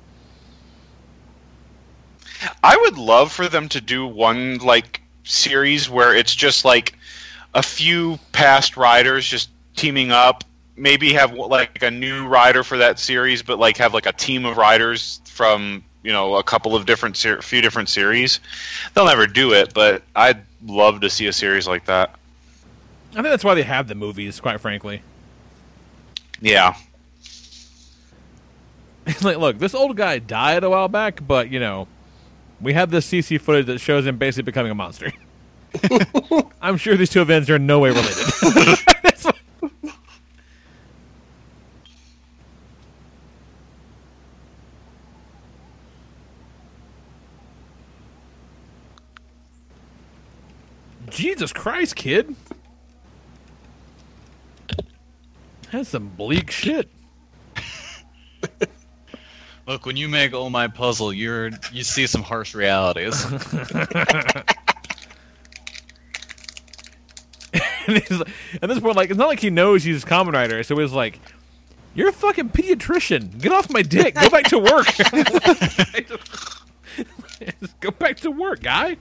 [2.63, 6.95] I would love for them to do one like series where it's just like
[7.55, 10.45] a few past riders just teaming up.
[10.77, 14.45] Maybe have like a new rider for that series, but like have like a team
[14.45, 18.41] of riders from you know a couple of different ser- few different series.
[18.93, 22.15] They'll never do it, but I'd love to see a series like that.
[23.13, 25.03] I think that's why they have the movies, quite frankly.
[26.41, 26.75] Yeah.
[29.23, 31.87] like, look, this old guy died a while back, but you know,
[32.65, 35.13] we have this CC footage that shows him basically becoming a monster.
[36.63, 38.25] I'm sure these two events are in no way related.
[51.11, 52.35] Jesus Christ, kid.
[55.71, 56.91] That's some bleak shit.
[59.67, 63.25] Look, when you make Oh My Puzzle, you're you see some harsh realities.
[67.87, 68.29] and he's like,
[68.63, 70.93] at this point, like, it's not like he knows he's a Kamen Rider, so he's
[70.93, 71.21] like,
[71.95, 73.41] "You're a fucking pediatrician.
[73.41, 74.15] Get off my dick.
[74.15, 74.87] Go back to work.
[77.51, 78.97] Just go back to work, guy."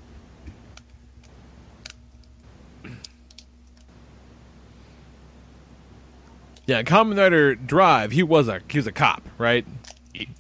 [6.66, 8.12] Yeah, Kamen Rider Drive.
[8.12, 9.66] He was a he was a cop, right?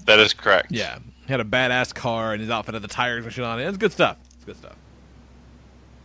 [0.05, 0.71] That is correct.
[0.71, 3.59] Yeah, he had a badass car, and his outfit had the tires and shit on
[3.59, 3.67] it.
[3.67, 4.17] It's good stuff.
[4.35, 4.75] It's good stuff.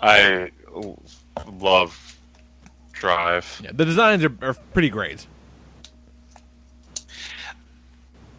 [0.00, 0.50] I
[1.60, 2.16] love
[2.92, 3.60] Drive.
[3.62, 5.26] Yeah, the designs are, are pretty great.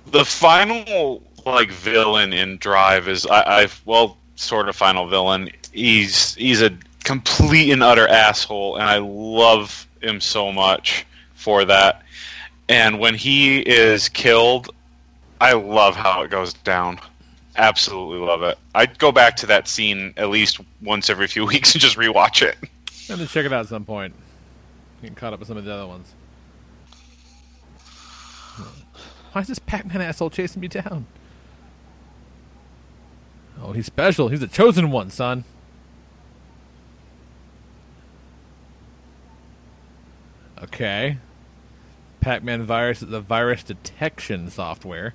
[0.07, 5.49] The final like villain in Drive is I, I've well sort of final villain.
[5.71, 6.71] He's he's a
[7.03, 11.05] complete and utter asshole, and I love him so much
[11.35, 12.03] for that.
[12.67, 14.69] And when he is killed,
[15.41, 16.99] I love how it goes down.
[17.55, 18.57] Absolutely love it.
[18.75, 22.41] I'd go back to that scene at least once every few weeks and just rewatch
[22.41, 22.57] it.
[23.09, 24.13] I'm gonna check it out at some point.
[25.01, 26.13] Getting caught up with some of the other ones.
[29.31, 31.05] Why is this Pac-Man asshole chasing me down?
[33.61, 34.29] Oh, he's special.
[34.29, 35.43] He's the chosen one, son.
[40.61, 41.17] Okay.
[42.21, 45.13] Pac-Man virus is a virus detection software.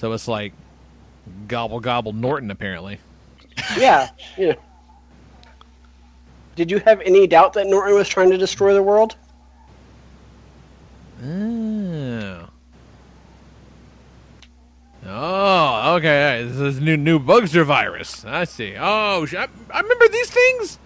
[0.00, 0.54] So it's like
[1.46, 2.98] gobble gobble Norton apparently.
[3.76, 4.54] Yeah, yeah.
[6.56, 9.16] Did you have any doubt that Norton was trying to destroy the world?
[11.22, 12.48] Oh.
[15.04, 16.44] Oh, okay.
[16.48, 18.24] This is new new Bugster virus.
[18.24, 18.76] I see.
[18.78, 20.78] Oh, I, I remember these things.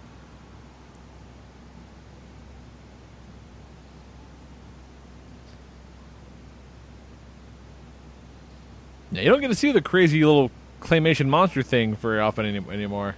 [9.11, 10.51] Yeah, you don't get to see the crazy little
[10.81, 13.15] claymation monster thing very often any- anymore.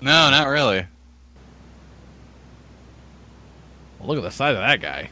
[0.00, 0.86] no, not really.
[3.98, 5.10] Well, look at the size of that guy.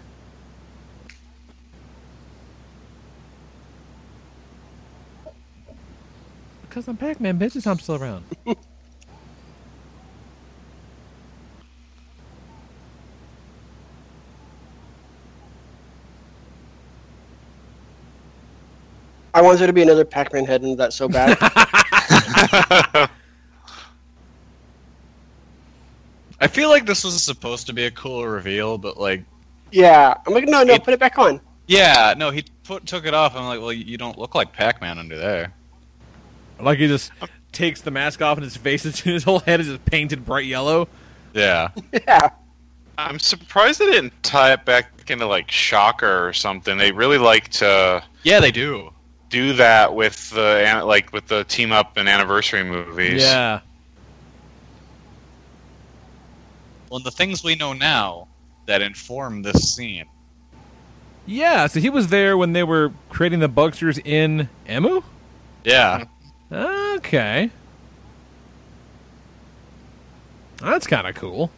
[6.62, 7.66] Because I'm Pac-Man, bitches.
[7.66, 8.24] I'm still around.
[19.34, 21.36] I want there to be another Pac-Man head into that so bad.
[26.40, 29.22] I feel like this was supposed to be a cool reveal, but like,
[29.72, 31.40] yeah, I'm like, no, no, It- put it back on.
[31.66, 33.34] yeah, no, he put took it off.
[33.36, 35.52] I'm like, well, you don't look like Pac-Man under there.
[36.60, 37.10] Like he just
[37.52, 40.46] takes the mask off and his face is his whole head is just painted bright
[40.46, 40.88] yellow.
[41.32, 42.30] Yeah, Yeah,
[42.96, 46.78] I'm surprised they didn't tie it back into like Shocker or something.
[46.78, 48.90] They really like to yeah, they do.
[49.34, 53.20] Do that with the like with the team up and anniversary movies.
[53.20, 53.62] Yeah.
[56.88, 58.28] Well, and the things we know now
[58.66, 60.04] that inform this scene
[61.26, 65.02] Yeah, so he was there when they were creating the Bugsters in Emu?
[65.64, 66.04] Yeah.
[66.52, 67.50] Okay.
[70.60, 71.50] That's kind of cool.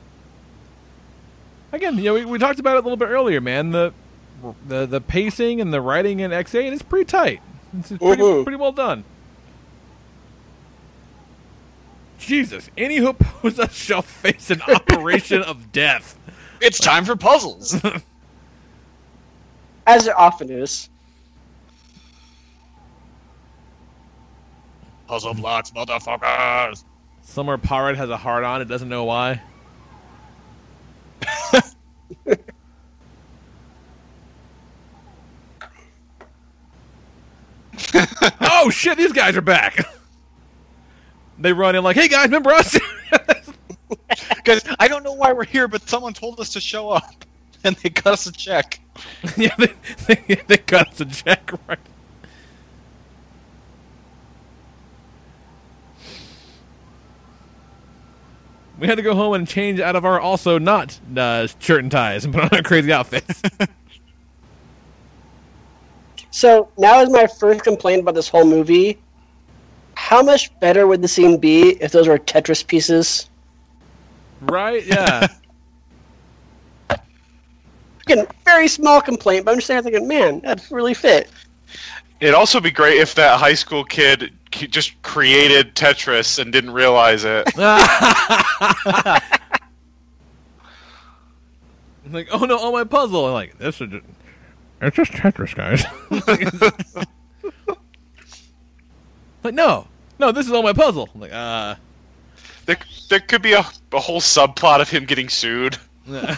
[1.72, 3.72] Again, you know, we, we talked about it a little bit earlier, man.
[3.72, 3.92] The
[4.66, 7.42] the the pacing and the writing in Ex-Aid is pretty tight.
[7.78, 8.44] It's pretty, Mhm.
[8.44, 9.04] pretty well done.
[12.18, 16.18] Jesus, any who opposes us shall face an operation of death.
[16.60, 17.74] It's time for puzzles.
[19.86, 20.88] As it often is.
[25.06, 26.82] Puzzle blocks, motherfuckers.
[27.22, 29.40] Somewhere pirate has a heart on, it doesn't know why.
[38.40, 39.86] oh shit, these guys are back.
[41.38, 42.78] They run in like, hey guys, remember us?
[44.36, 47.26] Because I don't know why we're here, but someone told us to show up,
[47.62, 48.80] and they cut us a check.
[49.36, 49.74] yeah, they,
[50.06, 51.78] they, they cut us a check, right?
[58.78, 61.90] We had to go home and change out of our also not uh, shirt and
[61.90, 63.42] ties and put on our crazy outfits.
[66.36, 68.98] So now is my first complaint about this whole movie.
[69.94, 73.30] How much better would the scene be if those were Tetris pieces?
[74.42, 74.84] right?
[74.84, 75.28] Yeah.
[78.06, 81.30] Again, very small complaint, but I'm just there thinking, man, that's really fit.
[82.20, 87.24] It'd also be great if that high school kid just created Tetris and didn't realize
[87.24, 87.50] it.
[87.56, 89.22] I'm
[92.12, 93.24] like, oh no, all my puzzle.
[93.24, 94.04] I'm like, this is just,
[94.80, 95.84] it's just Tetris, guys.
[99.42, 99.86] like, no,
[100.18, 101.08] no, this is all my puzzle.
[101.14, 101.76] I'm like, uh,
[102.66, 102.76] there,
[103.08, 105.76] there could be a, a whole subplot of him getting sued.
[106.08, 106.36] oh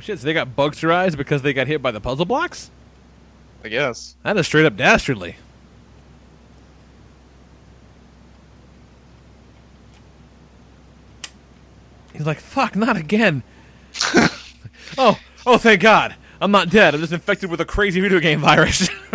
[0.00, 2.70] shit, so they got Bugster eyes because they got hit by the puzzle blocks?
[3.64, 4.16] I guess.
[4.22, 5.36] That is straight up dastardly.
[12.16, 13.42] He's like, fuck, not again.
[14.96, 16.14] oh, oh, thank God.
[16.40, 16.94] I'm not dead.
[16.94, 18.88] I'm just infected with a crazy video game virus.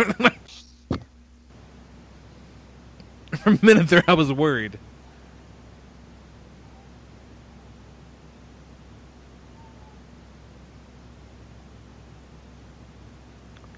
[3.42, 4.78] For a minute there, I was worried.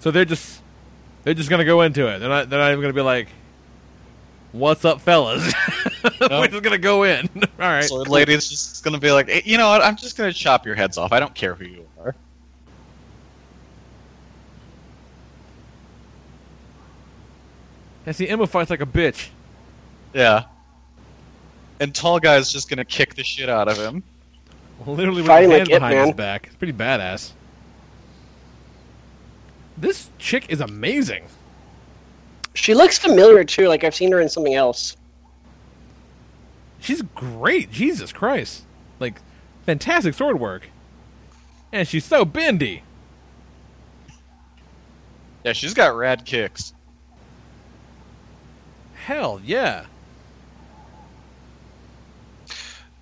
[0.01, 0.61] So they're just
[1.23, 2.19] they're just gonna go into it.
[2.19, 3.29] They're not they're not even gonna be like,
[4.55, 5.53] "What's up, fellas?"
[6.21, 7.29] We're just gonna go in.
[7.43, 7.85] All right.
[7.85, 9.83] Sword Lady's just gonna be like, "Hey, you know what?
[9.83, 11.13] I'm just gonna chop your heads off.
[11.13, 12.15] I don't care who you are.
[18.07, 19.31] And see, Emma fights like a bitch.
[20.13, 20.45] Yeah.
[21.81, 24.05] And Tall Guy's just gonna kick the shit out of him.
[24.87, 26.47] Literally with Fighting his like hand behind his back.
[26.47, 27.33] It's pretty badass.
[29.77, 31.25] This chick is amazing.
[32.55, 34.97] She looks familiar too, like I've seen her in something else.
[36.81, 37.71] She's great.
[37.71, 38.65] Jesus Christ.
[39.01, 39.21] Like,
[39.67, 40.69] fantastic sword work.
[41.73, 42.83] And she's so bendy.
[45.45, 46.73] Yeah, she's got rad kicks.
[48.95, 49.87] Hell yeah.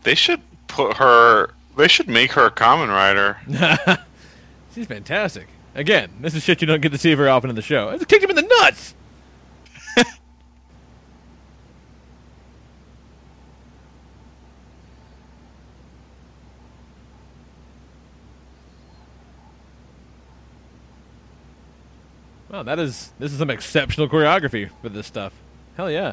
[0.03, 1.51] They should put her.
[1.77, 3.37] They should make her a Kamen Rider.
[4.75, 5.49] She's fantastic.
[5.75, 7.89] Again, this is shit you don't get to see very often in the show.
[7.89, 8.95] I just kicked him in the nuts.
[22.53, 25.33] Wow, that is this is some exceptional choreography for this stuff.
[25.75, 26.13] Hell yeah.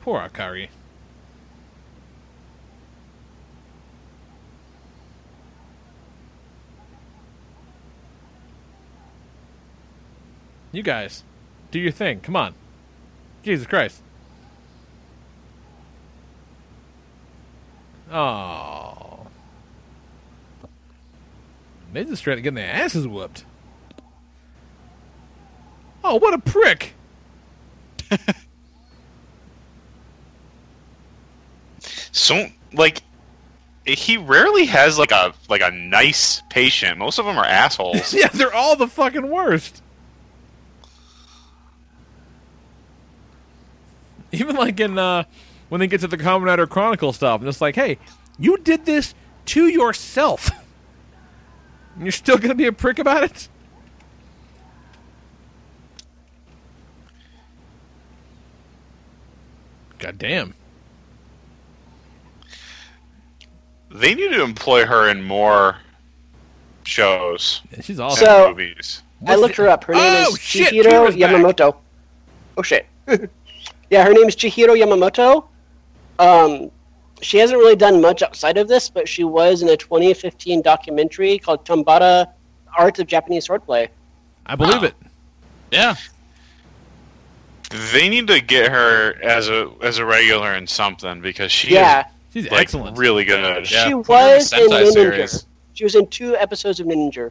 [0.00, 0.68] Poor Akari.
[10.72, 11.22] You guys,
[11.70, 12.18] do your thing.
[12.18, 12.54] Come on.
[13.44, 14.02] Jesus Christ.
[18.10, 19.26] Oh.
[21.92, 23.44] They just straight up getting their asses whooped.
[26.02, 26.94] Oh, what a prick!
[32.12, 33.02] So like,
[33.84, 36.98] he rarely has like a like a nice patient.
[36.98, 38.12] Most of them are assholes.
[38.14, 39.82] yeah, they're all the fucking worst.
[44.32, 45.24] Even like in uh
[45.70, 47.98] when they get to the Kamen Rider Chronicle stuff, and it's like, hey,
[48.38, 49.14] you did this
[49.46, 50.50] to yourself.
[51.94, 53.48] and you're still going to be a prick about it?
[59.98, 60.54] God damn.
[63.90, 65.76] They need to employ her in more
[66.84, 67.60] shows.
[67.70, 68.24] Yeah, she's awesome.
[68.24, 69.02] So, movies.
[69.26, 69.84] I looked her up.
[69.84, 71.72] Her name oh, is shit, Chihiro Yamamoto.
[71.72, 71.82] Back.
[72.56, 72.86] Oh shit.
[73.90, 75.46] yeah, her name is Chihiro Yamamoto,
[76.20, 76.70] um,
[77.22, 81.38] she hasn't really done much outside of this, but she was in a 2015 documentary
[81.38, 82.26] called Tambata:
[82.78, 83.88] Art of Japanese Swordplay.
[84.46, 84.88] I believe Wow.
[84.88, 84.94] it.
[85.70, 85.94] Yeah.
[87.92, 92.04] They need to get her as a as a regular in something because she Yeah,
[92.32, 92.98] She's is like excellent.
[92.98, 93.70] really good.
[93.70, 94.92] Yeah, she put her in a was in Ninja.
[94.92, 95.46] series.
[95.74, 97.30] She was in two episodes of Ninja.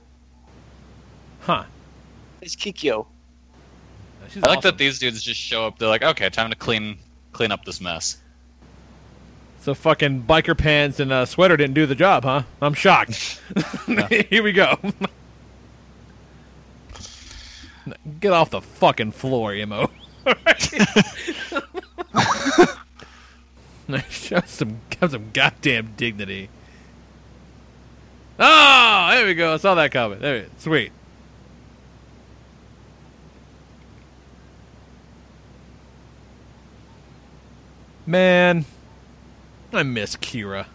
[1.41, 1.63] Huh.
[2.41, 3.05] It's Kikyo.
[4.29, 4.69] She's I like awesome.
[4.71, 5.77] that these dudes just show up.
[5.77, 6.97] They're like, okay, time to clean
[7.33, 8.17] clean up this mess.
[9.61, 12.43] So fucking biker pants and a sweater didn't do the job, huh?
[12.61, 13.41] I'm shocked.
[14.09, 14.77] Here we go.
[18.19, 19.87] Get off the fucking floor, Emu.
[24.09, 26.49] Show some, have some goddamn dignity.
[28.39, 29.55] Oh, there we go.
[29.55, 30.19] I saw that coming.
[30.19, 30.93] There, sweet.
[38.05, 38.65] Man,
[39.73, 40.65] I miss Kira.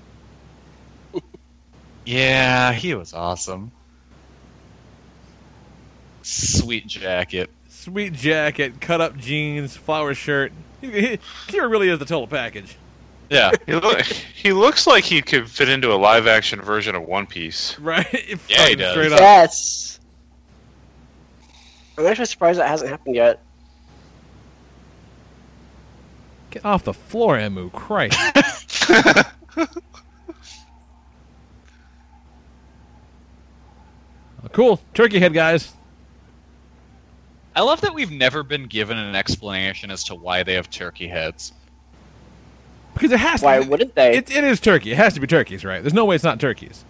[2.07, 3.72] Yeah, he was awesome.
[6.20, 7.49] Sweet jacket.
[7.70, 10.53] Sweet jacket, cut up jeans, flower shirt.
[10.82, 11.18] He- he-
[11.49, 12.76] Kira really is the total package.
[13.30, 13.53] Yeah.
[13.64, 17.26] He, look, he looks like he could fit into a live action version of One
[17.26, 17.78] Piece.
[17.78, 18.07] Right?
[18.51, 18.92] Yeah, he does.
[18.92, 19.18] Straight up.
[19.20, 19.99] Yes.
[21.97, 23.40] I'm actually surprised that hasn't happened yet.
[26.51, 27.70] Get off the floor, Emu.
[27.70, 28.14] Christ.
[34.53, 34.80] cool.
[34.95, 35.72] Turkey head, guys.
[37.57, 41.07] I love that we've never been given an explanation as to why they have turkey
[41.07, 41.53] heads.
[42.95, 43.66] Because it has to Why be.
[43.68, 44.16] wouldn't they?
[44.16, 44.93] It, it is turkey.
[44.93, 45.82] It has to be turkeys, right?
[45.82, 46.85] There's no way it's not turkeys.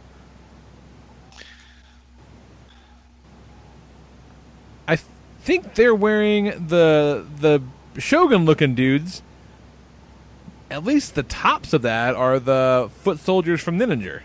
[4.86, 5.08] I th-
[5.40, 7.62] think they're wearing the the
[7.98, 9.22] shogun looking dudes.
[10.74, 14.22] At least the tops of that are the foot soldiers from Ninja.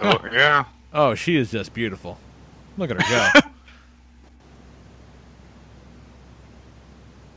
[0.00, 0.66] Oh, yeah.
[0.94, 2.20] Oh, she is just beautiful.
[2.78, 3.48] Look at her go.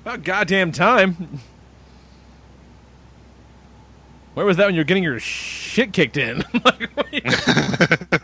[0.03, 1.39] About goddamn time.
[4.35, 6.43] Where was that when you were getting your shit kicked in?
[6.63, 7.21] Like, you-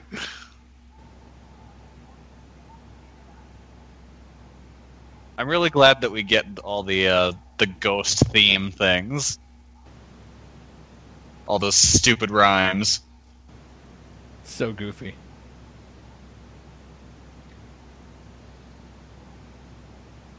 [5.38, 9.38] I'm really glad that we get all the uh, the ghost theme things.
[11.48, 13.02] All those stupid rhymes.
[14.44, 15.16] so goofy.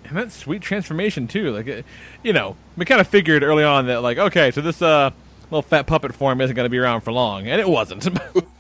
[0.05, 1.53] And that sweet transformation too.
[1.53, 1.85] Like,
[2.23, 5.11] you know, we kind of figured early on that, like, okay, so this uh
[5.51, 8.09] little fat puppet form isn't going to be around for long, and it wasn't.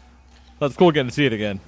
[0.58, 1.60] That's cool getting to see it again.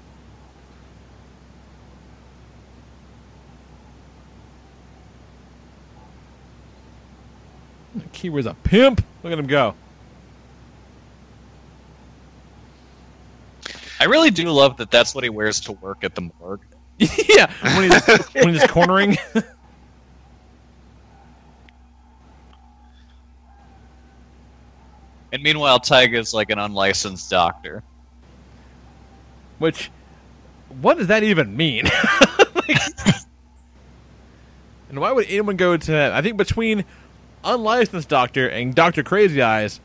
[8.12, 9.04] Kira's a pimp.
[9.22, 9.74] Look at him go.
[14.00, 16.60] I really do love that that's what he wears to work at the morgue.
[16.98, 19.16] yeah, when he's when he's cornering.
[25.32, 27.82] And meanwhile, Taiga's like an unlicensed doctor.
[29.58, 29.90] Which,
[30.80, 31.86] what does that even mean?
[32.68, 32.76] Like-
[34.90, 36.12] and why would anyone go to that?
[36.12, 36.84] I think between
[37.44, 39.80] unlicensed doctor and Doctor Crazy Eyes,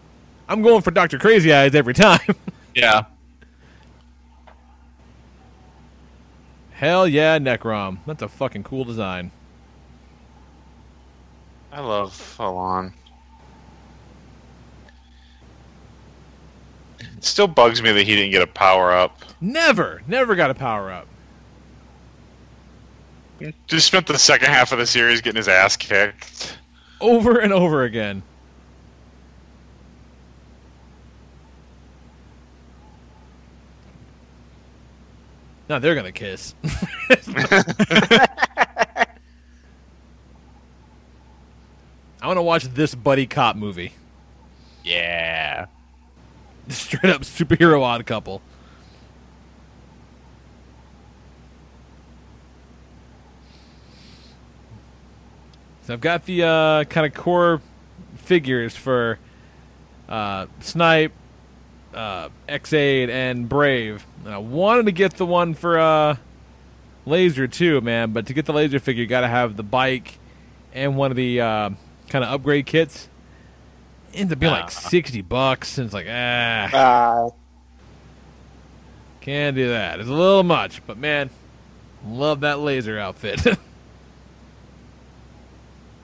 [0.47, 2.19] I'm going for Doctor Crazy Eyes every time.
[2.73, 3.03] Yeah.
[6.83, 7.99] Hell yeah, Necrom.
[8.05, 9.31] That's a fucking cool design.
[11.71, 12.93] I love Falon.
[16.99, 19.23] It still bugs me that he didn't get a power up.
[19.39, 21.07] Never, never got a power up.
[23.67, 26.57] Just spent the second half of the series getting his ass kicked.
[26.99, 28.23] Over and over again.
[35.73, 36.53] Now they're gonna kiss.
[36.63, 38.27] I
[42.21, 43.93] want to watch this buddy cop movie.
[44.83, 45.65] Yeah.
[46.69, 48.43] Straight up superhero odd couple.
[55.81, 57.61] So I've got the uh, kind of core
[58.17, 59.17] figures for
[60.07, 61.13] uh, Snipe,
[61.93, 64.05] uh, Ex-Aid, and Brave.
[64.25, 66.15] And I wanted to get the one for uh,
[67.05, 68.11] Laser too, man.
[68.13, 70.19] But to get the Laser figure, you got to have the bike
[70.73, 71.69] and one of the uh,
[72.09, 73.07] kind of upgrade kits.
[74.13, 74.61] ends up being Ah.
[74.61, 77.29] like sixty bucks, and it's like ah, Uh,
[79.21, 79.99] can't do that.
[79.99, 81.29] It's a little much, but man,
[82.07, 83.45] love that laser outfit.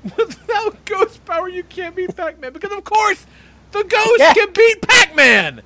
[0.03, 3.25] Without ghost power, you can't beat Pac-Man because, of course,
[3.71, 4.33] the ghost Yeah.
[4.33, 5.61] can beat Pac-Man.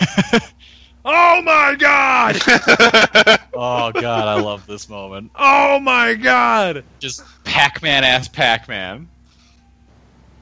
[1.04, 2.40] oh my god!
[3.58, 5.30] Oh god, I love this moment.
[5.34, 6.84] Oh my god!
[6.98, 9.08] Just Pac-Man ass Pac-Man.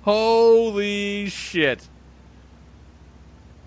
[0.03, 1.89] Holy shit!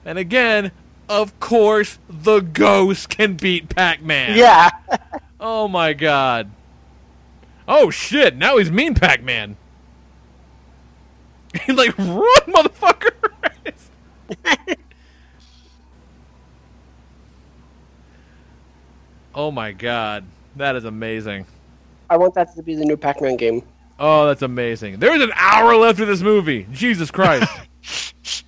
[0.03, 0.71] And again,
[1.07, 4.37] of course, the ghost can beat Pac-Man.
[4.37, 4.69] yeah.
[5.39, 6.49] Oh my god.
[7.67, 9.55] Oh shit, now he's mean Pac Man.
[11.65, 13.11] He's like, run, motherfucker!
[19.37, 20.25] Oh my god.
[20.57, 21.45] That is amazing.
[22.09, 23.61] I want that to be the new Pac-Man game.
[23.99, 24.97] Oh, that's amazing.
[24.97, 26.67] There's an hour left of this movie.
[26.71, 27.49] Jesus Christ.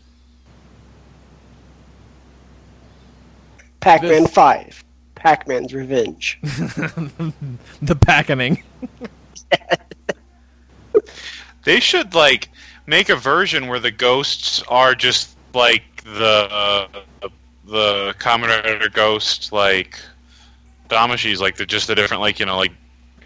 [3.80, 4.84] Pac-Man This- 5.
[5.16, 6.40] Pac-Man's Revenge.
[6.44, 8.64] the packening.
[11.66, 12.50] They should like
[12.88, 16.88] make a version where the ghosts are just like the uh,
[17.66, 20.00] the Commoner ghost, like
[20.90, 22.72] Damashi's, like they're just a different, like you know, like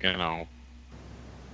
[0.01, 0.47] you know,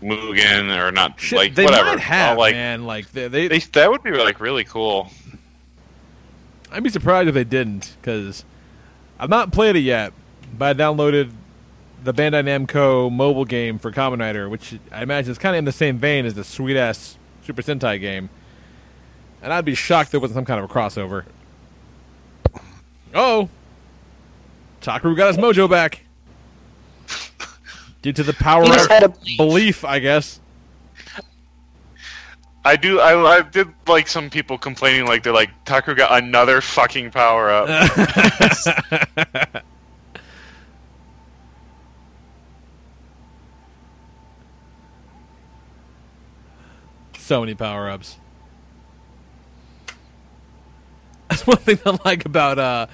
[0.02, 1.91] Mugen or not, Shit, like they whatever.
[1.91, 2.86] might have, All, like man.
[2.86, 5.10] Like, they, they, they, that would be like really cool.
[6.72, 8.45] I'd be surprised if they didn't, because
[9.19, 10.14] I've not played it yet,
[10.57, 11.31] but I downloaded
[12.03, 15.65] the Bandai Namco mobile game for Kamen Rider, which I imagine is kind of in
[15.65, 18.30] the same vein as the sweet ass Super Sentai game.
[19.41, 21.26] And I'd be shocked if there wasn't some kind of a crossover.
[23.14, 23.49] Oh,
[24.81, 26.06] Takeru got his mojo back
[28.01, 30.39] due to the power He just of had a belief, I guess.
[32.65, 32.99] I do.
[32.99, 37.49] I, I did like some people complaining, like they're like Taku got another fucking power
[37.49, 39.64] up.
[47.30, 48.18] So many power ups.
[51.30, 52.88] That's one thing I like about uh,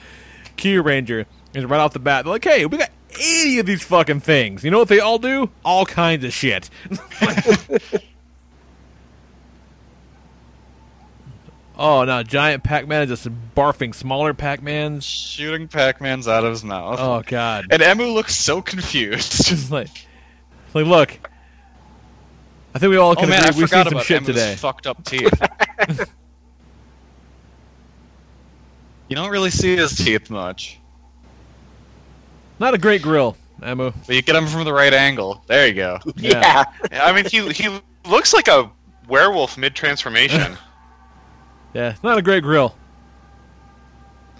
[0.57, 1.25] Kyuranger
[1.55, 4.63] is right off the bat they're like, "Hey, we got eighty of these fucking things.
[4.63, 5.49] You know what they all do?
[5.63, 6.69] All kinds of shit."
[11.77, 15.05] oh no, giant Pac-Man is just barfing smaller Pac-Mans.
[15.05, 16.97] Shooting Pac-Man's out of his mouth.
[16.99, 19.31] Oh god, And Emu looks so confused.
[19.45, 19.89] just like,
[20.73, 21.17] like look.
[22.73, 24.55] I think we all oh can man, I agree we've seen some shit Emu's today.
[24.55, 25.31] fucked up teeth.
[29.07, 30.77] you don't really see his teeth much,
[32.59, 33.91] Not a great grill, Emu.
[34.05, 35.43] but you get him from the right angle.
[35.47, 35.99] There you go.
[36.15, 36.63] Yeah.
[36.91, 37.05] yeah.
[37.05, 37.79] I mean, he he
[38.09, 38.71] looks like a
[39.07, 40.57] werewolf mid transformation.
[41.73, 42.73] Yeah, it's not a great grill.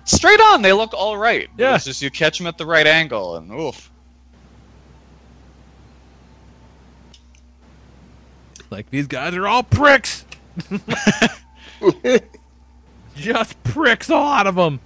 [0.05, 1.49] Straight on, they look all right.
[1.57, 1.75] Yeah.
[1.75, 3.91] It's just you catch them at the right angle, and oof.
[8.69, 10.23] Like these guys are all pricks.
[13.15, 14.79] Just pricks, a lot of them.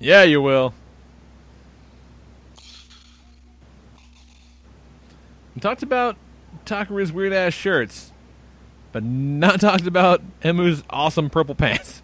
[0.00, 0.72] Yeah, you will.
[5.54, 6.16] We talked about
[6.64, 8.10] Takeru's weird ass shirts,
[8.92, 12.02] but not talked about Emu's awesome purple pants.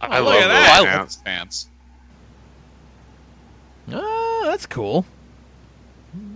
[0.00, 0.72] I Oh, look love at those that.
[0.74, 1.14] I love oh, pants.
[1.14, 1.68] his pants.
[3.92, 5.06] Oh, that's cool.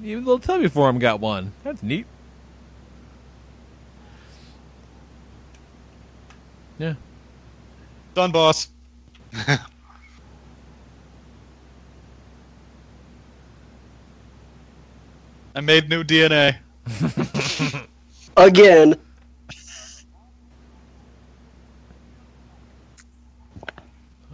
[0.02, 1.52] Even little Tubby him got one.
[1.64, 2.06] That's neat.
[6.78, 6.94] Yeah.
[8.14, 8.68] Done, boss.
[15.54, 16.56] I made new DNA.
[18.36, 18.94] Again.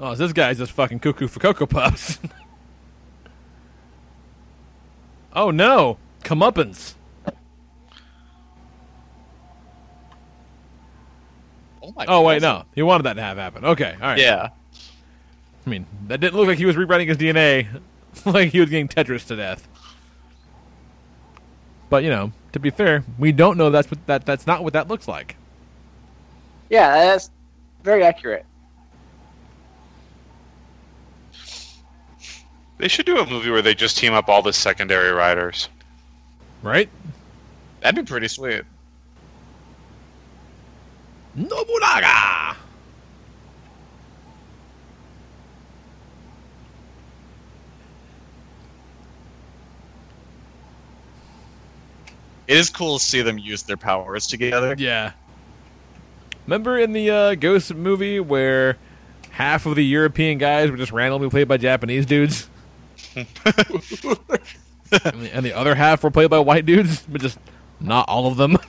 [0.00, 2.20] Oh, this guy's just fucking cuckoo for Cocoa Puffs.
[5.32, 5.98] oh no!
[6.22, 6.94] Comeuppance.
[11.82, 12.06] Oh my.
[12.06, 12.58] Oh wait, God.
[12.60, 12.64] no.
[12.76, 13.64] He wanted that to have happen.
[13.64, 14.18] Okay, all right.
[14.18, 14.50] Yeah.
[15.66, 17.66] I mean, that didn't look like he was rewriting his DNA,
[18.24, 19.66] like he was getting Tetris to death.
[21.90, 24.72] But you know, to be fair, we don't know that's what that that's not what
[24.74, 25.36] that looks like.
[26.70, 27.30] Yeah, that's
[27.82, 28.44] very accurate.
[32.78, 35.68] They should do a movie where they just team up all the secondary riders.
[36.62, 36.88] Right?
[37.80, 38.62] That'd be pretty sweet.
[41.34, 42.56] Nobunaga!
[52.48, 54.74] It is cool to see them use their powers together.
[54.78, 55.12] Yeah.
[56.46, 58.78] Remember in the uh, Ghost movie where
[59.30, 62.48] half of the European guys were just randomly played by Japanese dudes,
[63.14, 63.26] and,
[64.90, 67.38] the, and the other half were played by white dudes, but just
[67.80, 68.56] not all of them.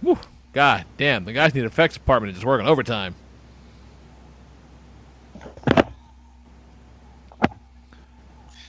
[0.00, 0.18] Whew.
[0.52, 3.14] God damn, the guys need effects department is just working overtime.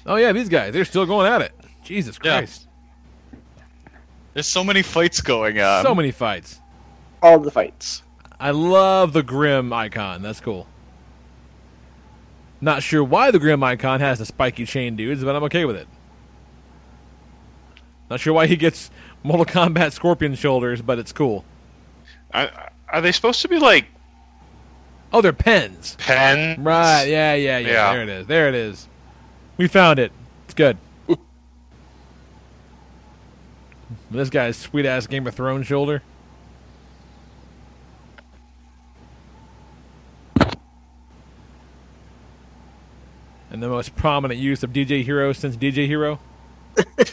[0.05, 1.51] Oh yeah, these guys, they're still going at it.
[1.83, 2.39] Jesus Yeah.
[2.39, 2.67] Christ.
[4.33, 5.83] There's so many fights going on.
[5.83, 6.59] so many fights.
[7.21, 8.01] All the fights.
[8.39, 10.21] I love the Grimm Eyecon.
[10.21, 10.67] That's cool.
[12.59, 15.75] Not sure why the Grimm Eyecon has the spiky chain dudes, but I'm okay with
[15.75, 15.87] it.
[18.09, 18.89] Not sure why he gets
[19.21, 21.45] Mortal Kombat Scorpion shoulders, but it's cool.
[22.33, 22.49] Are,
[22.89, 23.85] are they supposed to be like
[25.11, 25.95] Oh, they're pens.
[25.99, 26.57] pens?
[26.57, 27.67] Right, yeah, yeah, yeah.
[27.69, 27.93] Yeah.
[27.93, 28.27] There it is.
[28.27, 28.87] There it is.
[29.57, 30.11] We found it.
[30.45, 30.77] It's good.
[34.09, 36.01] this guy's sweet ass Game of Thrones shoulder.
[43.51, 46.19] And the most prominent use of DJ Hero since DJ Hero.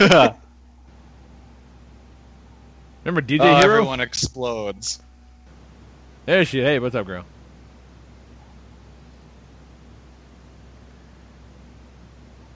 [3.04, 3.74] Remember DJ Oh, Hero?
[3.76, 5.00] everyone explodes.
[6.26, 6.60] There she.
[6.60, 7.24] Hey, what's up, girl?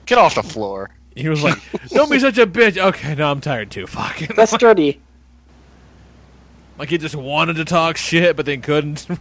[0.05, 0.89] Get off the floor.
[1.15, 1.57] He was like,
[1.89, 3.87] "Don't be such a bitch." Okay, no, I'm tired too.
[3.91, 4.29] Fucking.
[4.35, 5.01] That's dirty.
[6.77, 9.07] Like he just wanted to talk shit, but then couldn't.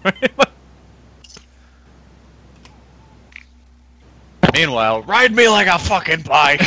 [4.53, 6.61] Meanwhile, ride me like a fucking bike.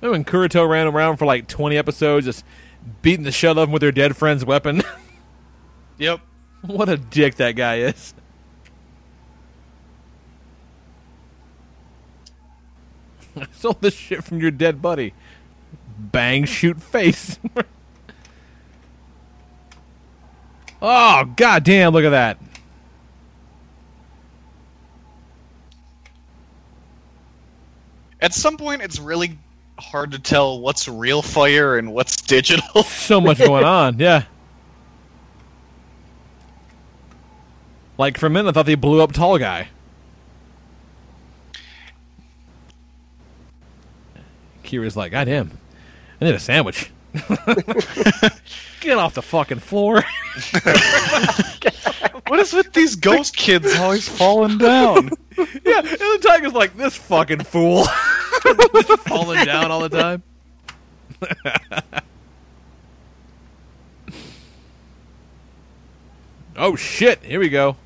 [0.00, 2.44] Remember when Kuroto ran around for like 20 episodes, just
[3.02, 4.82] beating the shit out of them with their dead friend's weapon?
[5.98, 6.20] yep.
[6.62, 8.14] what a dick that guy is.
[13.36, 15.14] I stole this shit from your dead buddy.
[15.98, 17.38] Bang, shoot, face.
[20.82, 22.38] oh, goddamn, look at that.
[28.22, 29.38] At some point, it's really
[29.80, 32.82] hard to tell what's real fire and what's digital.
[32.84, 33.98] so much going on.
[33.98, 34.24] Yeah.
[37.98, 39.68] Like for a minute, I thought they blew up tall guy.
[44.64, 45.50] Kira's like, God damn,
[46.20, 46.90] I need a sandwich.
[48.80, 49.96] Get off the fucking floor.
[52.28, 55.10] what is with these ghost kids always falling down?
[55.36, 57.84] yeah, and the tiger's like, this fucking fool.
[58.44, 60.22] Just falling down all the time.
[66.56, 67.76] oh shit, here we go.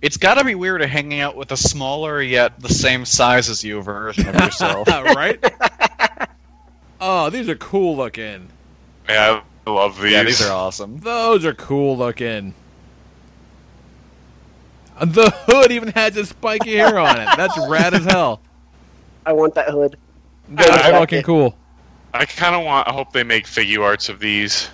[0.00, 3.62] It's got to be weird hanging out with a smaller yet the same size as
[3.62, 4.88] you version of yourself.
[4.88, 5.38] right?
[7.00, 8.48] oh, these are cool looking.
[9.08, 10.12] Yeah, I love these.
[10.12, 10.98] yeah, these are awesome.
[10.98, 12.54] Those are cool looking.
[14.98, 17.28] And The hood even has a spiky hair on it.
[17.36, 18.40] That's rad as hell.
[19.26, 19.96] I want that hood.
[20.48, 21.56] That's I- fucking cool.
[22.14, 22.86] I kind of want.
[22.88, 24.68] I hope they make Figuarts of these.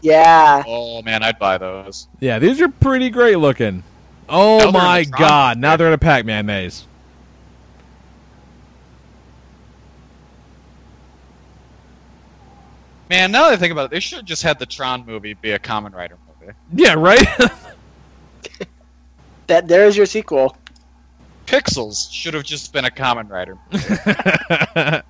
[0.00, 0.62] Yeah.
[0.66, 2.08] Oh man, I'd buy those.
[2.20, 3.84] Yeah, these are pretty great looking.
[4.28, 6.86] Oh Now my god, now they're in a Pac-Man maze.
[13.10, 15.34] Man, now that I think about it, they should have just had the Tron movie
[15.34, 16.52] be a Kamen Rider movie.
[16.74, 17.26] Yeah, right?
[19.46, 20.54] That there's your sequel.
[21.48, 23.56] Pixels should have just been a Kamen Rider.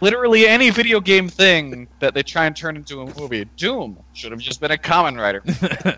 [0.00, 3.44] Literally any video game thing that they try and turn into a movie.
[3.56, 5.42] Doom should have just been a Kamen Rider.
[5.44, 5.58] movie.
[5.84, 5.90] you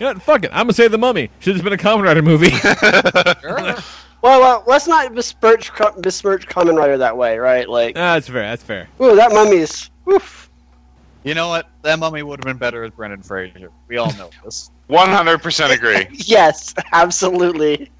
[0.00, 0.50] know what, fuck it.
[0.54, 1.30] I'm gonna say the mummy.
[1.40, 2.50] Should have been a Kamen Rider movie.
[3.40, 3.76] Sure.
[4.22, 7.66] Well, well, let's not besmirch besmirch Kamen Rider that way, right?
[7.68, 8.88] Like, Ah, that's fair, that's fair.
[9.00, 9.90] ooh, that mummy's.
[10.10, 10.49] Oof.
[11.22, 11.68] You know what?
[11.82, 13.70] That mummy would have been better as Brendan Fraser.
[13.88, 14.70] We all know this.
[14.86, 16.06] One hundred percent agree.
[16.12, 17.90] Yes, absolutely.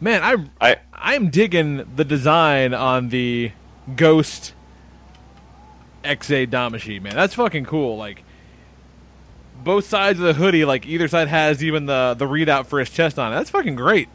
[0.00, 3.52] Man, I I I'm digging the design on the
[3.96, 4.52] Ghost
[6.04, 7.14] Ex-Aid Damashii, man.
[7.14, 7.96] That's fucking cool.
[7.96, 8.22] Like
[9.64, 12.90] both sides of the hoodie, like either side has even the the readout for his
[12.90, 13.36] chest on it.
[13.36, 14.08] That's fucking great.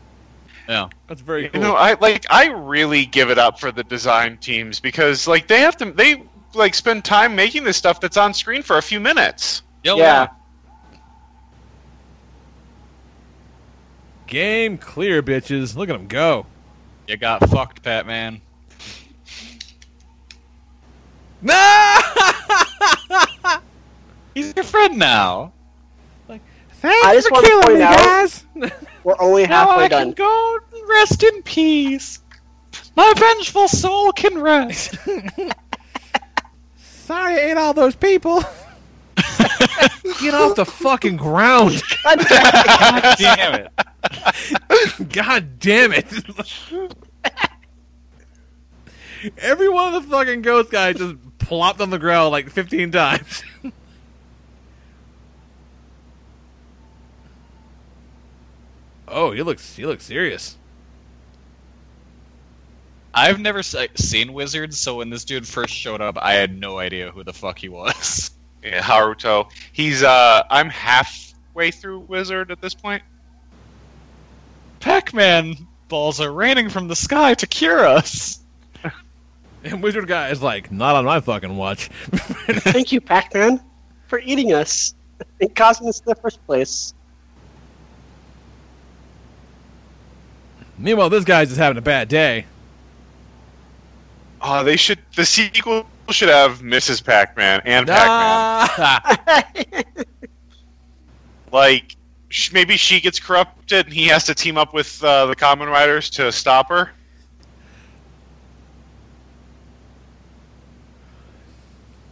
[0.68, 0.90] Yeah.
[1.08, 4.80] That's very You know, I like I really give it up for the design teams
[4.80, 6.22] because like they have to they
[6.54, 9.62] like spend time making this stuff that's on screen for a few minutes.
[9.84, 10.28] Yo, Yeah.
[14.28, 15.76] Game clear, bitches.
[15.76, 16.46] Look at him go.
[17.08, 18.42] You got fucked, Batman.
[21.42, 22.00] No!
[24.36, 25.54] He's your friend now.
[26.28, 26.42] Like,
[26.74, 28.46] Thanks I just for wanna killing point me, out- guys.
[29.04, 30.14] We're only Now halfway I done.
[30.14, 30.58] can go
[30.88, 32.20] rest in peace.
[32.96, 34.96] My vengeful soul can rest.
[37.10, 38.36] Sorry, I ate all those people.
[40.22, 41.82] Get off the fucking ground.
[42.04, 42.20] God
[43.18, 43.72] damn it.
[45.12, 46.06] God damn it.
[49.40, 53.44] Every one of the fucking ghost guys just plopped on the ground like 15 times.
[59.08, 60.59] oh, he looks he looks serious.
[63.20, 67.12] I've never seen Wizards, so when this dude first showed up, I had no idea
[67.12, 68.32] who the fuck he was.
[68.62, 69.50] Yeah, Haruto.
[69.72, 73.02] He's uh, I'm halfway through Wizard at this point.
[74.82, 75.56] Pac-Man
[75.88, 78.40] balls are raining from the sky to cure us.
[79.64, 81.88] And Wizard guy is like, not on my fucking watch.
[82.12, 83.62] Thank you, Pac-Man,
[84.08, 84.94] for eating us
[85.40, 86.94] and causing us in the first place.
[90.78, 92.46] Meanwhile, this guy's just having a bad day.
[94.42, 95.00] Oh, they should.
[95.16, 97.04] The sequel should have Mrs.
[97.04, 98.08] Pac-Man and Pac-Man.
[98.08, 99.52] Ah!
[101.52, 101.96] Like,
[102.30, 105.68] sh- maybe she gets corrupted and he has to team up with uh, the Kamen
[105.68, 106.92] Riders to stop her.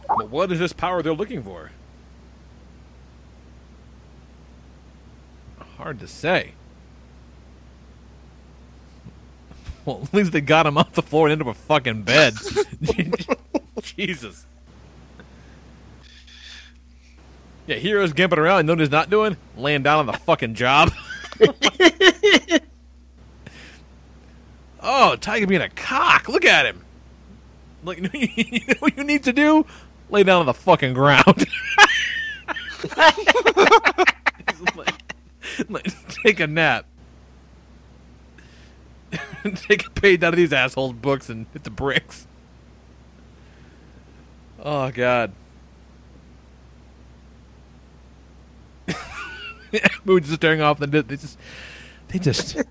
[0.08, 1.70] But what is this power they're looking for?
[5.76, 6.54] Hard to say.
[9.88, 12.34] Well, at least they got him off the floor and into a fucking bed.
[13.82, 14.44] Jesus.
[17.66, 19.38] Yeah, heroes gimping around and know what he's not doing?
[19.56, 20.92] Laying down on the fucking job.
[24.82, 26.28] oh, Tiger being a cock.
[26.28, 26.84] Look at him.
[27.82, 29.64] Like, you know what you need to do?
[30.10, 31.46] Lay down on the fucking ground.
[34.76, 34.92] like,
[35.70, 36.84] like, take a nap.
[39.56, 42.26] Take a page out of these assholes' books and hit the bricks.
[44.60, 45.32] Oh God.
[49.70, 50.86] we were just staring off the.
[50.86, 51.38] They just,
[52.08, 52.64] they just, they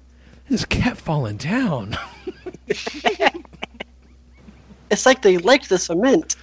[0.49, 1.98] just kept falling down.
[4.89, 6.35] It's like they liked the cement.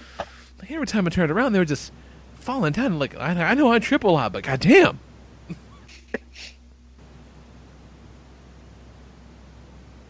[0.59, 1.91] Like every time I turned around, they were just
[2.35, 2.99] falling down.
[2.99, 4.99] Like I, I know I trip a lot, but goddamn.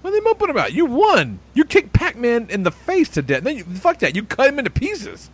[0.06, 0.72] What are they moping about?
[0.72, 1.40] You won.
[1.56, 3.44] You kicked Pac-Man in the face to death.
[3.44, 4.16] Then you fuck that.
[4.16, 5.32] You cut him into pieces.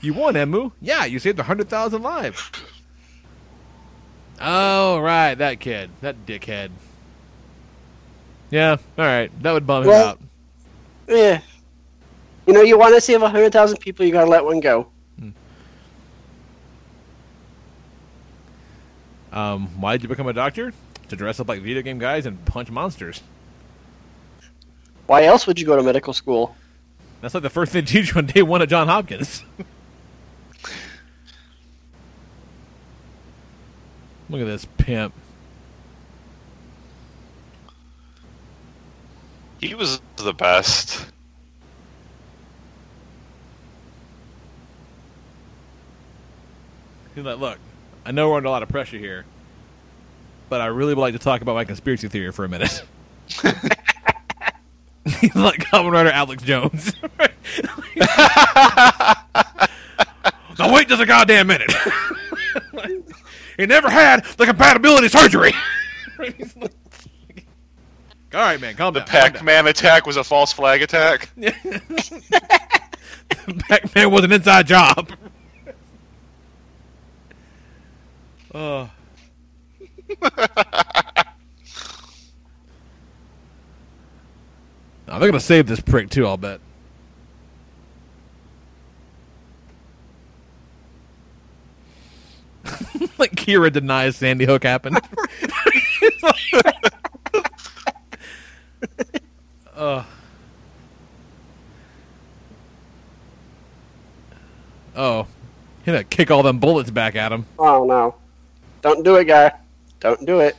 [0.00, 0.72] You won, Emu.
[0.80, 2.50] Yeah, you saved a hundred thousand lives.
[4.40, 6.70] Oh right, that kid, that dickhead.
[8.50, 10.20] Yeah, all right, that would bum him out.
[11.06, 11.40] Yeah.
[12.48, 14.88] You know, you want to save 100,000 people, you gotta let one go.
[19.32, 20.72] Um, why did you become a doctor?
[21.08, 23.22] To dress up like video game guys and punch monsters.
[25.06, 26.56] Why else would you go to medical school?
[27.20, 29.44] That's like the first thing they teach you on day one at John Hopkins.
[34.28, 35.14] Look at this pimp.
[39.60, 41.06] He was the best.
[47.14, 47.58] He's like, look,
[48.04, 49.24] I know we're under a lot of pressure here,
[50.48, 52.82] but I really would like to talk about my conspiracy theory for a minute.
[53.32, 53.44] He's
[55.34, 56.92] like Kamen Rider Alex Jones.
[60.58, 61.70] now wait just a goddamn minute.
[63.56, 65.52] he never had the compatibility surgery.
[68.32, 69.06] All right, man, calm The down.
[69.08, 69.32] down.
[69.32, 71.28] Pac-Man attack was a false flag attack.
[71.36, 71.52] The
[73.68, 75.12] Pac-Man was an inside job.
[78.54, 78.90] oh.
[85.14, 86.26] Now, they're gonna save this prick too.
[86.26, 86.60] I'll bet.
[93.18, 94.98] like Kira denies Sandy Hook happened.
[99.76, 100.04] Ugh.
[104.96, 105.26] Oh,
[105.84, 107.46] he gonna kick all them bullets back at him.
[107.56, 108.16] Oh, no.
[108.82, 109.52] Don't do it, guy.
[110.04, 110.54] Don't do it.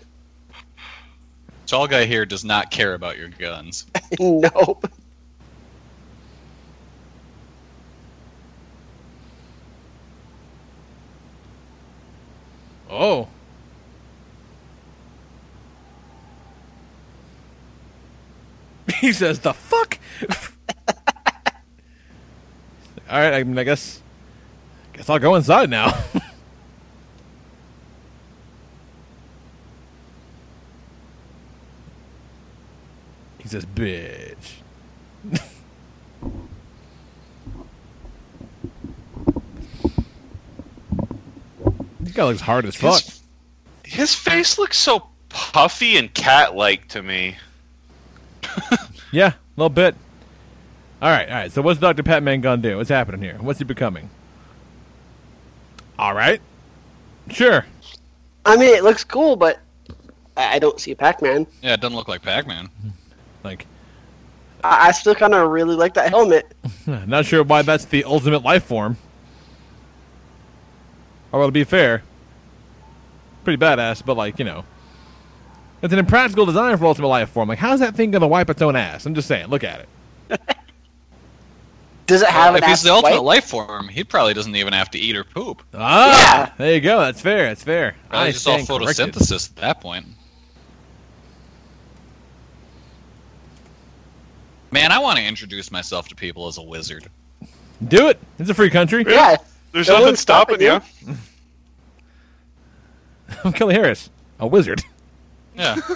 [1.67, 3.85] Tall guy here does not care about your guns.
[4.19, 4.91] nope.
[12.89, 13.27] Oh.
[18.99, 19.99] He says, "The fuck."
[23.07, 24.01] All right, I mean, I guess,
[24.93, 25.93] guess I'll go inside now.
[33.45, 34.53] He says, "Bitch."
[41.99, 43.03] this guy looks hard as fuck.
[43.03, 43.21] His,
[43.83, 47.37] his face looks so puffy and cat-like to me.
[49.11, 49.95] Yeah, a little bit.
[51.01, 51.51] All right, all right.
[51.51, 52.01] So what's Dr.
[52.03, 52.77] Pac-Man gonna do?
[52.77, 53.37] What's happening here?
[53.39, 54.09] What's he becoming?
[55.97, 56.41] All right,
[57.29, 57.65] sure.
[58.45, 59.59] I mean, it looks cool, but
[60.35, 61.45] I I don't see Pac-Man.
[61.61, 62.65] Yeah, it doesn't look like Pac-Man.
[62.65, 62.89] Mm-hmm.
[63.45, 63.65] Like,
[64.63, 66.53] I, I still kind of really like that helmet.
[66.87, 68.97] not sure why that's the ultimate life form.
[71.31, 72.03] Or well, to be fair,
[73.43, 74.65] pretty badass, but like you know,
[75.81, 77.47] it's an impractical design for ultimate life form.
[77.49, 79.05] Like, how's that thing gonna wipe its own ass?
[79.05, 79.47] I'm just saying.
[79.47, 79.81] Look at
[80.29, 80.41] it.
[82.07, 83.37] Does it have if an he's the ultimate wipe?
[83.37, 85.63] life form, he probably doesn't even have to eat or poop.
[85.73, 86.99] Ah, there you go.
[86.99, 87.47] That's fair.
[87.47, 87.95] That's fair.
[88.09, 89.13] Probably I just all stand corrected.
[89.13, 90.05] photosynthesis at that point.
[94.75, 97.07] Man, I want to introduce myself to people as a wizard.
[97.87, 98.19] Do it.
[98.37, 99.05] It's a free country.
[99.07, 99.37] Yeah.
[99.71, 100.81] There's No nothing one's stopping you.
[100.81, 101.17] stopping
[103.45, 104.83] I'm Kelly Harris, a wizard.
[105.55, 105.77] Yeah.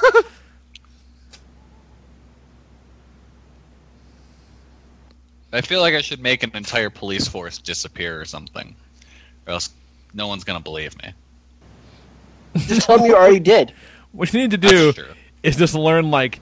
[5.51, 8.73] I feel like I should make an entire police force disappear or something,
[9.45, 9.72] or else
[10.14, 11.11] no one's gonna believe me.
[12.56, 13.73] Just tell them you already did.
[14.14, 14.93] What you need to do
[15.43, 16.39] is just learn like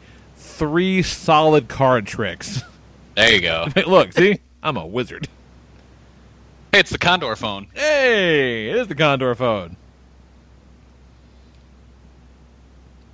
[0.57, 2.61] three solid card tricks.
[3.15, 3.67] There you go.
[3.87, 5.27] Look, see, I'm a wizard.
[6.71, 7.67] Hey, it's the Condor phone.
[7.73, 9.77] Hey, it is the Condor phone.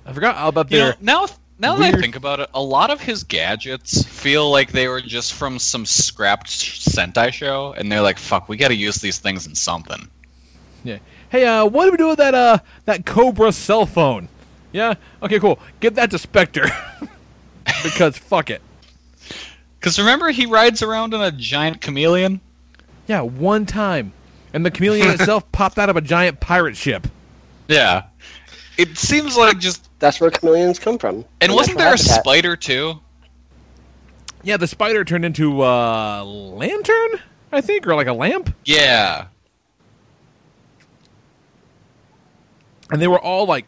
[0.06, 0.96] I forgot all about You know, their.
[1.00, 1.26] now
[1.58, 5.00] now that I think about it, a lot of his gadgets feel like they were
[5.00, 9.18] just from some scrapped Sentai show, and they're like, "Fuck, we got to use these
[9.18, 10.08] things in something."
[10.82, 10.98] Yeah.
[11.30, 12.34] Hey, uh, what do we do with that?
[12.34, 14.28] Uh, that Cobra cell phone?
[14.72, 14.94] Yeah.
[15.22, 15.58] Okay, cool.
[15.80, 16.66] Get that to Specter.
[17.82, 18.62] because fuck it.
[19.78, 22.40] Because remember, he rides around in a giant chameleon.
[23.06, 24.12] Yeah, one time,
[24.52, 27.06] and the chameleon itself popped out of a giant pirate ship.
[27.68, 28.04] Yeah,
[28.78, 29.88] it seems like just.
[29.98, 31.24] That's where chameleons come from.
[31.40, 32.20] And Their wasn't natural there a habitat.
[32.24, 33.00] spider too?
[34.42, 37.20] Yeah, the spider turned into a lantern,
[37.52, 38.54] I think, or like a lamp.
[38.64, 39.26] Yeah.
[42.90, 43.66] and they were all like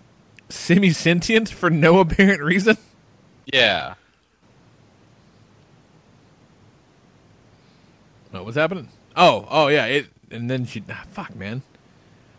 [0.48, 2.77] semi sentient for no apparent reason.
[3.47, 3.94] Yeah.
[8.31, 8.89] What was happening?
[9.16, 11.62] Oh, oh yeah, it and then she ah, fuck man.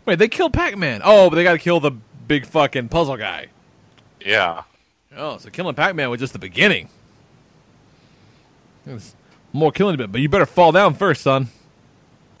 [0.04, 1.02] Wait, they killed Pac-Man.
[1.04, 3.48] Oh, but they got to kill the big fucking puzzle guy.
[4.24, 4.62] Yeah.
[5.14, 6.88] Oh, so killing Pac-Man was just the beginning.
[8.86, 9.14] There's
[9.52, 11.48] more killing a bit, but you better fall down first, son.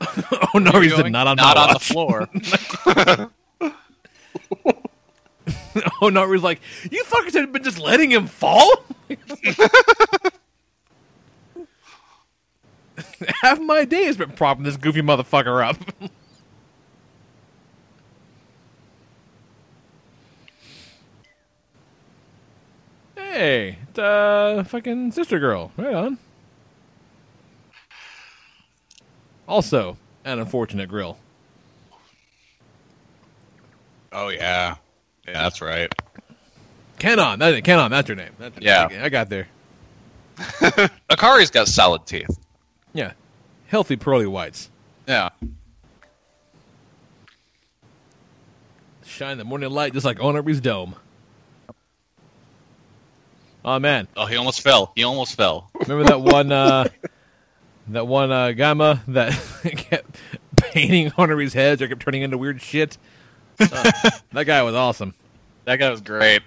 [0.00, 2.28] oh no, he's not on not my on the floor.
[6.00, 8.84] Oh no, he's like, you fuckers have been just letting him fall.
[13.42, 15.76] Half my day has been propping this goofy motherfucker up.
[23.16, 25.70] hey, it's uh, fucking sister girl.
[25.76, 26.18] Right on.
[29.46, 31.18] Also, an unfortunate grill.
[34.12, 34.76] oh yeah.
[35.26, 35.92] Yeah, that's right.
[36.98, 38.30] Kanon, that Kanon, that's her name.
[38.38, 38.88] That's Yeah.
[39.02, 39.48] I got there.
[41.10, 42.38] Akari's got solid teeth.
[42.92, 43.12] Yeah,
[43.66, 44.70] healthy pearly whites.
[45.06, 45.30] Yeah.
[49.04, 50.94] Shine the morning light just like Onari's dome.
[53.64, 54.92] Oh man, Oh, he almost fell.
[54.96, 55.70] He almost fell.
[55.74, 56.50] remember that one?
[56.50, 56.84] uh
[57.88, 59.32] That one uh Gamma that
[59.76, 60.16] kept
[60.56, 62.96] painting Onari's heads or kept turning into weird shit.
[63.70, 65.14] Uh, that guy was awesome.
[65.64, 66.42] That guy was great.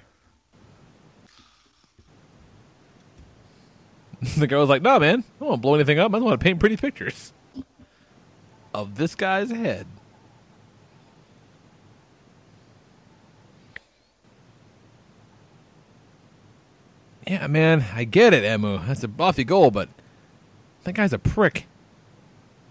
[4.37, 6.13] the guy was like, "No, man, I don't want to blow anything up.
[6.13, 7.33] I just want to paint pretty pictures
[8.73, 9.87] of this guy's head."
[17.27, 18.79] Yeah, man, I get it, Emu.
[18.85, 19.89] That's a lofty goal, but
[20.83, 21.65] that guy's a prick.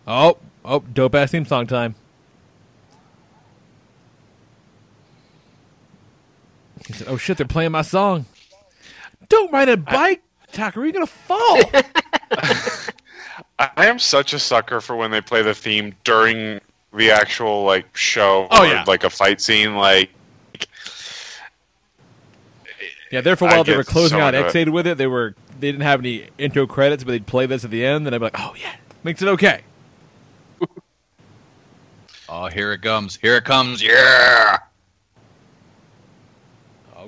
[0.06, 1.96] Oh, oh, dope ass theme song time.
[6.86, 8.26] He said, "Oh shit, they're playing my song."
[9.28, 10.82] Don't ride a bike, Tucker.
[10.84, 11.60] You're gonna fall.
[11.72, 12.82] I
[13.76, 16.60] I am such a sucker for when they play the theme during
[16.92, 18.84] the actual like show Oh, or yeah.
[18.86, 19.74] like a fight scene.
[19.76, 20.10] Like
[23.10, 24.68] Yeah, there for a I while they were closing so out into it.
[24.68, 24.98] With it.
[24.98, 28.06] They were they didn't have any intro credits, but they'd play this at the end,
[28.06, 29.62] and I'd be like, oh yeah, makes it okay.
[32.28, 33.16] Oh, here it comes.
[33.16, 33.82] Here it comes.
[33.82, 34.56] Yeah.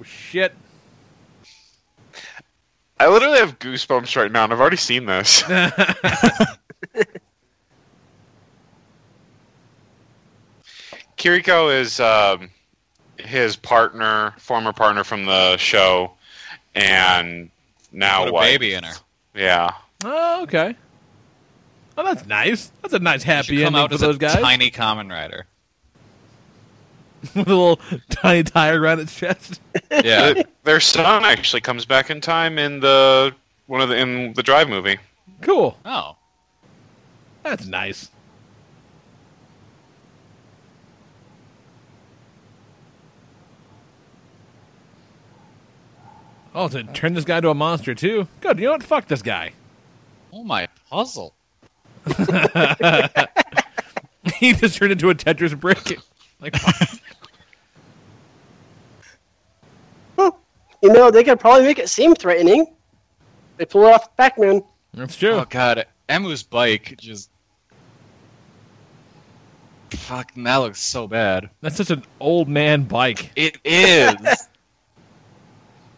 [0.07, 0.55] Shit.
[2.99, 5.43] I literally have goosebumps right now, and I've already seen this.
[11.19, 12.51] Kiriko is um,
[13.19, 16.13] his partner, former partner from the show,
[16.75, 17.51] and
[17.93, 18.43] now Put a what?
[18.43, 18.95] baby in her.
[19.35, 19.71] Yeah.
[20.05, 20.77] Oh okay.
[21.99, 22.71] Oh, that's nice.
[22.83, 25.11] That's a nice She happy come ending out for as those a guys tiny Kamen
[25.11, 25.47] Rider.
[27.35, 27.81] with a little
[28.11, 29.61] tiny tire around its chest.
[29.91, 30.35] Yeah.
[30.35, 33.35] Th- Their son actually comes back in time in the
[33.67, 34.99] one of the in the Drive movie.
[35.43, 35.77] Cool.
[35.85, 36.17] oh.
[37.43, 38.11] That's nice.
[46.55, 48.29] Oh, to turn this guy into a monster too?
[48.41, 48.59] Good.
[48.59, 48.83] You know what?
[48.83, 49.53] Fuck this guy.
[50.33, 51.35] Oh my puzzle.
[54.37, 55.99] he just turned into a Tetris brick.
[56.41, 56.55] Like,
[60.83, 62.67] You know, they could probably make it seem threatening.
[63.57, 64.63] They pull it off Pac-Man.
[64.93, 65.31] that's true.
[65.31, 67.31] Oh god, Emu's bike just.
[69.91, 71.51] Fuck, that looks so bad.
[71.61, 73.33] That's such an old man bike.
[73.37, 74.15] It is.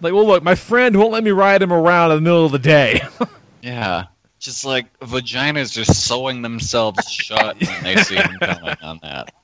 [0.01, 2.53] Like, well, look, my friend won't let me ride him around in the middle of
[2.53, 3.01] the day.
[3.63, 4.05] yeah.
[4.39, 9.35] Just like vaginas just sewing themselves shut when they see him coming on that.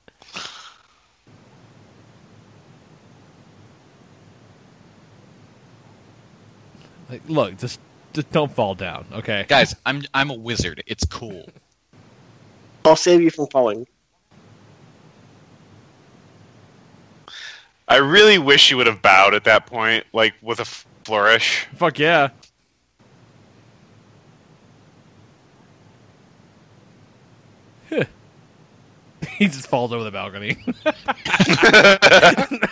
[7.15, 7.81] Like, look, just
[8.12, 9.45] just don't fall down, okay?
[9.49, 10.82] Guys, I'm I'm a wizard.
[10.86, 11.49] It's cool.
[12.85, 13.86] I'll save you from falling.
[17.86, 20.65] I really wish you would have bowed at that point, like with a
[21.05, 21.66] flourish.
[21.77, 22.31] Fuck yeah.
[29.39, 30.57] he just falls over the balcony.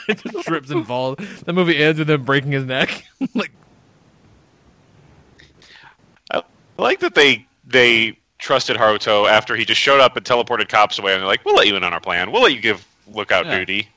[0.09, 1.19] just trips and falls.
[1.45, 3.05] The movie ends with him breaking his neck.
[3.35, 3.53] like,
[6.79, 10.99] I like that they they trusted Haruto after he just showed up and teleported cops
[10.99, 12.33] away, and they're like, "We'll let you in on our plan.
[12.33, 13.59] We'll let you give lookout Yeah.
[13.59, 13.89] duty."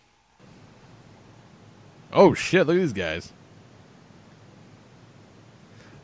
[2.14, 2.68] oh shit!
[2.68, 3.31] Look at these guys.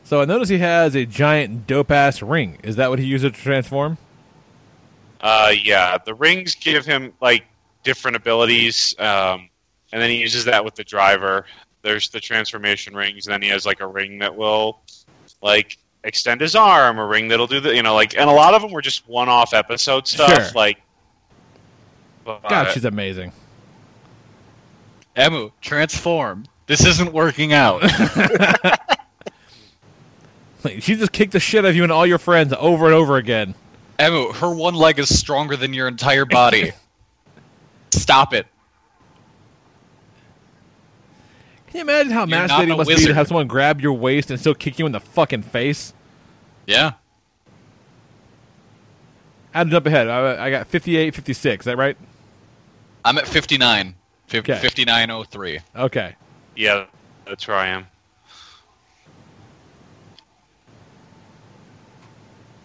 [0.03, 2.57] So I notice he has a giant dope ass ring.
[2.63, 3.97] Is that what he uses to transform?
[5.21, 7.45] Uh, yeah, the rings give him like
[7.83, 9.49] different abilities, um,
[9.93, 11.45] and then he uses that with the driver.
[11.83, 14.81] There's the transformation rings, and then he has like a ring that will
[15.41, 18.53] like extend his arm, a ring that'll do the you know like, and a lot
[18.53, 20.47] of them were just one-off episode stuff, Sure.
[20.55, 20.81] like.
[22.23, 23.31] But, God, she's amazing.
[25.17, 26.45] Emu, transform.
[26.67, 27.81] This isn't working out.
[30.63, 32.93] Like, she just kicked the shit out of you and all your friends over and
[32.93, 33.55] over again.
[33.99, 36.71] Emu, her one leg is stronger than your entire body.
[37.91, 38.45] Stop it.
[41.71, 43.93] Can you imagine how You're not masturbating a must be to have someone grab your
[43.93, 45.93] waist and still kick you in the fucking face?
[46.67, 46.91] Yeah.
[49.53, 50.09] I had to jump ahead.
[50.09, 51.61] I, I got 58, 56.
[51.61, 51.95] Is that right?
[53.05, 53.95] I'm at 59.
[54.27, 54.59] Fif- Okay.
[54.59, 55.59] 5903.
[55.77, 56.15] Okay.
[56.55, 56.85] yeah,
[57.25, 57.87] that's where I am.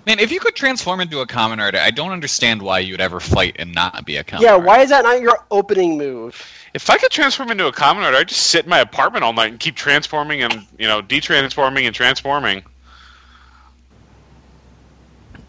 [0.07, 3.19] Man, if you could transform into a Kamen Rider, I don't understand why you'd ever
[3.19, 4.63] fight and not be a Kamen Yeah, rider.
[4.65, 6.41] why is that not your opening move?
[6.77, 9.33] If I could transform into a Kamen Rider, I'd just sit in my apartment all
[9.33, 12.63] night and keep transforming and you know detransforming and transforming.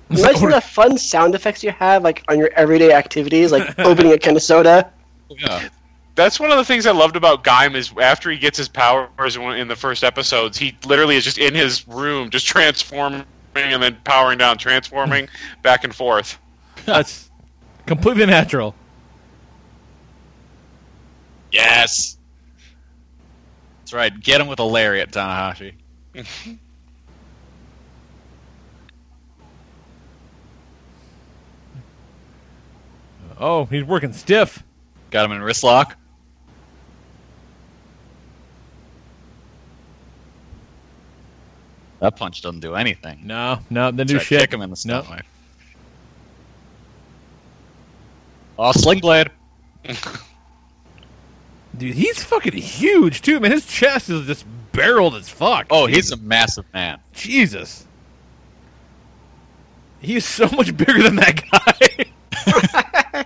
[0.10, 4.18] Imagine the fun sound effects you have, like on your everyday activities, like opening a
[4.18, 4.90] can of soda.
[5.30, 5.68] Yeah.
[6.16, 9.36] That's one of the things I loved about Gaim is after he gets his powers
[9.36, 13.98] in the first episodes, he literally is just in his room, just transforming and then
[14.06, 15.28] powering down, transforming
[15.62, 16.40] back and forth.
[16.86, 17.30] That's
[17.86, 18.76] completely natural.
[21.52, 22.18] Yes.
[23.80, 24.18] That's right.
[24.20, 25.74] Get him with a lariat, Tanahashi.
[33.40, 34.64] Oh, he's working stiff.
[35.12, 35.96] Got him in wrist lock.
[42.00, 43.22] That punch doesn't do anything.
[43.24, 44.40] No, no, didn't do Try to shit.
[44.42, 45.02] Kick him in the No.
[45.02, 45.26] stomach.
[48.60, 49.30] Oh, sling blade.
[51.78, 53.52] Dude, he's fucking huge too, man.
[53.52, 55.68] His chest is just barreled as fuck.
[55.70, 57.00] Oh, he's a massive man.
[57.14, 57.86] Jesus.
[60.00, 63.26] He's so much bigger than that guy.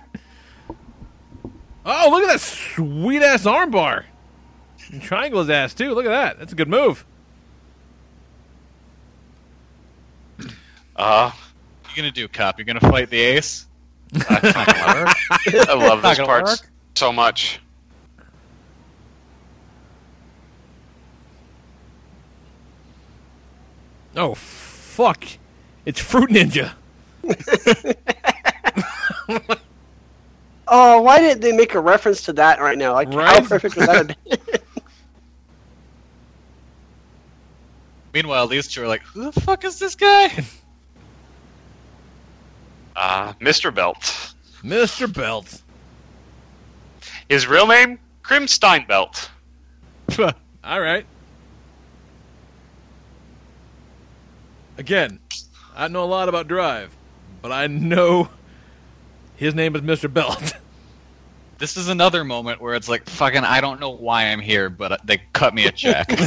[1.86, 4.04] oh, look at that sweet ass armbar.
[4.90, 5.94] And triangle his ass too.
[5.94, 6.38] Look at that.
[6.38, 7.04] That's a good move.
[10.96, 11.30] Uh,
[11.88, 12.58] you gonna do, cop?
[12.58, 13.66] You're gonna fight the ace?
[14.28, 16.58] I love Not this part work.
[16.94, 17.60] so much.
[24.16, 25.24] Oh fuck!
[25.86, 26.72] It's Fruit Ninja.
[30.74, 32.94] Oh, why didn't they make a reference to that right now?
[32.94, 34.16] Like, how perfect would that have been?
[38.14, 40.44] Meanwhile, these two are like, who the fuck is this guy?
[42.94, 43.74] Uh, Mr.
[43.74, 44.34] Belt.
[44.62, 45.10] Mr.
[45.10, 45.62] Belt.
[47.30, 49.30] His real name, Krim Steinbelt.
[50.62, 51.06] All right.
[54.82, 55.20] Again,
[55.76, 56.92] I don't know a lot about Drive,
[57.40, 58.28] but I know
[59.36, 60.12] his name is Mr.
[60.12, 60.54] Belt.
[61.58, 65.00] This is another moment where it's like, fucking, I don't know why I'm here, but
[65.06, 66.08] they cut me a check.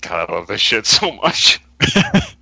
[0.00, 1.60] God, I love this shit so much.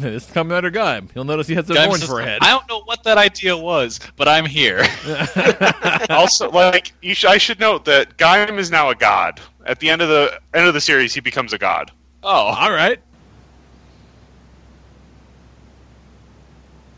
[0.02, 1.02] this is Kamen Rider guy.
[1.14, 2.38] You'll notice he has a Guy's horn just for a head.
[2.40, 4.82] I don't know what that idea was, but I'm here.
[6.10, 9.40] also, like you sh- I should note that Gaim is now a god.
[9.66, 11.92] At the end of the end of the series, he becomes a god.
[12.22, 12.98] oh, All right.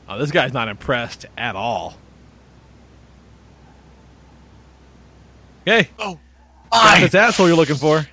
[0.09, 1.97] Oh, this guy's not impressed at all.
[5.63, 6.19] Okay, oh,
[6.71, 8.07] got I this asshole you're looking for.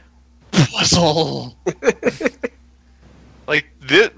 [0.52, 1.57] puzzle.
[3.49, 4.11] Like this,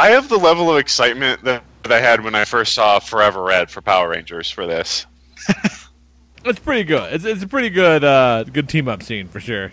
[0.00, 3.42] I have the level of excitement that, that I had when I first saw Forever
[3.42, 5.06] Red for Power Rangers for this.
[6.42, 7.12] It's pretty good.
[7.12, 9.72] It's, it's a pretty good uh, good team up scene for sure.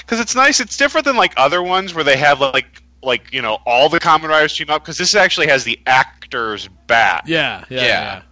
[0.00, 0.60] Because it's nice.
[0.60, 3.98] It's different than like other ones where they have like like you know all the
[3.98, 4.82] Kamen Riders team up.
[4.82, 7.22] Because this actually has the actors back.
[7.26, 7.86] Yeah, yeah, Yeah.
[7.86, 8.22] yeah.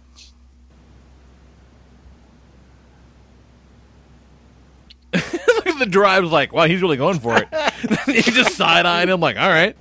[4.93, 5.00] Look at
[5.79, 7.47] the drive's like, wow, he's really going for it.
[8.05, 9.75] he just side eyed him like, all right.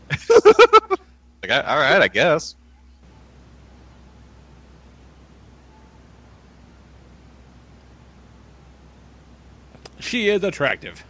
[1.42, 2.56] like, all right, I guess.
[10.00, 11.04] She is attractive.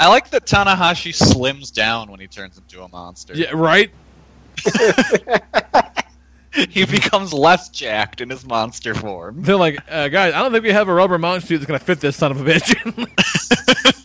[0.00, 3.34] I like that Tanahashi slims down when he turns into a monster.
[3.34, 3.90] Yeah, right?
[6.70, 9.42] he becomes less jacked in his monster form.
[9.42, 11.78] They're like, uh, guys, I don't think we have a rubber monster suit that's gonna
[11.78, 14.04] fit this son of a bitch.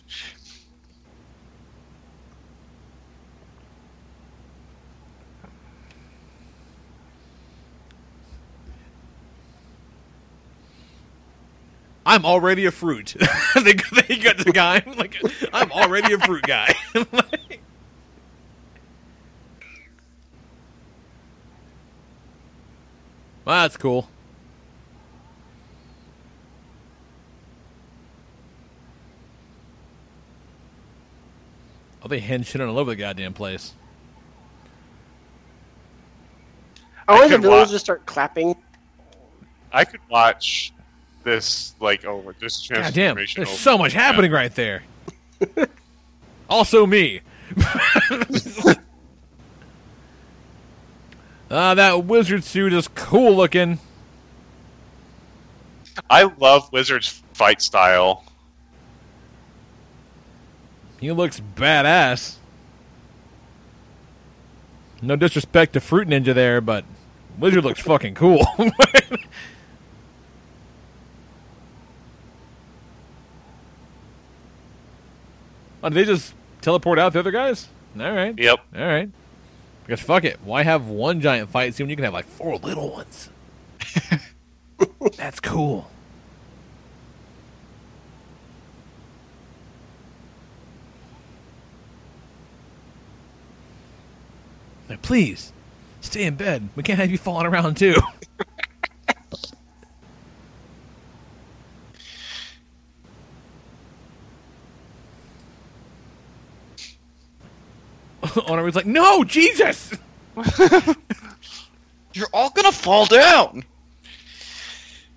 [12.06, 13.16] I'm already a fruit.
[13.54, 15.16] they, they got the guy like,
[15.54, 16.74] I'm already a fruit guy.
[23.44, 24.08] Well, that's cool.
[32.02, 33.72] Oh, they hen shit all over the goddamn place.
[37.08, 38.54] I oh, want the could villains wa- to start clapping.
[39.72, 40.72] I could watch
[41.22, 43.36] this like over this God damn, transformational.
[43.36, 44.82] there's so much happening right there.
[46.48, 47.20] also me.
[51.56, 53.78] Ah, that wizard suit is cool looking.
[56.10, 58.24] I love Wizard's fight style.
[60.98, 62.38] He looks badass.
[65.00, 66.84] No disrespect to Fruit Ninja there, but
[67.38, 68.44] Wizard looks fucking cool.
[68.58, 68.68] oh,
[75.84, 77.68] did they just teleport out the other guys?
[77.96, 78.36] All right.
[78.36, 78.58] Yep.
[78.76, 79.08] All right.
[79.84, 80.40] Because fuck it.
[80.42, 83.28] Why have one giant fight scene when you can have like four little ones?
[85.16, 85.90] That's cool.
[94.88, 95.52] Like, please,
[96.00, 96.68] stay in bed.
[96.76, 97.94] We can't have you falling around too.
[108.48, 109.92] Onari was like, no, Jesus!
[112.14, 113.64] You're all gonna fall down.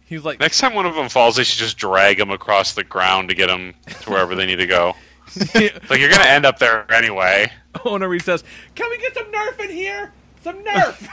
[0.06, 2.84] He's like, Next time one of them falls, they should just drag them across the
[2.84, 4.96] ground to get them to wherever they need to go.
[5.56, 7.52] Like you're gonna end up there anyway.
[7.76, 8.44] Onari says,
[8.76, 10.14] can we get some Nerf in here?
[10.44, 11.10] Some Nerf!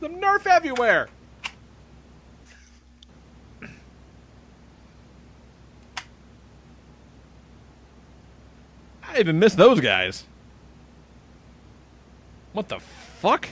[0.00, 1.08] some Nerf everywhere!
[9.02, 10.24] I even miss those guys.
[12.52, 13.48] What the fuck?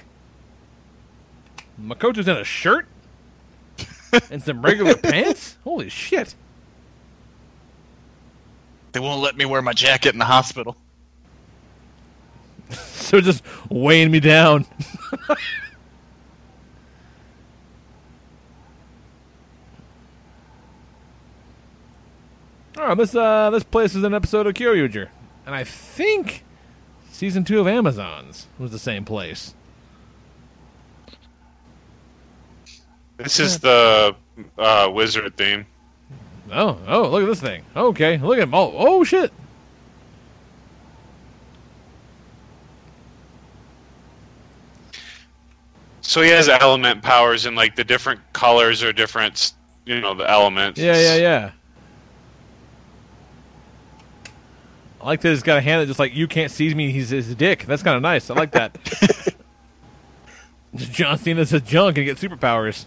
[1.81, 2.87] Makoto's in a shirt
[4.31, 5.57] and some regular pants.
[5.65, 6.35] Holy shit!
[8.93, 10.77] They won't let me wear my jacket in the hospital.
[13.09, 14.67] So just weighing me down.
[22.77, 25.09] All right, this uh, this place is an episode of Kyoryuger,
[25.47, 26.45] and I think
[27.19, 29.53] season two of Amazons was the same place.
[33.17, 34.15] This is the
[34.57, 35.67] uh, wizard theme.
[36.53, 37.65] Oh, oh, look at this thing.
[37.75, 38.55] Okay, look at him.
[38.55, 39.33] Oh, oh shit.
[46.03, 49.55] So he has element powers, and like the different colors are different.
[49.87, 50.79] You know the elements.
[50.79, 51.51] Yeah, yeah, yeah.
[55.01, 56.91] I like that he's got a hand that just like you can't seize me.
[56.91, 57.65] He's his dick.
[57.67, 58.31] That's kind of nice.
[58.31, 58.77] I like that.
[60.75, 62.87] John Cena's a junk and he gets superpowers.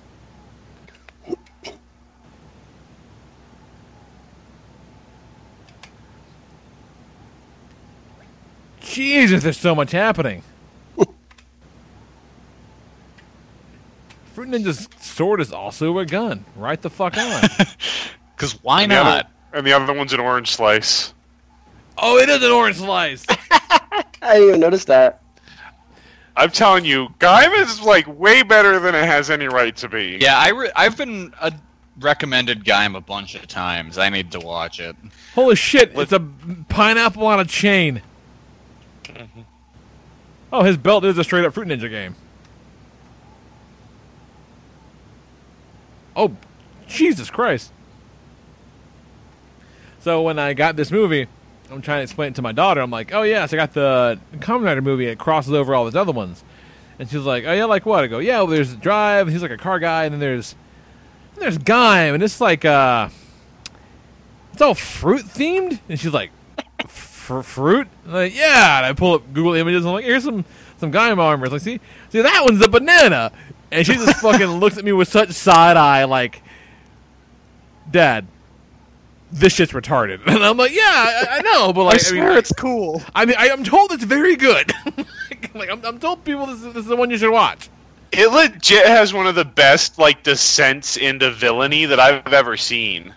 [8.82, 10.44] Jesus, there's so much happening.
[14.34, 16.46] Fruit Ninja's sword is also a gun.
[16.56, 17.42] Right the fuck on.
[18.36, 19.32] Because why And the, other, not?
[19.54, 21.14] and the other one's an orange slice.
[21.98, 23.26] Oh, it is an orange slice.
[24.22, 25.22] I didn't even notice that.
[26.36, 30.18] I'm telling you, Gaim is like way better than it has any right to be.
[30.22, 31.52] Yeah, I re- I've been uh,
[32.00, 33.98] recommended Gaim a bunch of times.
[33.98, 34.96] I need to watch it.
[35.36, 35.92] Holy shit!
[35.96, 36.20] It's a
[36.70, 38.02] pineapple on a chain.
[40.54, 42.16] Oh, his belt is a straight up Fruit Ninja game.
[46.16, 46.36] Oh,
[46.88, 47.72] Jesus Christ!
[50.00, 51.28] So when I got this movie,
[51.72, 52.82] I'm trying to explain it to my daughter.
[52.82, 55.08] I'm like, "Oh yes, I got the Kamen Rider movie.
[55.08, 56.44] It crosses over all these other ones."
[57.00, 59.30] And she's like, "Oh yeah, like what?" I go, "Yeah, well, there's Drive.
[59.30, 60.56] He's like a car guy, and then there's
[61.36, 63.10] there's Gaim, and it's like uh,
[64.54, 66.32] it's all fruit themed." And she's like,
[66.88, 69.86] "Fr- "Fruit?" I'm like, "Yeah." And I pull up Google Images.
[69.86, 70.44] And I'm like, "Here's some
[70.78, 71.80] some Gaim armor." It's like, "See,
[72.10, 73.32] see, that one's a banana."
[73.72, 76.44] And she just fucking looks at me with such side eye, like,
[77.90, 78.28] "Dad."
[79.32, 82.52] This shit's retarded, and I'm like, yeah, I, I know, but like, I, mean, it's
[82.54, 83.02] cool.
[83.16, 84.74] I mean, I, I'm told it's very good.
[85.54, 87.70] like, I'm, I'm told people this is, this is the one you should watch.
[88.12, 93.14] It legit has one of the best like descents into villainy that I've ever seen.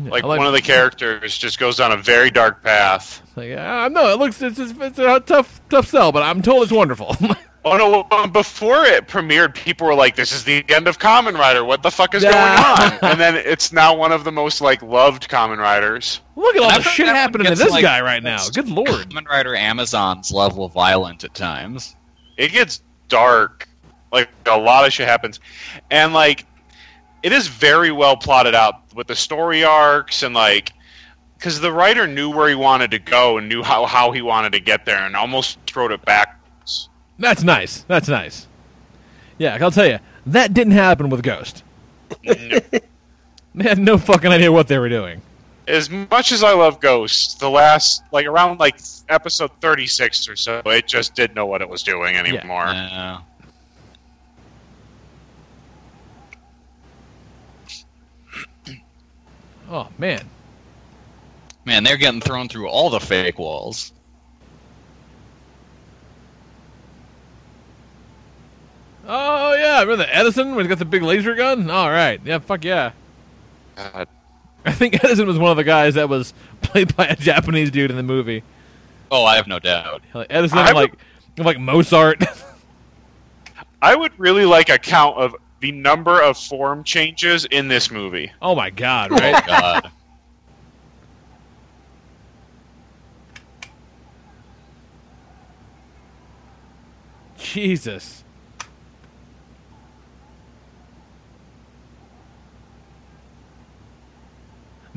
[0.00, 3.22] Like, like- one of the characters just goes down a very dark path.
[3.36, 6.64] Like, I know it looks it's, it's, it's a tough tough sell, but I'm told
[6.64, 7.16] it's wonderful.
[7.72, 8.16] Oh no!
[8.16, 11.64] Um, before it premiered, people were like, "This is the end of Kamen Rider.
[11.64, 12.32] What the fuck is Yeah.
[12.80, 16.20] going on?" and then it's now one of the most like loved Kamen Riders.
[16.36, 18.38] Look at all I've the shit happening to this like, guy right now.
[18.52, 18.88] Good lord.
[19.10, 21.96] Kamen Rider Amazon's level of violent at times.
[22.36, 23.68] It gets dark.
[24.10, 25.40] Like a lot of shit happens,
[25.90, 26.46] and like
[27.22, 30.72] it is very well plotted out with the story arcs and like
[31.36, 34.52] because the writer knew where he wanted to go and knew how how he wanted
[34.52, 36.37] to get there and almost wrote it backwards.
[37.18, 37.82] That's nice.
[37.82, 38.46] That's nice.
[39.38, 41.62] Yeah, I'll tell you, that didn't happen with Ghost.
[42.24, 42.58] No.
[43.54, 45.20] They had no fucking idea what they were doing.
[45.66, 48.78] as much as I love Ghost, the last like around like
[49.08, 52.66] episode thirty six or so, it just didn't know what it was doing anymore.
[52.66, 53.18] Yeah.
[59.70, 60.28] Oh man.
[61.64, 63.92] Man, they're getting thrown through all the fake walls.
[69.10, 71.70] Oh yeah, remember the Edison when he got the big laser gun?
[71.70, 72.92] All right, yeah, fuck yeah.
[73.74, 74.06] God.
[74.66, 77.90] I think Edison was one of the guys that was played by a Japanese dude
[77.90, 78.42] in the movie.
[79.10, 80.02] Oh, I have no doubt.
[80.12, 80.94] Like Edison, I would- like
[81.38, 82.22] like Mozart.
[83.82, 88.30] I would really like a count of the number of form changes in this movie.
[88.42, 89.46] oh my god, Oh right?
[89.46, 89.90] God.
[97.38, 98.17] Jesus.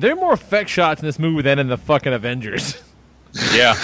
[0.01, 2.81] There are more effect shots in this movie than in the fucking Avengers.
[3.53, 3.75] Yeah.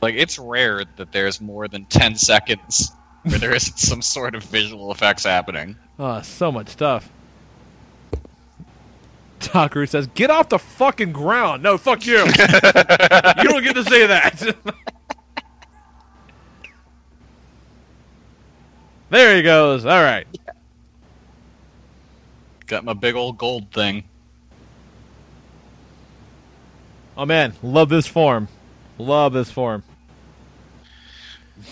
[0.00, 2.92] like it's rare that there's more than 10 seconds
[3.24, 5.74] where there isn't some sort of visual effects happening.
[5.98, 7.10] Oh, so much stuff.
[9.40, 12.18] Takeru says, "Get off the fucking ground." No, fuck you.
[12.24, 14.56] you don't get to say that.
[19.10, 19.84] there he goes.
[19.84, 20.26] All right.
[22.66, 24.04] Got my big old gold thing.
[27.16, 28.48] Oh man, love this form.
[28.98, 29.82] Love this form.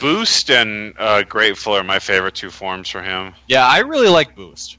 [0.01, 3.35] Boost and uh, Grateful are my favorite two forms for him.
[3.47, 4.78] Yeah, I really like Boost.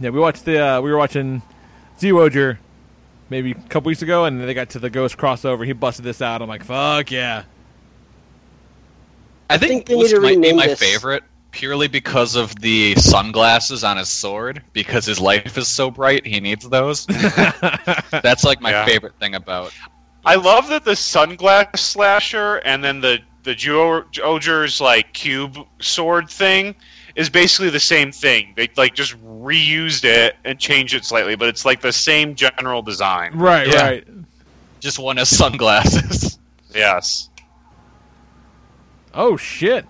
[0.00, 1.40] Yeah, we watched the uh, we were watching
[1.98, 2.58] Zyuohger
[3.30, 5.64] maybe a couple weeks ago, and they got to the Ghost crossover.
[5.64, 6.42] He busted this out.
[6.42, 7.44] I'm like, fuck yeah.
[9.50, 10.78] I, think think, they need Boost to might be my this.
[10.78, 14.62] favorite purely because of the sunglasses on his sword.
[14.72, 17.06] Because his life is so bright, he needs those.
[17.06, 18.84] That's like my Yeah.
[18.86, 19.72] favorite thing about.
[20.24, 26.30] I love that the sunglass slasher and then the the Joe- Zyuohger's like cube sword
[26.30, 26.74] thing
[27.14, 28.54] is basically the same thing.
[28.56, 32.80] They like just reused it and changed it slightly, but it's like the same general
[32.80, 33.32] design.
[33.36, 33.82] Right, Yeah.
[33.84, 34.06] right.
[34.80, 36.38] Just one has sunglasses.
[36.74, 37.28] Yes.
[39.14, 39.86] Oh shit!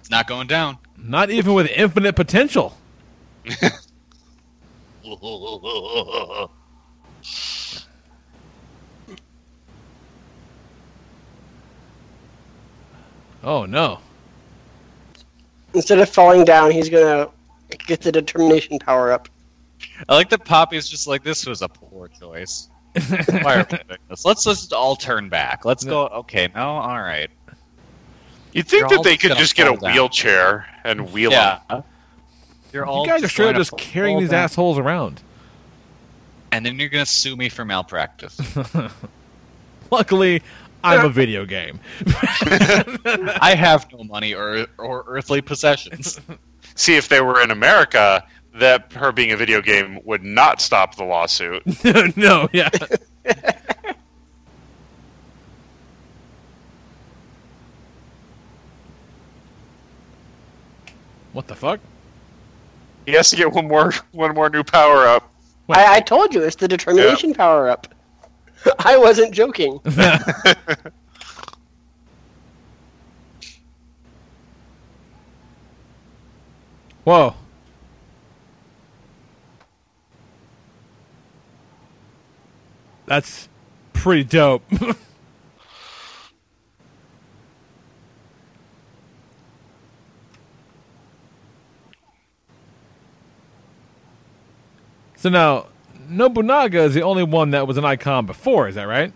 [0.00, 0.78] it's not going down.
[0.96, 2.76] Not even with infinite potential.
[13.42, 14.00] Oh no.
[15.74, 17.28] Instead of falling down, he's gonna
[17.86, 19.28] get the determination power up.
[20.08, 22.69] I like that Poppy's just like this was a poor choice.
[22.94, 24.24] Why are we doing this?
[24.24, 25.64] Let's just all turn back.
[25.64, 26.06] Let's go.
[26.08, 27.30] Okay, no, all right.
[28.52, 29.92] You'd think You're that they could just get a down.
[29.92, 31.60] wheelchair and wheel them.
[31.70, 31.82] Yeah.
[32.72, 35.22] You're all You guys are straight just carrying these down, assholes around.
[36.52, 38.40] and then you're gonna sue me for malpractice.
[39.90, 40.42] Luckily,
[40.82, 41.78] I'm a video game.
[42.06, 46.20] I have no money or or earthly possessions.
[46.74, 50.96] See, if they were in America, that her being a video game would not stop
[50.96, 51.62] the lawsuit.
[52.16, 52.68] no, yeah.
[61.32, 61.80] what the fuck?
[63.10, 65.30] he has to get one more one more new power up.
[65.68, 67.86] I, I told you it's the determination power up.
[68.78, 69.80] I wasn't joking.
[77.04, 77.34] Whoa.
[83.10, 83.48] That's
[83.92, 84.62] pretty dope.
[95.16, 95.66] so now,
[96.08, 99.12] Nobunaga is the only one that was an icon before, is that right?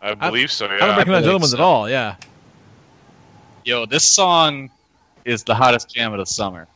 [0.00, 0.64] I believe so.
[0.66, 0.96] I don't Yeah.
[0.96, 1.56] recognize the other ones so.
[1.56, 2.16] at all, yeah.
[3.64, 4.70] Yo, this song
[5.24, 6.66] is the hottest jam of the summer.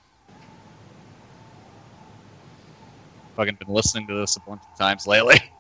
[3.37, 5.37] Fucking been listening to this a bunch of times lately.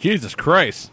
[0.00, 0.90] Jesus Christ.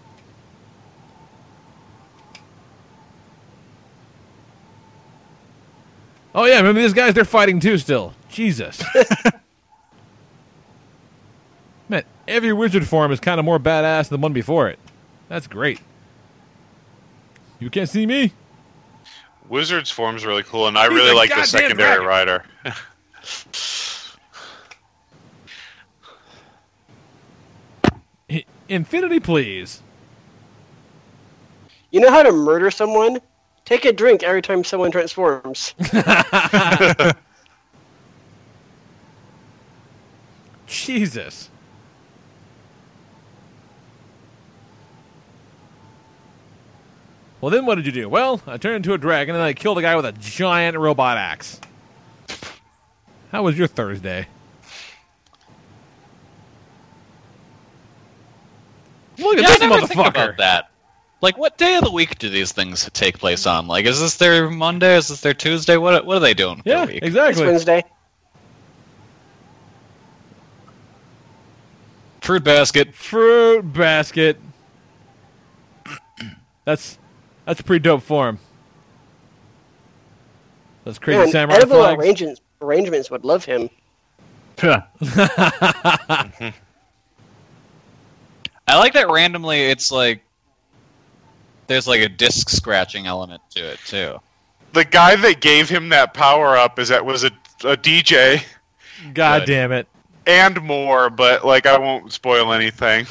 [6.36, 7.14] Oh yeah, remember these guys?
[7.14, 8.14] They're fighting too still.
[8.30, 8.84] Jesus.
[11.90, 14.78] Man, every wizard form is kind of more badass than the one before it.
[15.30, 15.80] That's great.
[17.60, 18.34] You can't see me.
[19.50, 22.06] Wizard's form's really cool, and I He's really like the secondary dragon.
[22.06, 22.44] rider.
[28.70, 29.82] Infinity, please.
[31.92, 33.20] You know how to murder someone?
[33.66, 35.74] Take a drink every time someone transforms.
[40.68, 41.50] Jesus.
[47.40, 48.10] Well, then what did you do?
[48.10, 51.18] Well, I turned into a dragon and I killed a guy with a giant robot
[51.18, 51.62] axe.
[53.32, 54.28] How was your Thursday?
[59.18, 60.08] Look at Yeah, this I never think motherfucker.
[60.08, 60.72] about that.
[61.22, 63.68] Like, what day of the week do these things take place on?
[63.68, 64.96] Like, is this their Monday?
[64.98, 65.78] Is this their Tuesday?
[65.78, 66.62] What What are they doing?
[66.66, 67.04] Yeah, the week?
[67.04, 67.46] It's exactly.
[67.46, 67.84] Wednesday.
[72.22, 72.94] Fruit basket.
[72.96, 74.40] Fruit basket.
[76.66, 76.98] That's
[77.46, 78.40] that's a pretty dope form.
[80.84, 82.00] Those crazy Man, samurai edible flags.
[82.02, 83.70] arrangements, arrangements would love him.
[88.68, 89.62] I like that randomly.
[89.68, 90.22] It's like
[91.68, 94.18] there's like a disc scratching element to it too.
[94.74, 97.32] the guy that gave him that power up is that was a,
[97.64, 98.44] a DJ
[99.14, 99.46] God Good.
[99.48, 99.88] damn it.
[100.26, 103.06] and more, but like I won't spoil anything.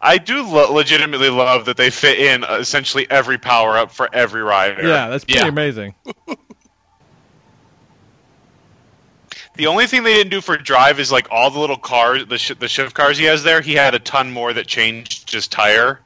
[0.00, 4.08] I do lo- legitimately love that they fit in uh, essentially every power up for
[4.12, 4.82] every rider.
[4.86, 5.48] Yeah, that's pretty Yeah.
[5.48, 5.94] amazing.
[9.56, 12.38] The only thing they didn't do for drive is like all the little cars, the
[12.38, 13.60] sh- the shift cars he has there.
[13.60, 16.00] He had a ton more that changed his tire,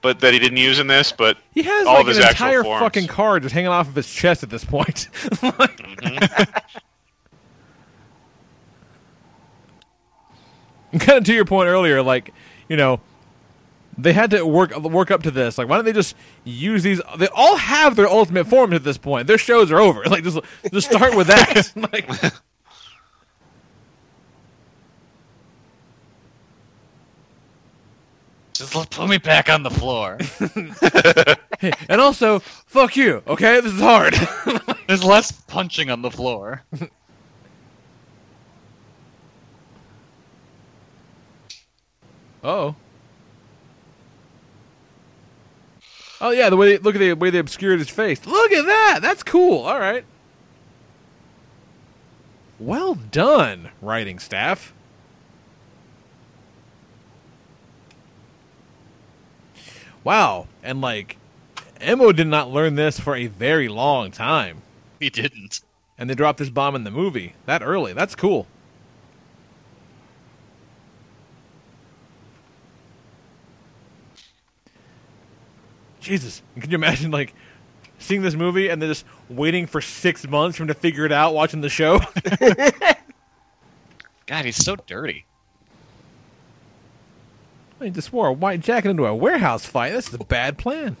[0.00, 1.10] but that he didn't use in this.
[1.12, 2.80] But He has all like of his an entire forms.
[2.80, 5.08] fucking car just hanging off of his chest at this point.
[10.92, 12.32] and kind of to your point earlier, like
[12.68, 13.00] you know,
[13.96, 15.58] they had to work work up to this.
[15.58, 16.14] Like, why don't they just
[16.44, 17.00] use these?
[17.16, 19.26] They all have their ultimate forms at this point.
[19.26, 20.02] Their shows are over.
[20.08, 20.38] Like, just
[20.72, 21.72] just start with that.
[21.92, 22.08] like,
[28.58, 30.18] Just let- put me back on the floor.
[31.60, 33.22] hey, and also, fuck you.
[33.28, 34.14] Okay, this is hard.
[34.88, 36.64] There's less punching on the floor.
[42.42, 42.74] Oh.
[46.20, 48.26] Oh yeah, the way they, look at the way they obscured his face.
[48.26, 48.98] Look at that.
[49.02, 49.66] That's cool.
[49.66, 50.04] All right.
[52.58, 54.74] Well done, writing staff.
[60.04, 61.16] Wow, and like
[61.82, 64.62] Emu did not learn this for a very long time.
[65.00, 65.60] He didn't.
[65.96, 67.92] And they dropped this bomb in the movie that early.
[67.92, 68.46] That's cool.
[76.00, 77.34] Jesus, can you imagine like
[77.98, 81.12] seeing this movie and then just waiting for six months for him to figure it
[81.12, 82.00] out watching the show?
[84.26, 85.26] God, he's so dirty.
[87.80, 89.90] He just wore a white jacket into a warehouse fight.
[89.92, 90.96] This is a bad plan.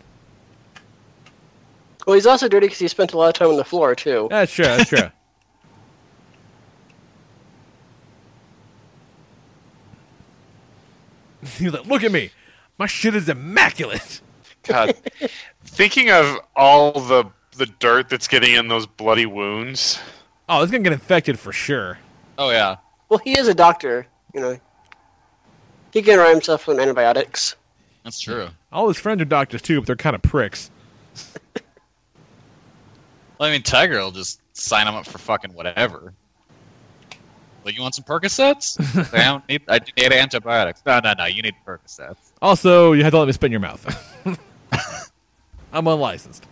[2.06, 4.28] Well, he's also dirty because he spent a lot of time on the floor too.
[4.30, 4.64] That's true.
[4.64, 5.10] That's true.
[11.58, 12.30] He's like, look at me.
[12.78, 14.20] My shit is immaculate.
[14.64, 14.94] God,
[15.64, 17.24] thinking of all the
[17.56, 19.98] the dirt that's getting in those bloody wounds.
[20.48, 21.98] Oh, it's gonna get infected for sure.
[22.38, 22.76] Oh yeah.
[23.08, 24.58] Well, he is a doctor, you know.
[25.92, 27.56] He can write himself with antibiotics.
[28.04, 28.48] That's true.
[28.72, 30.70] All his friends are doctors too, but they're kind of pricks.
[33.38, 36.12] Well, I mean, Taiga will just sign him up for fucking whatever.
[37.64, 38.78] Like, you want some Percocets?
[39.14, 39.62] I don't need.
[39.68, 40.82] I need antibiotics.
[40.84, 41.26] No, no, no.
[41.26, 42.16] You need Percocets.
[42.42, 43.84] Also, you have to let me spit in your mouth.
[45.72, 46.46] I'm unlicensed.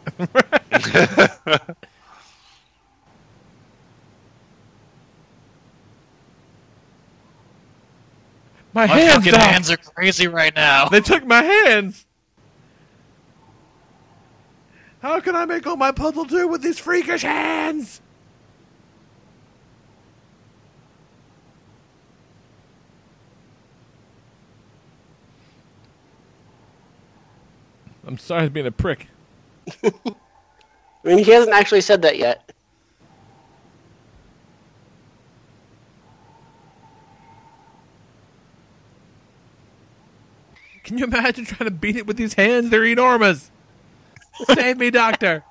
[8.76, 9.40] My My hands, fucking Doc.
[9.40, 10.88] hands are crazy right now.
[10.88, 12.04] They took my hands.
[15.00, 18.02] How can I make all my puzzle do with these freakish hands?
[28.06, 29.08] I'm sorry for being a prick.
[29.84, 29.90] I
[31.02, 32.45] mean, he hasn't actually said that yet.
[40.86, 42.70] Can you imagine trying to beat it with these hands?
[42.70, 43.50] They're enormous.
[44.54, 45.42] Save me, doctor.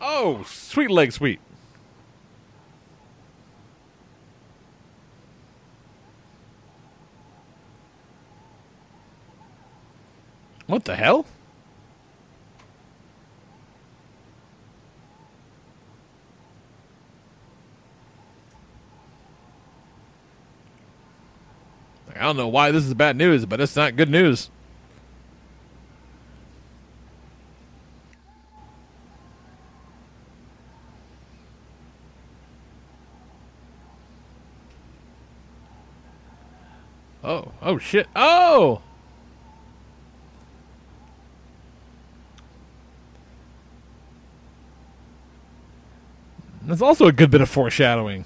[0.00, 1.38] Oh, sweet leg, sweet.
[10.66, 11.26] What the hell?
[22.16, 24.50] I don't know why this is bad news, but it's not good news.
[37.22, 38.06] Oh, oh shit.
[38.16, 38.82] Oh!
[46.62, 48.24] That's also a good bit of foreshadowing.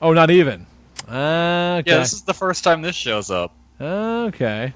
[0.00, 0.66] Oh, not even.
[1.08, 1.90] Ah, okay.
[1.90, 3.54] Yeah, this is the first time this shows up.
[3.80, 4.72] Ah, okay.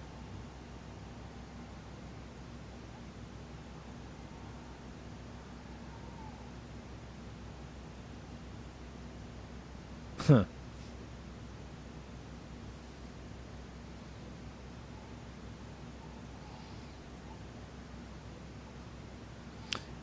[10.19, 10.45] Huh.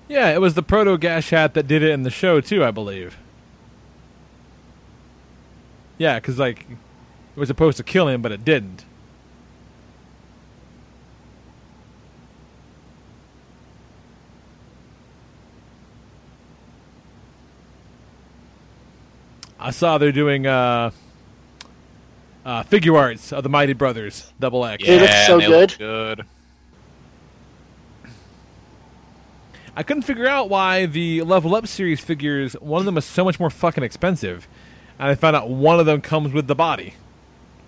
[0.08, 3.18] Yeah, it was the proto Gashat that did it in the show too, I believe.
[5.98, 8.86] Yeah, because like it was supposed to kill him, but it didn't.
[19.60, 20.92] I saw they're doing uh,
[22.46, 24.84] uh, Figuarts of the Mighty Brothers Double X.
[24.86, 25.76] They look so they good.
[25.78, 26.26] good.
[29.76, 33.24] I couldn't figure out why the Level Up series figures, one of them is so
[33.24, 34.48] much more fucking expensive.
[35.00, 36.94] And I found out one of them comes with the body.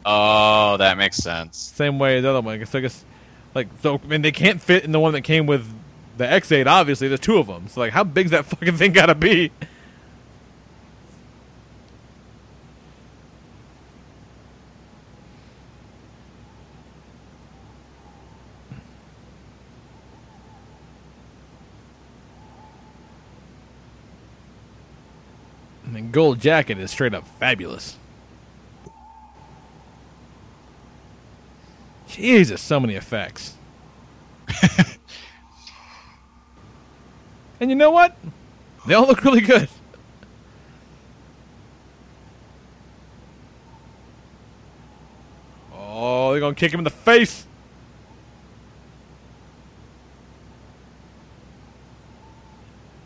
[0.06, 1.58] Oh, that makes sense.
[1.58, 2.64] Same way as the other one.
[2.66, 3.04] So I guess,
[3.56, 5.68] like, so I mean, they can't fit in the one that came with
[6.18, 6.68] the Ex-Aid.
[6.68, 7.68] Obviously, there's two of them.
[7.68, 9.52] So like, how big's that fucking thing gotta be?
[26.16, 27.98] Gold jacket is straight up fabulous.
[32.08, 33.56] Jesus, so many effects.
[37.60, 38.16] and you know what?
[38.88, 39.68] They all look really good.
[45.74, 47.46] Oh, they're gonna kick him in the face.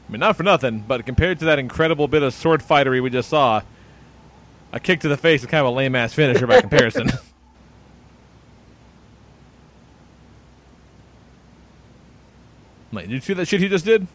[0.09, 3.11] I mean, not for nothing, but compared to that incredible bit of sword fightery we
[3.11, 3.61] just saw,
[4.73, 7.11] a kick to the face is kind of a lame ass finisher by comparison.
[12.91, 14.07] like, did you see that shit he just did?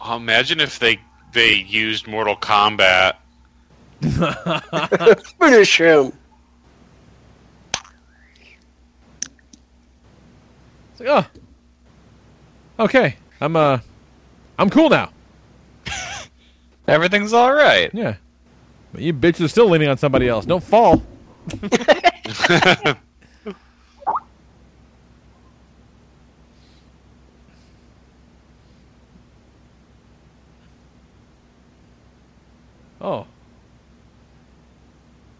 [0.00, 0.98] Oh, imagine if they
[1.32, 3.16] they used Mortal Kombat.
[5.38, 6.12] Finish him.
[10.92, 11.26] It's like, oh,
[12.78, 13.78] okay, I'm uh,
[14.58, 15.10] I'm cool now.
[16.88, 17.90] Everything's all right.
[17.92, 18.16] Yeah,
[18.92, 20.46] but you bitches are still leaning on somebody else.
[20.46, 21.02] Don't fall.
[33.00, 33.26] oh,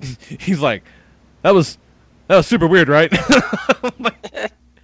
[0.41, 0.83] he's like,
[1.43, 1.79] that was
[2.29, 3.13] that was super weird, right?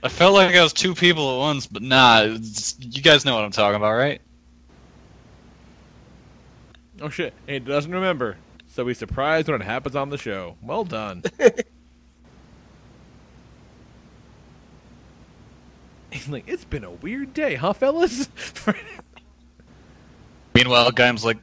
[0.02, 3.44] I felt like I was two people at once, but nah, you guys know what
[3.44, 4.20] I'm talking about, right?
[7.02, 8.36] oh shit, he doesn't remember,
[8.68, 10.56] so he's surprised when it happens on the show.
[10.62, 11.22] Well done.
[16.10, 18.28] He's like, it's been a weird day, huh, fellas?
[20.54, 21.38] Meanwhile, Gaim's like,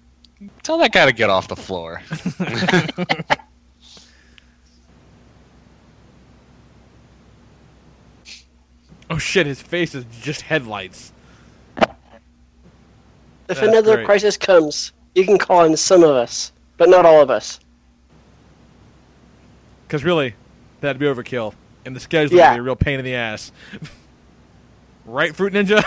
[0.61, 2.03] tell that guy to get off the floor.
[9.10, 11.11] oh shit, his face is just headlights.
[11.77, 11.88] If
[13.48, 14.06] That's another great.
[14.06, 17.60] crisis comes, you can call on some of us, but not all of us.
[19.88, 20.36] Because really,
[20.81, 21.53] that'd be overkill.
[21.86, 22.52] And the schedule Yeah.
[22.52, 23.52] would be a real pain in the ass.
[25.06, 25.84] right, Fruit Ninja?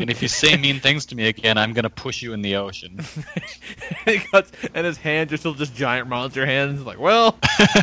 [0.00, 2.56] and if you say mean things to me again, I'm gonna push you in the
[2.56, 2.98] ocean.
[4.06, 6.84] he cuts, and his hands are still just giant monster hands.
[6.84, 7.38] Like, well,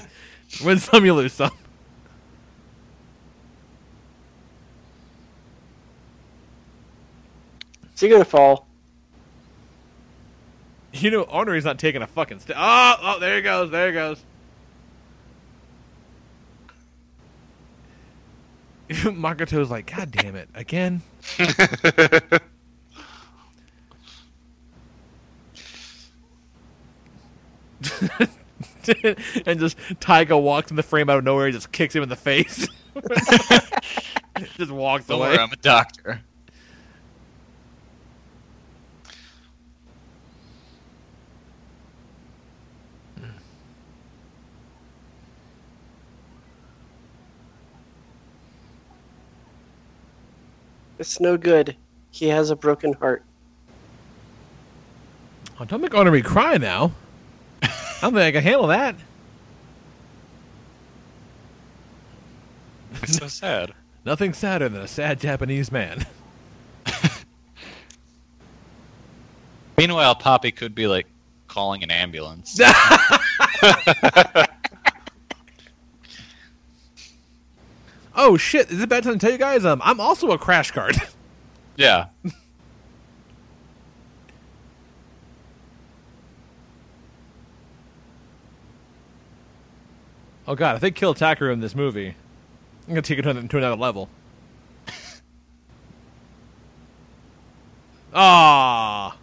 [0.64, 1.52] win some, you lose some.
[7.94, 8.68] So you're gonna fall.
[10.94, 12.56] You know, Onari's not taking a fucking step.
[12.60, 13.70] Oh, oh, there he goes.
[13.70, 14.24] There he goes.
[18.90, 21.02] Makoto's like, God damn it, again?
[29.46, 32.10] and just Taiga walks in the frame out of nowhere and just kicks him in
[32.10, 32.68] the face.
[34.56, 35.30] just walks Don't away.
[35.32, 36.22] worry, I'm a doctor.
[51.00, 51.76] It's no good.
[52.12, 53.24] He has a broken heart.
[55.60, 56.94] Oh, don't make Onari cry now.
[57.62, 57.70] I
[58.02, 58.96] don't think I can handle that.
[63.02, 63.74] It's so sad.
[64.06, 66.06] Nothing sadder than a sad Japanese man.
[69.78, 71.08] Meanwhile, Poppy could be like
[71.48, 72.60] calling an ambulance.
[78.28, 78.70] oh shit!
[78.70, 79.64] Is it bad time to tell you guys?
[79.66, 80.98] Um, I'm also a crash card.
[81.78, 82.08] yeah.
[90.46, 92.16] oh god, if they kill Takeru in this movie,
[92.88, 94.10] I'm gonna take it to another, level.
[98.14, 99.18] Ah,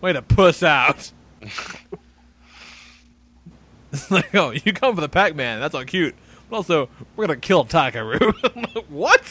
[0.00, 1.12] way to puss out.
[3.92, 5.60] It's like, oh, you come for the Pac-Man.
[5.60, 6.14] That's all cute.
[6.52, 8.84] But also, we're gonna kill Takeru.
[8.90, 9.22] what?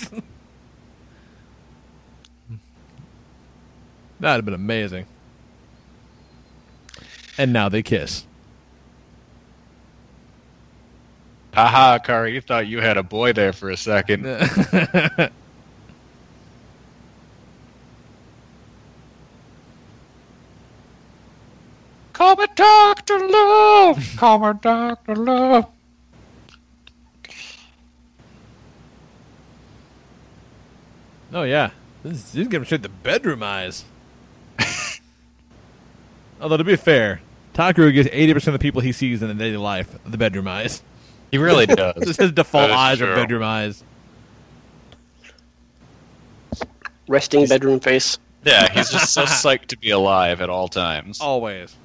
[4.20, 5.06] That'd have been amazing.
[7.38, 8.26] And now they kiss.
[11.54, 14.24] Haha, Kari, you thought you had a boy there for a second.
[22.14, 24.14] Call me Doctor Love.
[24.18, 25.68] Call me Doctor Love.
[31.34, 31.72] Oh yeah,
[32.04, 33.86] this is, this is giving straight the bedroom eyes.
[36.42, 37.22] Although to be fair,
[37.54, 40.48] Takeru gets eighty percent of the people he sees in the daily life the bedroom
[40.48, 40.82] eyes.
[41.32, 41.96] He really does.
[42.06, 43.84] This his default That is eyes are bedroom eyes.
[47.08, 48.18] Resting bedroom face.
[48.44, 51.20] yeah, he's just so psyched to be alive at all times.
[51.22, 51.76] Always.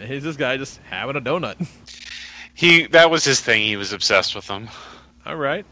[0.00, 1.68] He's this guy just having a donut.
[2.54, 3.62] He that was his thing.
[3.62, 4.68] He was obsessed with them.
[5.26, 5.66] All right.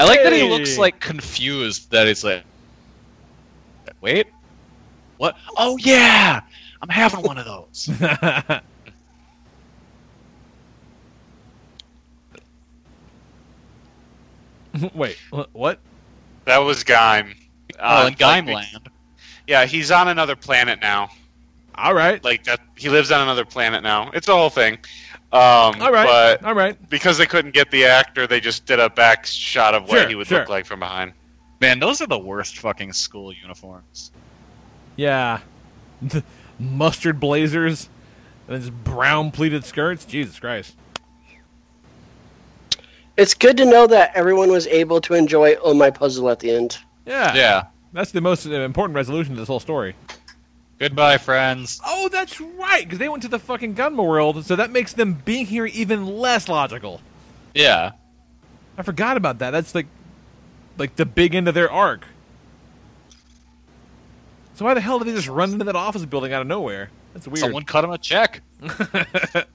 [0.00, 1.90] I like that he looks like confused.
[1.90, 2.42] That he's like,
[4.00, 4.28] wait,
[5.18, 5.36] what?
[5.58, 6.40] Oh yeah,
[6.80, 7.90] I'm having one of those.
[14.94, 15.18] Wait,
[15.52, 15.80] what?
[16.44, 17.34] That was Gaim.
[17.80, 18.68] Oh, Uh, in Gaim like,
[19.46, 21.10] Yeah, he's on another planet now.
[21.74, 22.22] All right.
[22.22, 24.10] Like that, he lives on another planet now.
[24.14, 24.78] It's a whole thing.
[25.32, 26.06] Um, All right.
[26.40, 26.76] But All right.
[26.90, 30.08] because they couldn't get the actor, they just did a back shot of what Sure,
[30.08, 30.40] he would sure.
[30.40, 31.12] look like from behind.
[31.60, 34.10] Man, those are the worst fucking school uniforms.
[34.96, 35.40] Yeah.
[36.58, 37.88] Mustard blazers
[38.48, 40.04] and just brown pleated skirts.
[40.04, 40.74] Jesus Christ.
[43.16, 46.50] It's good to know that everyone was able to enjoy Oh My Puzzle at the
[46.50, 46.78] end.
[47.06, 47.34] Yeah.
[47.34, 47.62] Yeah.
[47.92, 49.94] That's the most uh, important resolution to this whole story.
[50.80, 51.80] Goodbye, friends.
[51.86, 55.22] Oh, that's right, because they went to the fucking Ganma world, so that makes them
[55.24, 57.00] being here even less logical.
[57.54, 57.92] Yeah.
[58.76, 59.50] I forgot about that.
[59.50, 59.86] That's like,
[60.78, 62.06] like the big end of their arc.
[64.54, 66.90] So why the hell did they just run into that office building out of nowhere?
[67.12, 67.38] That's weird.
[67.38, 68.42] Someone cut him a check.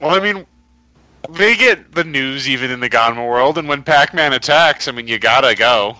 [0.00, 0.46] Well, I mean,
[1.30, 5.08] they get the news even in the Ganma world, and when Pac-Man attacks, I mean,
[5.08, 5.96] you gotta go.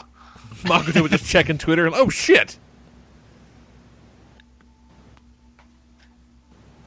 [0.64, 2.58] Makoto was just checking Twitter and oh shit.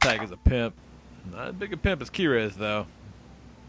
[0.00, 0.74] Tag is a pimp.
[1.30, 2.86] Not as big a pimp as Kira is though.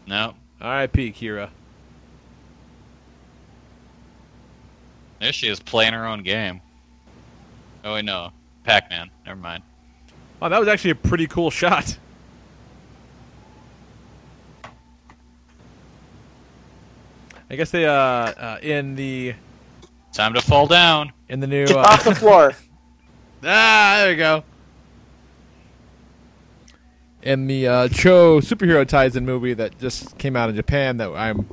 [0.06, 0.34] No.
[0.60, 1.12] R.I.P.
[1.12, 1.50] Kira.
[5.20, 6.60] There she is playing her own game.
[7.84, 8.32] Oh wait, no.
[8.64, 9.10] Pac-Man.
[9.26, 9.62] Never mind.
[10.40, 11.96] Wow, that was actually a pretty cool shot.
[17.50, 19.34] I guess they uh, uh in the
[20.12, 21.12] Time to fall down.
[21.28, 22.54] in the new Get uh, off the floor.
[23.44, 24.44] Ah, there we go.
[27.22, 31.48] In the uh, Cho superhero Taisen movie that just came out in Japan that I'm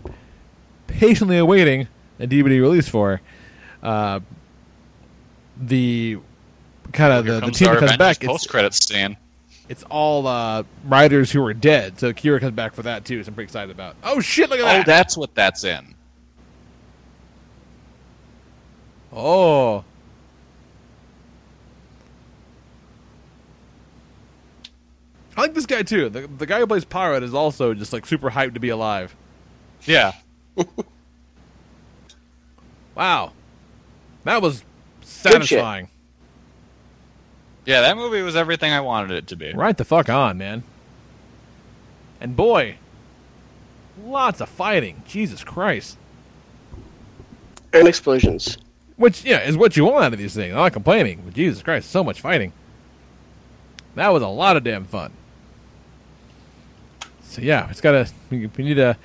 [0.88, 1.88] patiently awaiting
[2.20, 3.22] a DVD release for,
[3.84, 4.20] uh,
[5.62, 6.18] the
[6.92, 9.16] kind of the, the team that comes back, it's, post-credit scene.
[9.68, 12.00] it's all uh, Riders who are dead.
[12.00, 13.24] So Kira comes back for that too.
[13.24, 13.96] So I'm pretty excited about.
[14.04, 14.50] Oh shit!
[14.50, 14.80] Look at Oh, that.
[14.80, 15.94] Oh, that's what that's in.
[19.14, 19.84] Oh.
[25.40, 26.10] I like this guy too.
[26.10, 29.16] The, the guy who plays Pirate is also just like super hyped to be alive.
[29.86, 30.12] Yeah.
[32.96, 33.32] Wow.
[34.26, 34.66] That was
[35.00, 35.88] satisfying.
[37.66, 39.54] Yeah, that movie was everything I wanted it to be.
[39.54, 40.64] Right the fuck on, man.
[42.20, 42.76] And boy,
[44.04, 45.02] lots of fighting.
[45.08, 45.98] Jesus Christ.
[47.72, 48.58] And explosions.
[48.98, 50.52] Which, yeah, is what you want out of these things.
[50.52, 52.52] I'm not complaining, but Jesus Christ, so much fighting.
[53.96, 55.14] That was a lot of damn fun.
[57.30, 58.08] So yeah, it's gotta.
[58.30, 58.98] We we need to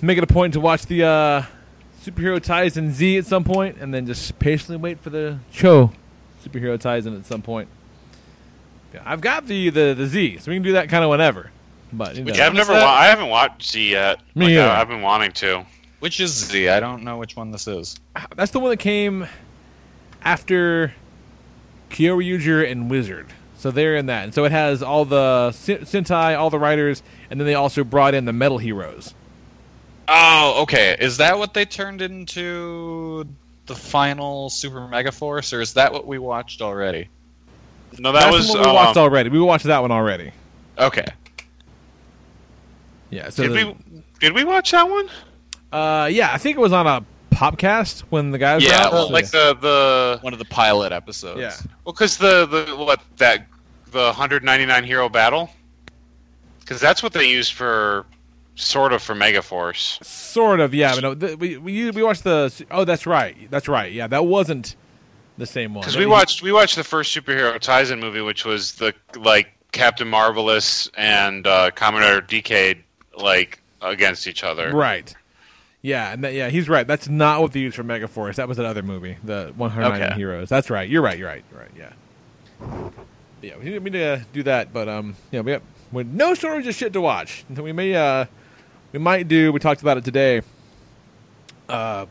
[0.00, 1.42] make it a point to watch the uh,
[2.02, 5.92] superhero Taisen Z at some point, and then just patiently wait for the Cho
[6.44, 7.68] superhero ties Taisen at some point.
[8.94, 11.50] Yeah, I've got the, the the Z, so we can do that kind of whenever.
[11.92, 12.72] But you know, Yeah, I've never.
[12.72, 12.84] that?
[12.84, 14.20] Wa- I haven't watched Z yet.
[14.34, 14.62] Me Like, either.
[14.70, 15.66] I, I've been wanting to.
[16.00, 16.68] Which is Z?
[16.68, 17.98] I don't know which one this is.
[18.36, 19.26] that's the one that came
[20.22, 20.94] after
[21.90, 23.26] Kyoryuger and Wizard.
[23.58, 27.02] So they're in that, and so it has all the Sen- Sentai, all the Riders,
[27.28, 29.14] and then they also brought in the Metal Heroes.
[30.06, 30.96] Oh, okay.
[31.00, 33.26] Is that what they turned into
[33.66, 37.08] the final Super Mega Force, or is that what we watched already?
[37.98, 38.52] No, that That's was.
[38.52, 39.28] the one we watched um, already.
[39.30, 40.30] We watched that one already.
[40.78, 41.06] Okay.
[43.10, 43.28] Yeah.
[43.30, 44.02] So did the- we?
[44.20, 45.08] Did we watch that one?
[45.72, 47.04] Uh, yeah, I think it was on a
[47.38, 48.64] Popcast when the guys.
[48.64, 51.40] Yeah, out, well, Like the the One of the pilot episodes.
[51.40, 51.54] yeah.
[51.84, 53.46] well, because the the what that
[53.90, 55.50] the 199 hero battle,
[56.60, 58.06] because that's what they used for
[58.56, 60.04] sort of for Megaforce.
[60.04, 60.94] Sort of, yeah.
[60.94, 62.52] But no, the, we we we watched the.
[62.70, 63.36] Oh, that's right.
[63.50, 63.92] That's right.
[63.92, 64.74] Yeah, that wasn't
[65.38, 65.82] the same one.
[65.82, 70.08] Because we watched we watched the first superhero Taisen movie, which was the like Captain
[70.08, 72.82] Marvelous and uh, Commodore Decade
[73.16, 74.72] like against each other.
[74.72, 75.14] Right.
[75.88, 76.86] Yeah, and that, yeah, he's right.
[76.86, 78.34] That's not what they used for Megaforce.
[78.34, 80.14] That was another movie, the 109 Okay.
[80.16, 80.48] Heroes.
[80.48, 80.88] That's right.
[80.88, 81.18] You're right.
[81.18, 81.42] You're right.
[81.50, 81.70] You're right.
[81.76, 82.90] Yeah.
[83.40, 85.62] Yeah, we didn't mean to do that, but um, yeah, we have
[85.92, 87.44] with no shortage of shit to watch.
[87.48, 88.26] And We may uh,
[88.92, 89.52] we might do.
[89.52, 90.42] We talked about it today.
[91.68, 92.06] Uh,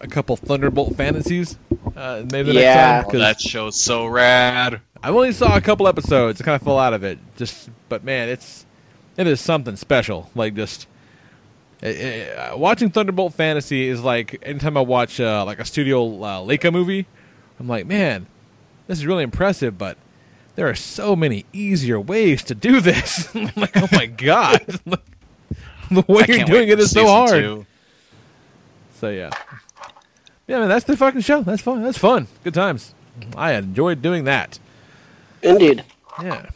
[0.00, 1.56] a couple Thunderbolt fantasies.
[1.96, 2.74] Uh, maybe the Yeah.
[2.74, 4.80] next time Oh, 'cause that show's so rad.
[5.02, 6.40] I only saw a couple episodes.
[6.40, 7.18] I kind of fell out of it.
[7.36, 8.66] Just, but man, it's
[9.16, 10.30] it is something special.
[10.34, 10.86] Like just
[11.82, 17.06] watching Thunderbolt Fantasy is like anytime I watch uh, like a Studio uh, Laika movie,
[17.60, 18.26] I'm like, man,
[18.86, 19.76] this is really impressive.
[19.76, 19.98] But
[20.54, 23.28] there are so many easier ways to do this.
[23.34, 24.60] I'm like, oh my god,
[25.90, 27.30] the way I you're doing wait it for is so hard.
[27.30, 27.66] two.
[28.94, 29.30] So yeah,
[30.46, 31.42] yeah, man, that's the fucking show.
[31.42, 31.82] That's fun.
[31.82, 32.28] That's fun.
[32.44, 32.94] Good times.
[33.36, 34.58] I enjoyed doing that.
[35.42, 35.84] Indeed.
[36.22, 36.50] Yeah.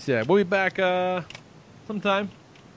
[0.00, 1.22] So, yeah, we'll be back uh,
[1.86, 2.30] sometime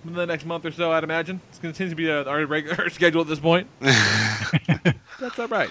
[0.06, 1.42] in the next month or so, I'd imagine.
[1.50, 3.68] It's going to continue to be uh, our regular schedule at this point.
[3.80, 5.70] That's all right.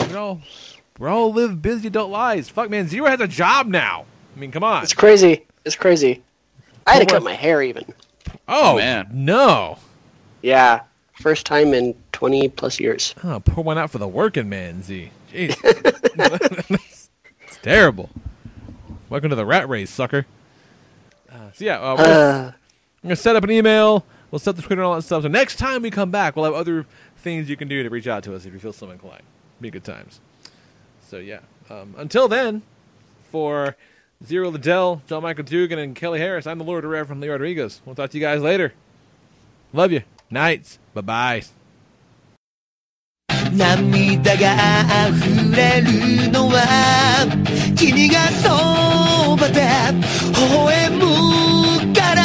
[0.00, 0.40] We all,
[0.98, 2.48] we all live busy adult lives.
[2.48, 4.06] Fuck, man, Zero has a job now.
[4.34, 4.82] I mean, come on.
[4.82, 5.44] It's crazy.
[5.64, 6.22] It's crazy.
[6.86, 7.84] I had to cut my hair even.
[8.48, 9.08] Oh, man.
[9.12, 9.78] no.
[10.42, 10.82] Yeah.
[11.14, 13.14] First time in 20 plus years.
[13.22, 15.10] Oh, pour one out for the working man, Z.
[15.32, 15.56] Jeez.
[17.46, 18.10] it's terrible.
[19.08, 20.26] Welcome to the rat race, sucker.
[21.30, 22.52] Uh, so, yeah, uh,
[23.03, 24.05] we'll- Uh, I'm gonna set up an email.
[24.31, 25.23] We'll set the Twitter and all that stuff.
[25.23, 26.85] So next time we come back, we'll have other
[27.17, 29.23] things you can do to reach out to us if you feel so inclined.
[29.61, 30.19] Be good times.
[31.09, 31.39] So yeah.
[31.69, 32.61] Um, until then,
[33.31, 33.75] for
[34.25, 37.29] Zero Liddell, John Michael Dugan, and Kelly Harris, I'm the Lord of Rev from Lee
[37.29, 37.81] Rodriguez.
[37.85, 38.73] We'll talk to you guys later.
[39.73, 40.01] Love you.
[40.29, 40.79] Nights.
[40.93, 41.43] Bye bye.
[43.53, 44.53] 涙が
[45.09, 47.27] 溢れるのは
[47.77, 49.61] 君がそばで
[50.33, 51.50] 微笑むか
[52.14, 52.22] ら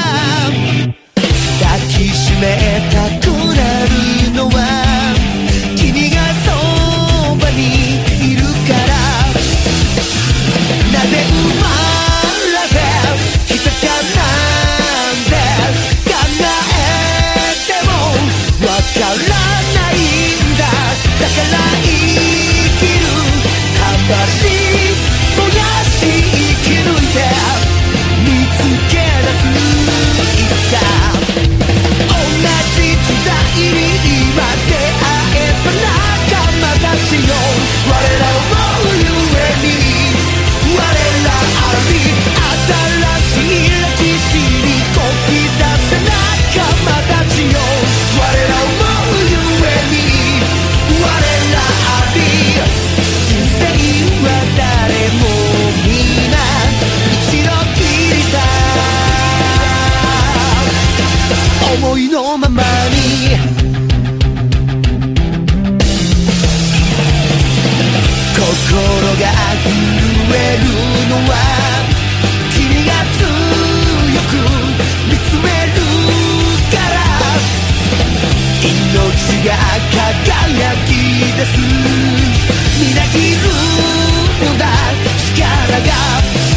[1.59, 4.86] 抱きしめたくなるのは
[61.87, 62.97] 思いのままに。
[68.35, 68.43] 心
[69.15, 69.31] が
[69.63, 69.71] 震
[70.33, 70.65] える
[71.07, 71.33] のは
[72.51, 73.23] 君が強
[74.27, 74.35] く
[75.07, 75.79] 見つめる
[76.71, 76.97] から。
[78.61, 78.67] 命
[79.45, 79.49] が
[79.95, 80.89] 輝き
[81.37, 81.55] 出す。
[82.79, 83.39] みなぎる
[84.43, 84.61] のだ
[85.17, 85.39] 力
[85.87, 86.56] が。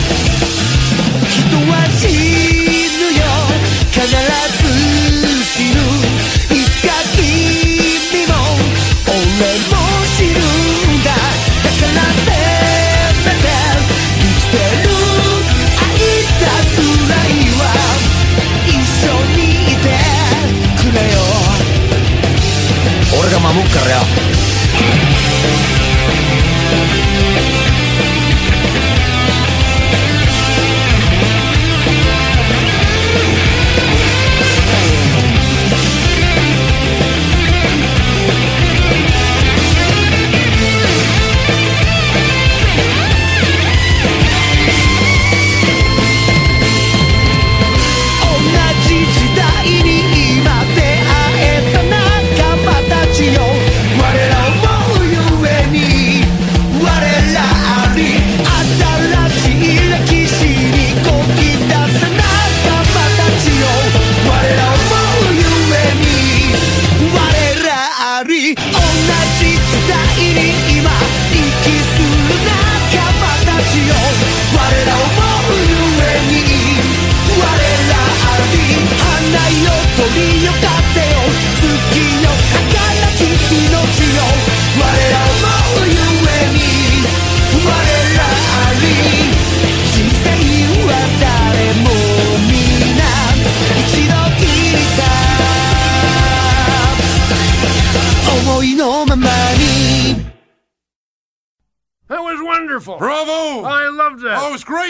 [23.53, 24.40] 俺が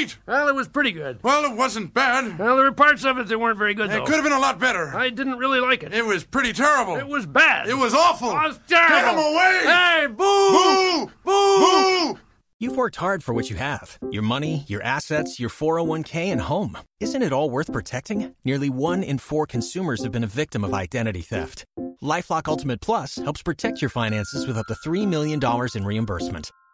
[0.05, 0.19] great.
[0.27, 1.19] Well, it was pretty good.
[1.23, 2.39] Well, it wasn't bad.
[2.39, 4.05] Well, there were parts of it that weren't very good, It though.
[4.05, 4.95] could have been a lot better.
[4.97, 5.93] I didn't really like it.
[5.93, 6.97] It was pretty terrible.
[6.97, 7.69] It was bad.
[7.69, 8.31] It was awful.
[8.31, 8.97] It was terrible.
[8.97, 9.61] Get him away!
[9.65, 11.11] Hey, boo!
[11.25, 12.15] Boo!
[12.15, 12.19] Boo!
[12.59, 16.77] You've worked hard for what you have your money, your assets, your 401k, and home.
[17.01, 18.35] Isn't it all worth protecting?
[18.45, 21.65] Nearly one in four consumers have been a victim of identity theft.
[22.03, 25.41] Lifelock Ultimate Plus helps protect your finances with up to $3 million
[25.75, 26.51] in reimbursement.